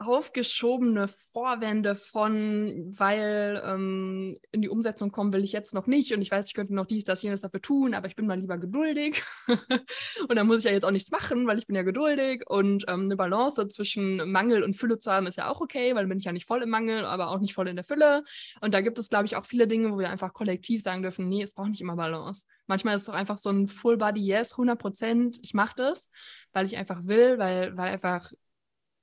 [0.00, 6.22] aufgeschobene Vorwände von, weil ähm, in die Umsetzung kommen will ich jetzt noch nicht und
[6.22, 8.56] ich weiß, ich könnte noch dies, das, jenes dafür tun, aber ich bin mal lieber
[8.58, 9.22] geduldig.
[10.28, 12.44] Und dann muss ich ja jetzt auch nichts machen, weil ich bin ja geduldig.
[12.48, 16.02] Und ähm, eine Balance zwischen Mangel und Fülle zu haben ist ja auch okay, weil
[16.02, 18.24] dann bin ich ja nicht voll im Mangel, aber auch nicht voll in der Fülle.
[18.60, 21.28] Und da gibt es, glaube ich, auch viele Dinge, wo wir einfach kollektiv sagen dürfen,
[21.28, 22.46] nee, es braucht nicht immer Balance.
[22.66, 26.10] Manchmal ist es doch einfach so ein Full Body Yes, 100 Prozent, ich mache das,
[26.52, 28.30] weil ich einfach will, weil, weil einfach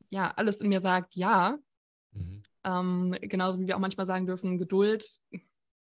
[0.10, 1.58] ja, alles in mir sagt ja.
[2.12, 2.44] Mhm.
[2.64, 5.20] Ähm, genauso wie wir auch manchmal sagen dürfen, Geduld,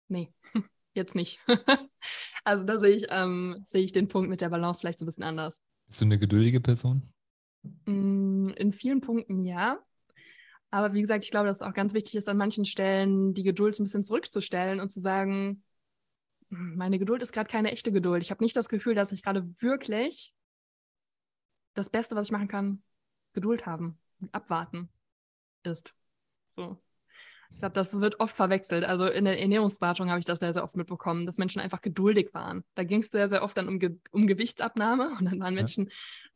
[0.09, 0.33] nee,
[0.95, 1.41] jetzt nicht.
[2.45, 5.07] also da sehe ich, ähm, sehe ich den Punkt mit der Balance vielleicht so ein
[5.07, 5.61] bisschen anders.
[5.87, 7.03] Bist du eine geduldige Person?
[7.87, 9.79] Mm, in vielen Punkten ja.
[10.71, 13.45] Aber wie gesagt, ich glaube, dass es auch ganz wichtig ist, an manchen Stellen die
[13.45, 15.63] Geduld so ein bisschen zurückzustellen und zu sagen,
[16.49, 18.23] hm, meine Geduld ist gerade keine echte Geduld.
[18.23, 20.35] Ich habe nicht das Gefühl, dass ich gerade wirklich
[21.75, 22.83] das Beste, was ich machen kann,
[23.35, 24.01] Geduld haben
[24.33, 24.89] abwarten
[25.63, 25.95] ist.
[26.51, 26.79] So.
[27.55, 28.85] Ich glaube, das wird oft verwechselt.
[28.85, 32.35] Also in der Ernährungsberatung habe ich das sehr, sehr oft mitbekommen, dass Menschen einfach geduldig
[32.35, 32.65] waren.
[32.75, 35.91] Da ging es sehr, sehr oft dann um, Ge um Gewichtsabnahme und dann waren Menschen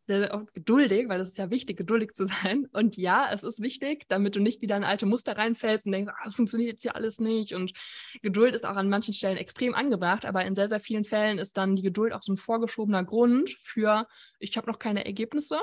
[0.06, 2.66] sehr, sehr oft geduldig, weil es ist ja wichtig, geduldig zu sein.
[2.72, 6.12] Und ja, es ist wichtig, damit du nicht wieder in alte Muster reinfällst und denkst,
[6.16, 7.52] ah, das funktioniert jetzt hier alles nicht.
[7.52, 7.72] Und
[8.22, 11.56] Geduld ist auch an manchen Stellen extrem angebracht, aber in sehr, sehr vielen Fällen ist
[11.56, 14.06] dann die Geduld auch so ein vorgeschobener Grund für,
[14.38, 15.58] ich habe noch keine Ergebnisse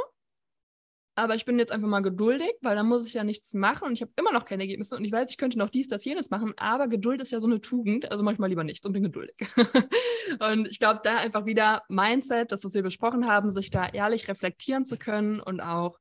[1.15, 3.93] aber ich bin jetzt einfach mal geduldig, weil dann muss ich ja nichts machen und
[3.93, 6.29] ich habe immer noch keine Ergebnisse und ich weiß, ich könnte noch dies, das, jenes
[6.29, 9.35] machen, aber Geduld ist ja so eine Tugend, also manchmal lieber nichts und bin geduldig.
[10.39, 14.27] und ich glaube, da einfach wieder Mindset, das, was wir besprochen haben, sich da ehrlich
[14.27, 15.99] reflektieren zu können und auch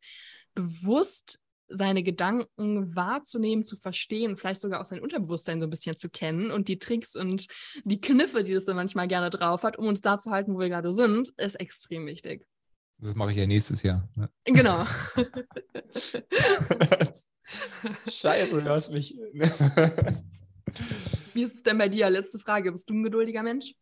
[0.54, 1.38] bewusst
[1.68, 6.50] seine Gedanken wahrzunehmen, zu verstehen, vielleicht sogar auch sein Unterbewusstsein so ein bisschen zu kennen
[6.50, 7.46] und die Tricks und
[7.84, 10.58] die Kniffe, die das dann manchmal gerne drauf hat, um uns da zu halten, wo
[10.58, 12.46] wir gerade sind, ist extrem wichtig.
[12.98, 14.08] Das mache ich ja nächstes Jahr.
[14.14, 14.30] Ne?
[14.44, 14.86] Genau.
[18.08, 19.14] Scheiße, du hast mich.
[21.34, 22.08] Wie ist es denn bei dir?
[22.10, 22.72] Letzte Frage.
[22.72, 23.74] Bist du ein geduldiger Mensch?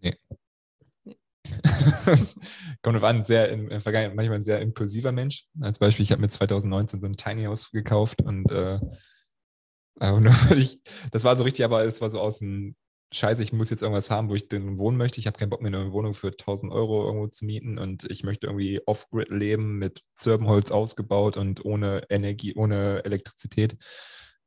[0.00, 0.16] Nee.
[1.04, 1.18] nee.
[2.82, 5.46] Kommt auf an, sehr in, in Vergangenheit manchmal ein sehr impulsiver Mensch.
[5.60, 8.80] Als Beispiel, ich habe mir 2019 so ein Tiny House gekauft und äh,
[10.00, 10.80] nur, ich,
[11.10, 12.74] das war so richtig, aber es war so aus dem
[13.12, 15.20] scheiße, ich muss jetzt irgendwas haben, wo ich drin wohnen möchte.
[15.20, 18.24] Ich habe keinen Bock mehr, eine Wohnung für 1000 Euro irgendwo zu mieten und ich
[18.24, 23.76] möchte irgendwie off-grid leben, mit Zirbenholz ausgebaut und ohne Energie, ohne Elektrizität.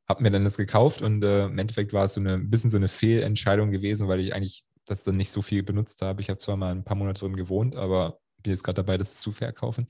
[0.08, 2.70] Habe mir dann das gekauft und äh, im Endeffekt war es so eine, ein bisschen
[2.70, 6.20] so eine Fehlentscheidung gewesen, weil ich eigentlich das dann nicht so viel benutzt habe.
[6.20, 9.20] Ich habe zwar mal ein paar Monate drin gewohnt, aber bin jetzt gerade dabei, das
[9.20, 9.88] zu verkaufen.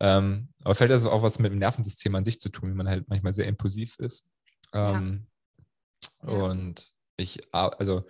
[0.00, 2.76] Ähm, aber vielleicht hat das auch was mit dem Nervensystem an sich zu tun, wenn
[2.76, 4.28] man halt manchmal sehr impulsiv ist.
[4.74, 5.26] Ähm,
[6.22, 6.28] ja.
[6.28, 8.04] Und ich, also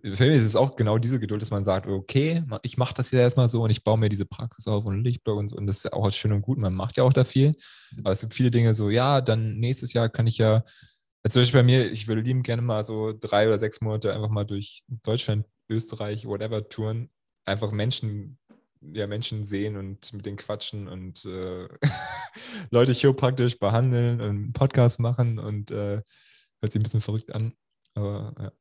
[0.00, 3.10] für mich ist es auch genau diese Geduld, dass man sagt, okay, ich mache das
[3.10, 5.66] hier erstmal so und ich baue mir diese Praxis auf und Lichtblog und so und
[5.66, 7.52] das ist ja auch schön und gut, man macht ja auch da viel,
[7.98, 10.64] aber es gibt viele Dinge so, ja, dann nächstes Jahr kann ich ja,
[11.28, 14.30] zum Beispiel bei mir, ich würde lieben gerne mal so drei oder sechs Monate einfach
[14.30, 17.10] mal durch Deutschland, Österreich, whatever touren,
[17.44, 18.38] einfach Menschen,
[18.80, 21.68] ja, Menschen sehen und mit denen quatschen und äh,
[22.70, 26.02] Leute chiropraktisch behandeln und Podcast machen und äh,
[26.60, 27.52] hört sich ein bisschen verrückt an.
[27.94, 28.52] Aber ja.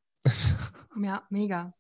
[1.02, 1.74] Ja, mega.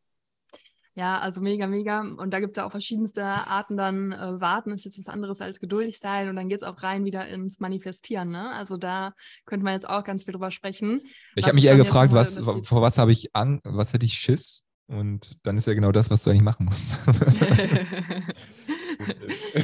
[0.94, 2.02] Ja, also mega, mega.
[2.02, 4.11] Und da gibt es ja auch verschiedenste Arten dann.
[4.11, 6.28] Äh, warten ist jetzt was anderes als geduldig sein.
[6.28, 8.30] Und dann geht es auch rein wieder ins Manifestieren.
[8.30, 8.52] Ne?
[8.52, 9.14] Also da
[9.45, 11.02] könnte man jetzt auch ganz viel drüber sprechen.
[11.36, 14.65] Ich habe mich eher gefragt, was, vor was habe ich an, was hätte ich Schiss?
[14.88, 16.86] Und dann ist ja genau das, was du eigentlich machen musst.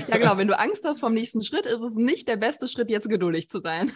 [0.07, 0.38] ja, genau.
[0.38, 3.49] Wenn du Angst hast vom nächsten Schritt, ist es nicht der beste Schritt, jetzt geduldig
[3.49, 3.91] zu sein.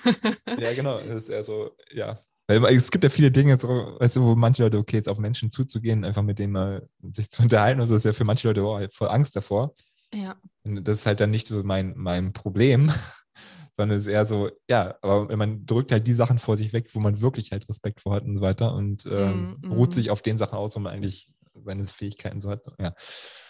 [0.60, 1.00] ja, genau.
[1.00, 4.36] Das ist eher so, ja, weil es gibt ja viele Dinge, so, weißt du, wo
[4.36, 7.88] manche Leute, okay, jetzt auf Menschen zuzugehen, einfach mit denen mal sich zu unterhalten, und
[7.88, 9.74] so ist ja für manche Leute oh, voll Angst davor.
[10.14, 10.36] Ja.
[10.64, 12.92] Und das ist halt dann nicht so mein, mein Problem,
[13.78, 16.90] sondern es ist eher so, ja, aber man drückt halt die Sachen vor sich weg,
[16.94, 19.72] wo man wirklich halt Respekt vor hat und so weiter und ähm, mm, mm.
[19.72, 21.32] ruht sich auf den Sachen aus, wo man eigentlich
[21.66, 22.64] seine Fähigkeiten so hat.
[22.80, 22.94] Ja.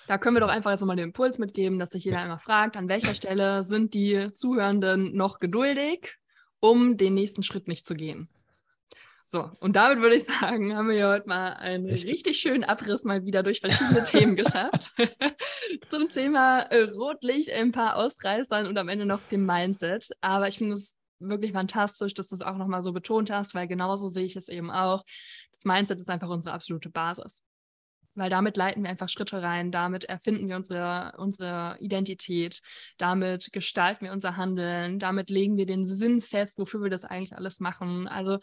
[0.07, 2.75] Da können wir doch einfach jetzt nochmal den Impuls mitgeben, dass sich jeder einmal fragt,
[2.75, 6.17] an welcher Stelle sind die Zuhörenden noch geduldig,
[6.59, 8.29] um den nächsten Schritt nicht zu gehen.
[9.31, 12.09] So, und damit würde ich sagen, haben wir ja heute mal einen Echt?
[12.09, 14.91] richtig schönen Abriss mal wieder durch verschiedene Themen geschafft.
[15.89, 20.09] Zum Thema äh, Rotlicht, ein paar Ausreißern und am Ende noch dem Mindset.
[20.19, 23.69] Aber ich finde es wirklich fantastisch, dass du es auch nochmal so betont hast, weil
[23.69, 25.05] genauso sehe ich es eben auch.
[25.53, 27.41] Das Mindset ist einfach unsere absolute Basis
[28.15, 32.61] weil damit leiten wir einfach Schritte rein, damit erfinden wir unsere, unsere Identität,
[32.97, 37.35] damit gestalten wir unser Handeln, damit legen wir den Sinn fest, wofür wir das eigentlich
[37.35, 38.07] alles machen.
[38.07, 38.39] Also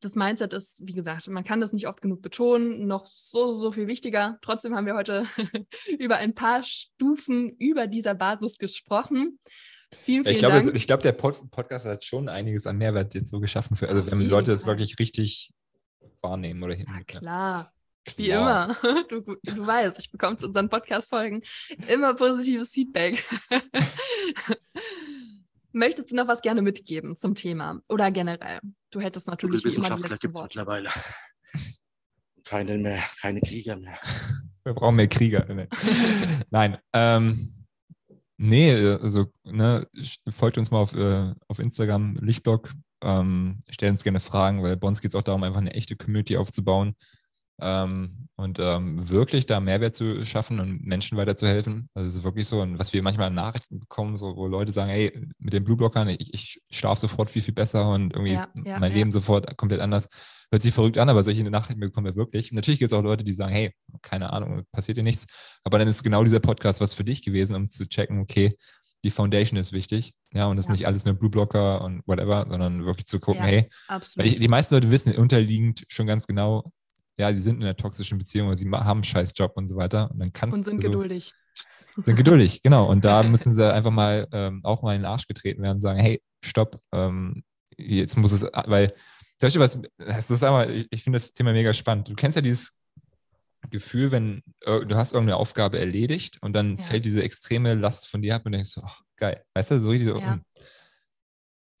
[0.00, 3.72] das Mindset ist, wie gesagt, man kann das nicht oft genug betonen, noch so, so
[3.72, 4.38] viel wichtiger.
[4.42, 5.26] Trotzdem haben wir heute
[5.98, 9.38] über ein paar Stufen über dieser Basis gesprochen.
[10.04, 10.74] Vielen, vielen ich glaube, Dank.
[10.74, 14.10] ich glaube, der Pod Podcast hat schon einiges an Mehrwert jetzt so geschaffen für, also
[14.10, 15.52] wenn Leute das wirklich richtig
[16.22, 16.86] wahrnehmen oder hin.
[16.88, 17.72] Ja, klar.
[18.16, 18.76] Wie immer.
[19.08, 21.42] Du, du weißt, ich bekomme zu unseren Podcast-Folgen
[21.88, 23.24] immer positives Feedback.
[25.72, 28.60] Möchtest du noch was gerne mitgeben zum Thema oder generell?
[28.90, 30.90] Du hättest natürlich wie immer die gibt es mittlerweile.
[32.44, 33.98] Keine mehr, keine Krieger mehr.
[34.64, 35.46] Wir brauchen mehr Krieger.
[36.50, 36.78] Nein.
[36.92, 37.66] Ähm,
[38.36, 39.86] nee, also ne,
[40.30, 42.72] folgt uns mal auf, äh, auf Instagram, Lichtblog.
[43.02, 45.96] Ähm, stellt uns gerne Fragen, weil bei uns geht es auch darum, einfach eine echte
[45.96, 46.96] Community aufzubauen
[47.60, 51.90] ähm, und ähm, wirklich da Mehrwert zu schaffen und Menschen weiterzuhelfen.
[51.94, 54.72] Also es ist wirklich so, und was wir manchmal in Nachrichten bekommen, so, wo Leute
[54.72, 58.42] sagen, hey, mit den Blueblockern, ich, ich schlafe sofort viel, viel besser und irgendwie ja,
[58.42, 58.98] ist ja, mein ja.
[58.98, 60.08] Leben sofort komplett anders.
[60.50, 62.50] Hört sich verrückt an, aber solche Nachrichten bekommen wir wirklich.
[62.50, 65.26] Und natürlich gibt es auch Leute, die sagen, hey, keine Ahnung, passiert dir nichts.
[65.62, 68.50] Aber dann ist genau dieser Podcast was für dich gewesen, um zu checken, okay,
[69.04, 70.14] die Foundation ist wichtig.
[70.32, 73.42] Ja, und das ist nicht alles nur Blue Blocker und whatever, sondern wirklich zu gucken,
[73.42, 76.72] hey, weil die, die meisten Leute wissen unterliegend schon ganz genau,
[77.20, 79.76] ja, sie sind in einer toxischen Beziehung oder sie haben einen scheiß Job und so
[79.76, 80.10] weiter.
[80.10, 81.34] Und dann kannst Und sind so, geduldig.
[81.96, 82.88] Sind geduldig, genau.
[82.88, 85.80] Und da müssen sie einfach mal ähm, auch mal in den Arsch getreten werden und
[85.80, 87.42] sagen, hey, stopp, ähm,
[87.76, 88.94] jetzt muss es, weil,
[89.38, 92.08] zum Beispiel was, das ist aber, ich, ich finde das Thema mega spannend.
[92.08, 92.78] Du kennst ja dieses
[93.68, 96.82] Gefühl, wenn äh, du hast irgendeine Aufgabe erledigt und dann ja.
[96.84, 99.44] fällt diese extreme Last von dir ab und denkst so, oh, geil.
[99.54, 100.40] Weißt du, so richtig so, ja.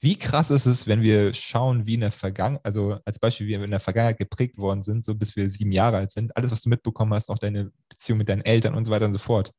[0.02, 3.58] Wie krass ist es, wenn wir schauen, wie in der Vergangenheit, also als Beispiel, wie
[3.58, 6.50] wir in der Vergangenheit geprägt worden sind, so bis wir sieben Jahre alt sind, alles,
[6.50, 9.18] was du mitbekommen hast, auch deine Beziehung mit deinen Eltern und so weiter und so
[9.18, 9.52] fort.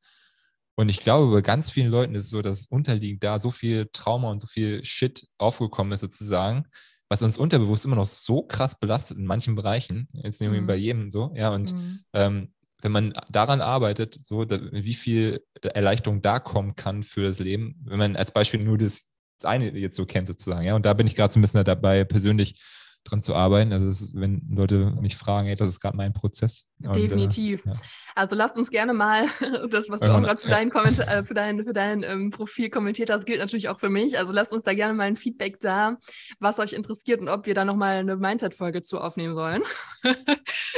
[0.76, 3.90] Und ich glaube, bei ganz vielen Leuten ist es so, dass unterliegend da so viel
[3.94, 6.66] Trauma und so viel Shit aufgekommen ist, sozusagen,
[7.08, 10.68] was uns unterbewusst immer noch so krass belastet in manchen Bereichen, jetzt nehmen wir mhm.
[10.68, 12.00] bei jedem so, ja, und mhm.
[12.14, 17.38] ähm, wenn man daran arbeitet, so da, wie viel Erleichterung da kommen kann für das
[17.38, 19.11] Leben, wenn man als Beispiel nur das
[19.46, 20.66] eine jetzt so kennt sozusagen.
[20.66, 22.62] Ja, und da bin ich gerade so ein bisschen dabei, persönlich
[23.04, 23.74] dran zu arbeiten.
[23.74, 26.66] Also ist, wenn Leute mich fragen, hey, das ist gerade mein Prozess.
[26.78, 27.66] Definitiv.
[27.66, 27.82] Und, äh, ja.
[28.16, 29.26] Also lasst uns gerne mal,
[29.70, 32.70] das, was du auch gerade für dein, Kommentar, äh, für dein, für dein ähm, Profil
[32.70, 34.18] kommentiert hast, gilt natürlich auch für mich.
[34.18, 35.98] Also lasst uns da gerne mal ein Feedback da,
[36.40, 39.62] was euch interessiert und ob wir da nochmal eine Mindset-Folge zu aufnehmen sollen.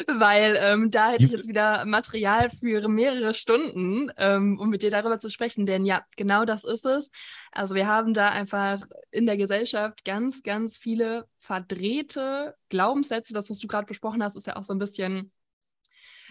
[0.07, 4.91] Weil ähm, da hätte ich jetzt wieder Material für mehrere Stunden, ähm, um mit dir
[4.91, 5.65] darüber zu sprechen.
[5.65, 7.09] Denn ja, genau das ist es.
[7.55, 8.81] Also wir haben da einfach
[9.11, 13.33] in der Gesellschaft ganz, ganz viele verdrehte Glaubenssätze.
[13.33, 15.31] Das, was du gerade besprochen hast, ist ja auch so ein bisschen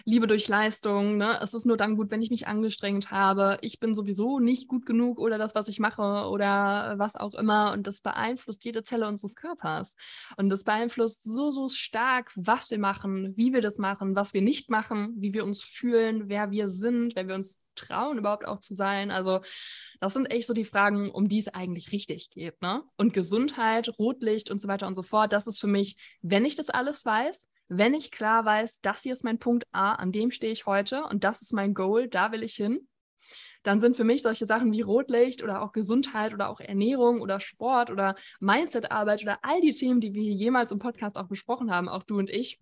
[0.05, 1.39] Liebe durch Leistung, ne?
[1.41, 4.85] es ist nur dann gut, wenn ich mich angestrengt habe, ich bin sowieso nicht gut
[4.85, 9.07] genug oder das, was ich mache oder was auch immer und das beeinflusst jede Zelle
[9.07, 9.95] unseres Körpers
[10.35, 14.41] und das beeinflusst so, so stark, was wir machen, wie wir das machen, was wir
[14.41, 18.59] nicht machen, wie wir uns fühlen, wer wir sind, wer wir uns trauen überhaupt auch
[18.59, 19.09] zu sein.
[19.09, 19.41] Also
[19.99, 22.61] das sind echt so die Fragen, um die es eigentlich richtig geht.
[22.61, 22.83] Ne?
[22.97, 26.55] Und Gesundheit, Rotlicht und so weiter und so fort, das ist für mich, wenn ich
[26.55, 30.31] das alles weiß, wenn ich klar weiß, das hier ist mein Punkt A, an dem
[30.31, 32.87] stehe ich heute und das ist mein Goal, da will ich hin,
[33.63, 37.39] dann sind für mich solche Sachen wie Rotlicht oder auch Gesundheit oder auch Ernährung oder
[37.39, 41.71] Sport oder Mindsetarbeit oder all die Themen, die wir hier jemals im Podcast auch besprochen
[41.71, 42.59] haben, auch du und ich,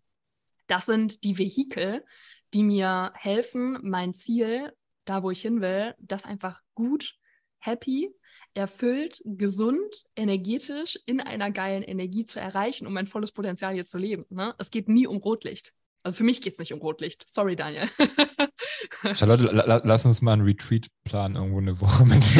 [0.68, 2.06] das sind die Vehikel,
[2.54, 4.72] die mir helfen, mein Ziel,
[5.06, 7.16] da wo ich hin will, das einfach gut,
[7.62, 8.14] happy
[8.54, 13.98] erfüllt, gesund, energetisch in einer geilen Energie zu erreichen, um mein volles Potenzial hier zu
[13.98, 14.26] leben.
[14.30, 14.54] Ne?
[14.58, 15.74] Es geht nie um Rotlicht.
[16.04, 17.30] Also für mich geht es nicht um Rotlicht.
[17.30, 17.88] Sorry, Daniel.
[19.16, 22.24] Charlotte, la lass uns mal einen Retreat planen, irgendwo eine Woche mit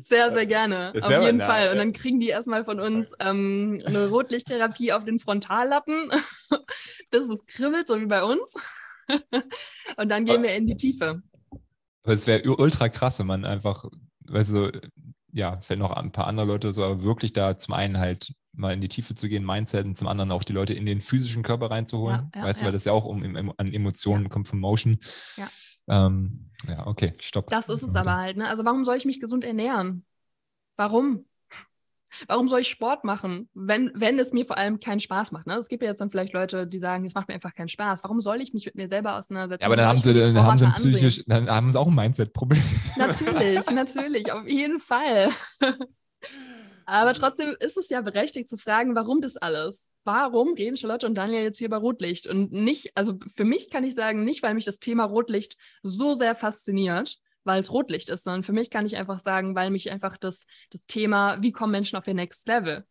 [0.00, 0.92] Sehr, sehr gerne.
[1.00, 1.70] auf jeden nah, Fall.
[1.70, 6.10] Und dann kriegen die erstmal von uns ähm, eine Rotlichttherapie auf den Frontallappen,
[7.10, 8.54] bis es kribbelt, so wie bei uns.
[9.96, 11.22] Und dann gehen wir in die Tiefe.
[12.04, 13.86] Aber es wäre ultra krass, wenn man einfach,
[14.26, 14.70] weißt du,
[15.32, 18.72] ja, vielleicht noch ein paar andere Leute so, aber wirklich da zum einen halt mal
[18.72, 21.42] in die Tiefe zu gehen, Mindset und zum anderen auch die Leute in den physischen
[21.42, 22.30] Körper reinzuholen.
[22.34, 22.66] Ja, ja, weißt du, ja.
[22.66, 24.98] weil das ja auch um, um, an Emotionen kommt von Motion.
[25.36, 25.48] Ja.
[25.88, 27.50] Ähm, ja, okay, stopp.
[27.50, 28.48] Das ist es aber halt, ne?
[28.48, 30.04] Also warum soll ich mich gesund ernähren?
[30.76, 31.24] Warum?
[32.26, 35.46] Warum soll ich Sport machen, wenn, wenn es mir vor allem keinen Spaß macht?
[35.46, 35.54] Ne?
[35.54, 38.04] Es gibt ja jetzt dann vielleicht Leute, die sagen, es macht mir einfach keinen Spaß.
[38.04, 39.62] Warum soll ich mich mit mir selber auseinandersetzen?
[39.62, 42.62] Ja, aber dann haben sie, dann haben sie psychisch, dann haben sie auch ein Mindset-Problem.
[42.96, 45.30] Natürlich, natürlich, auf jeden Fall.
[46.86, 49.88] Aber trotzdem ist es ja berechtigt zu fragen, warum das alles?
[50.04, 52.26] Warum reden Charlotte und Daniel jetzt hier über Rotlicht?
[52.26, 56.14] Und nicht, also für mich kann ich sagen, nicht, weil mich das Thema Rotlicht so
[56.14, 59.90] sehr fasziniert, weil es Rotlicht ist, sondern für mich kann ich einfach sagen, weil mich
[59.90, 62.86] einfach das, das Thema, wie kommen Menschen auf ihr Next Level?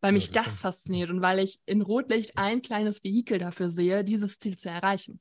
[0.00, 0.60] Weil Ja, mich das das stimmt.
[0.60, 5.20] fasziniert und weil ich in Rotlicht ein kleines Vehikel dafür sehe, dieses Ziel zu erreichen.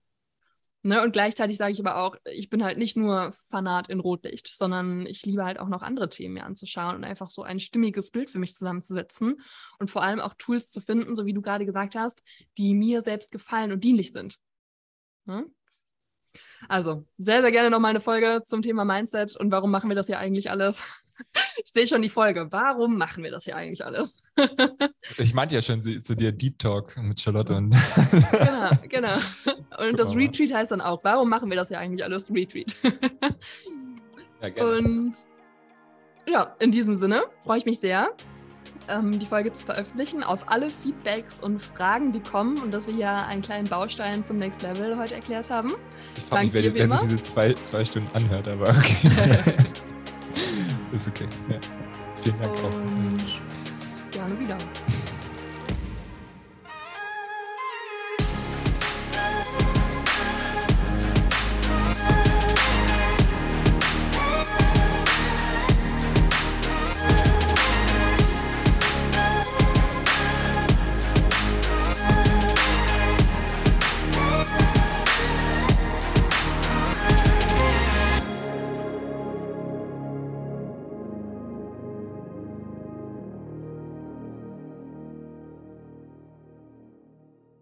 [0.84, 4.48] Ne, und gleichzeitig sage ich aber auch, ich bin halt nicht nur Fanat in Rotlicht,
[4.56, 8.10] sondern ich liebe halt auch noch andere Themen mir anzuschauen und einfach so ein stimmiges
[8.10, 9.40] Bild für mich zusammenzusetzen
[9.78, 12.24] und vor allem auch Tools zu finden, so wie du gerade gesagt hast,
[12.58, 14.40] die mir selbst gefallen und dienlich sind.
[15.26, 15.46] Ne?
[16.68, 20.08] Also, sehr, sehr gerne nochmal eine Folge zum Thema Mindset und warum machen wir das
[20.08, 20.82] hier eigentlich alles?
[21.64, 22.48] Ich sehe schon die Folge.
[22.50, 24.16] Warum machen wir das hier eigentlich alles?
[25.20, 27.76] Ich meinte ja schon zu dir Deep Talk mit Charlotte und
[28.32, 29.14] Genau, genau.
[29.88, 30.16] Und das.
[30.16, 32.32] Retreat heißt dann auch, warum machen wir das hier eigentlich alles?
[32.32, 32.76] Retreat.
[34.42, 34.78] ja, gerne.
[34.78, 35.16] Und
[36.28, 38.10] ja, in diesem Sinne freue ich mich sehr,
[38.88, 42.94] ähm, die Folge zu veröffentlichen, auf alle Feedbacks und Fragen, die kommen und dass wir
[42.94, 45.74] hier einen kleinen Baustein zum Next Level heute erklärt haben.
[46.18, 47.00] Ich frage mich, wer, sich immer.
[47.04, 49.12] diese zwei, zwei Stunden anhört, aber okay.
[50.92, 51.28] ist okay.
[51.50, 51.60] Ja.
[52.24, 52.76] Vielen Dank auch.
[52.76, 53.26] Und
[54.12, 54.58] gerne wieder.